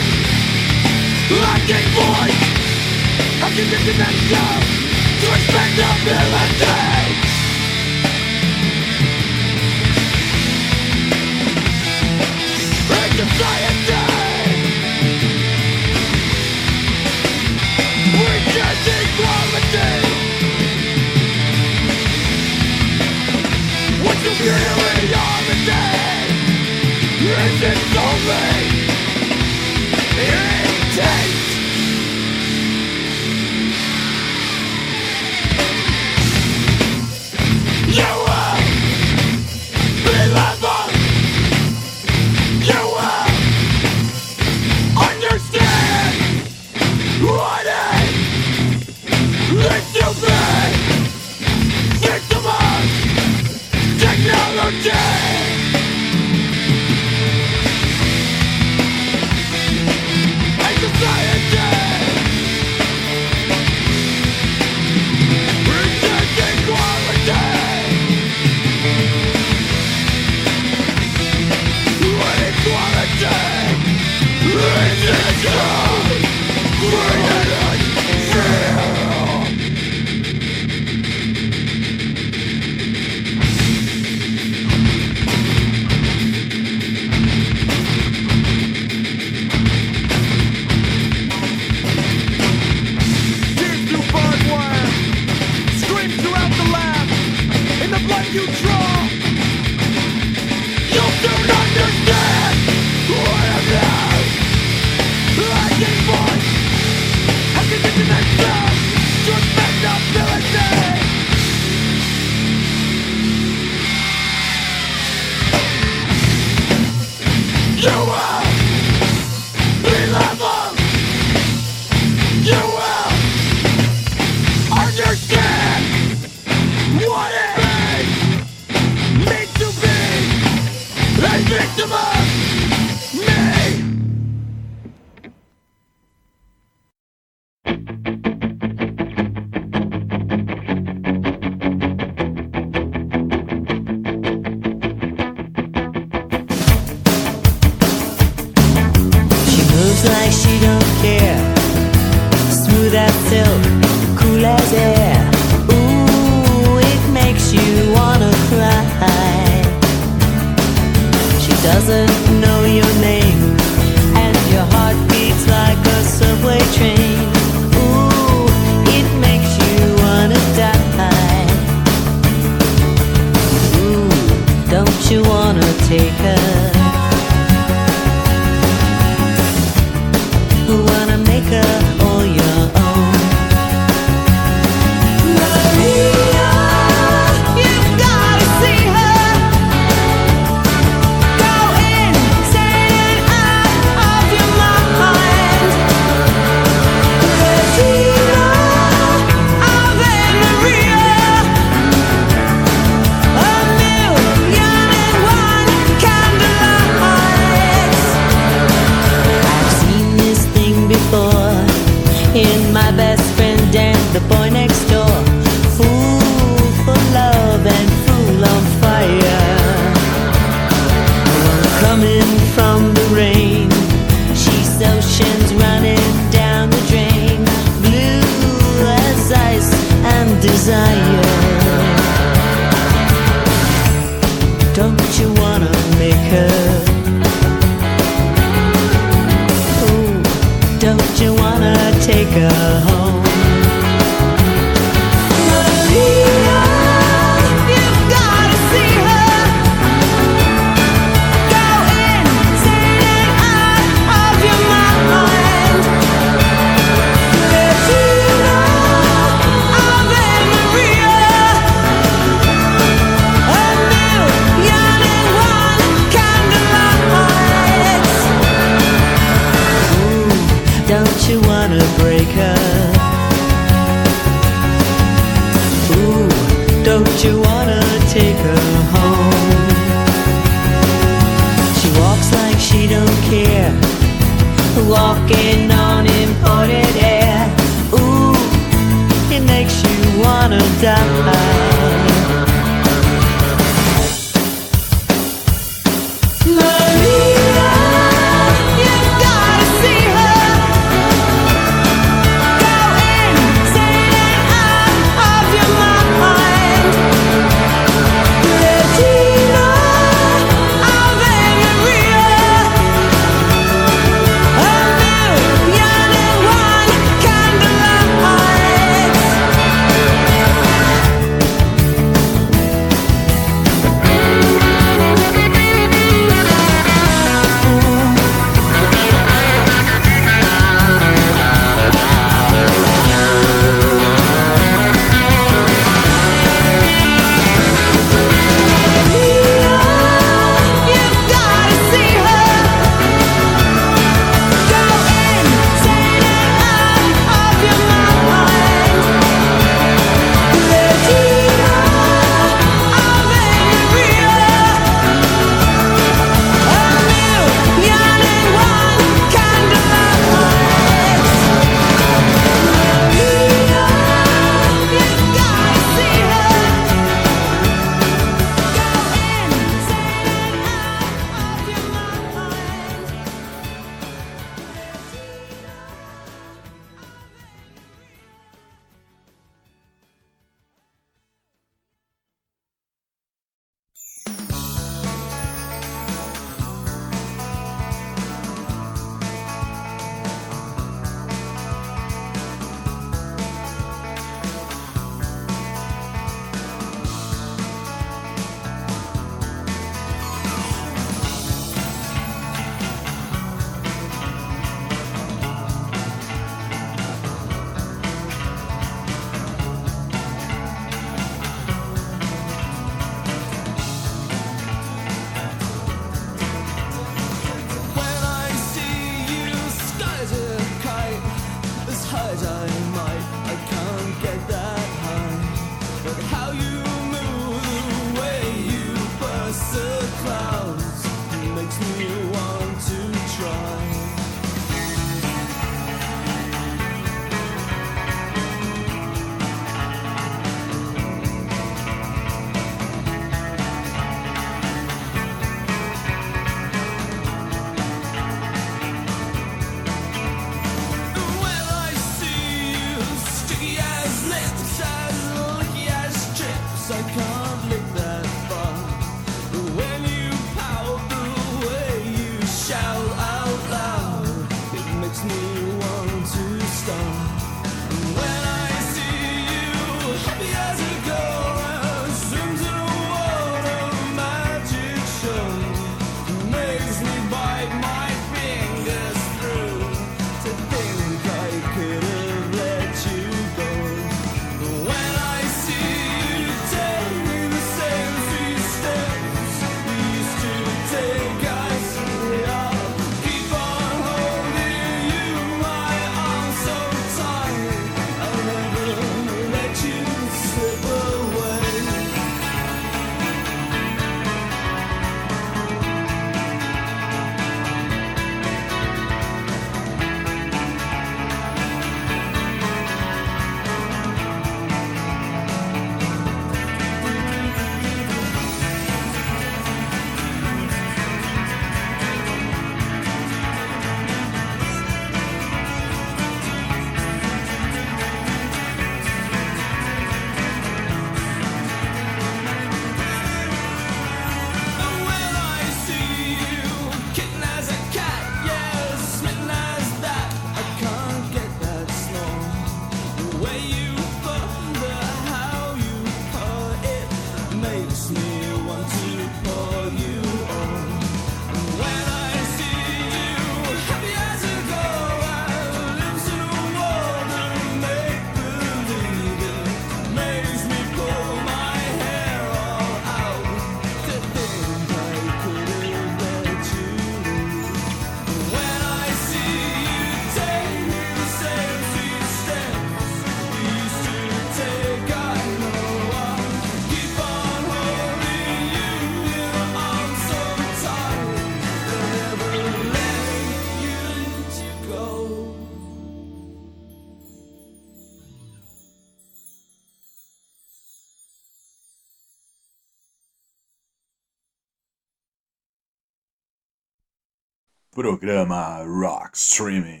[598.01, 600.00] Programa Rock Streaming.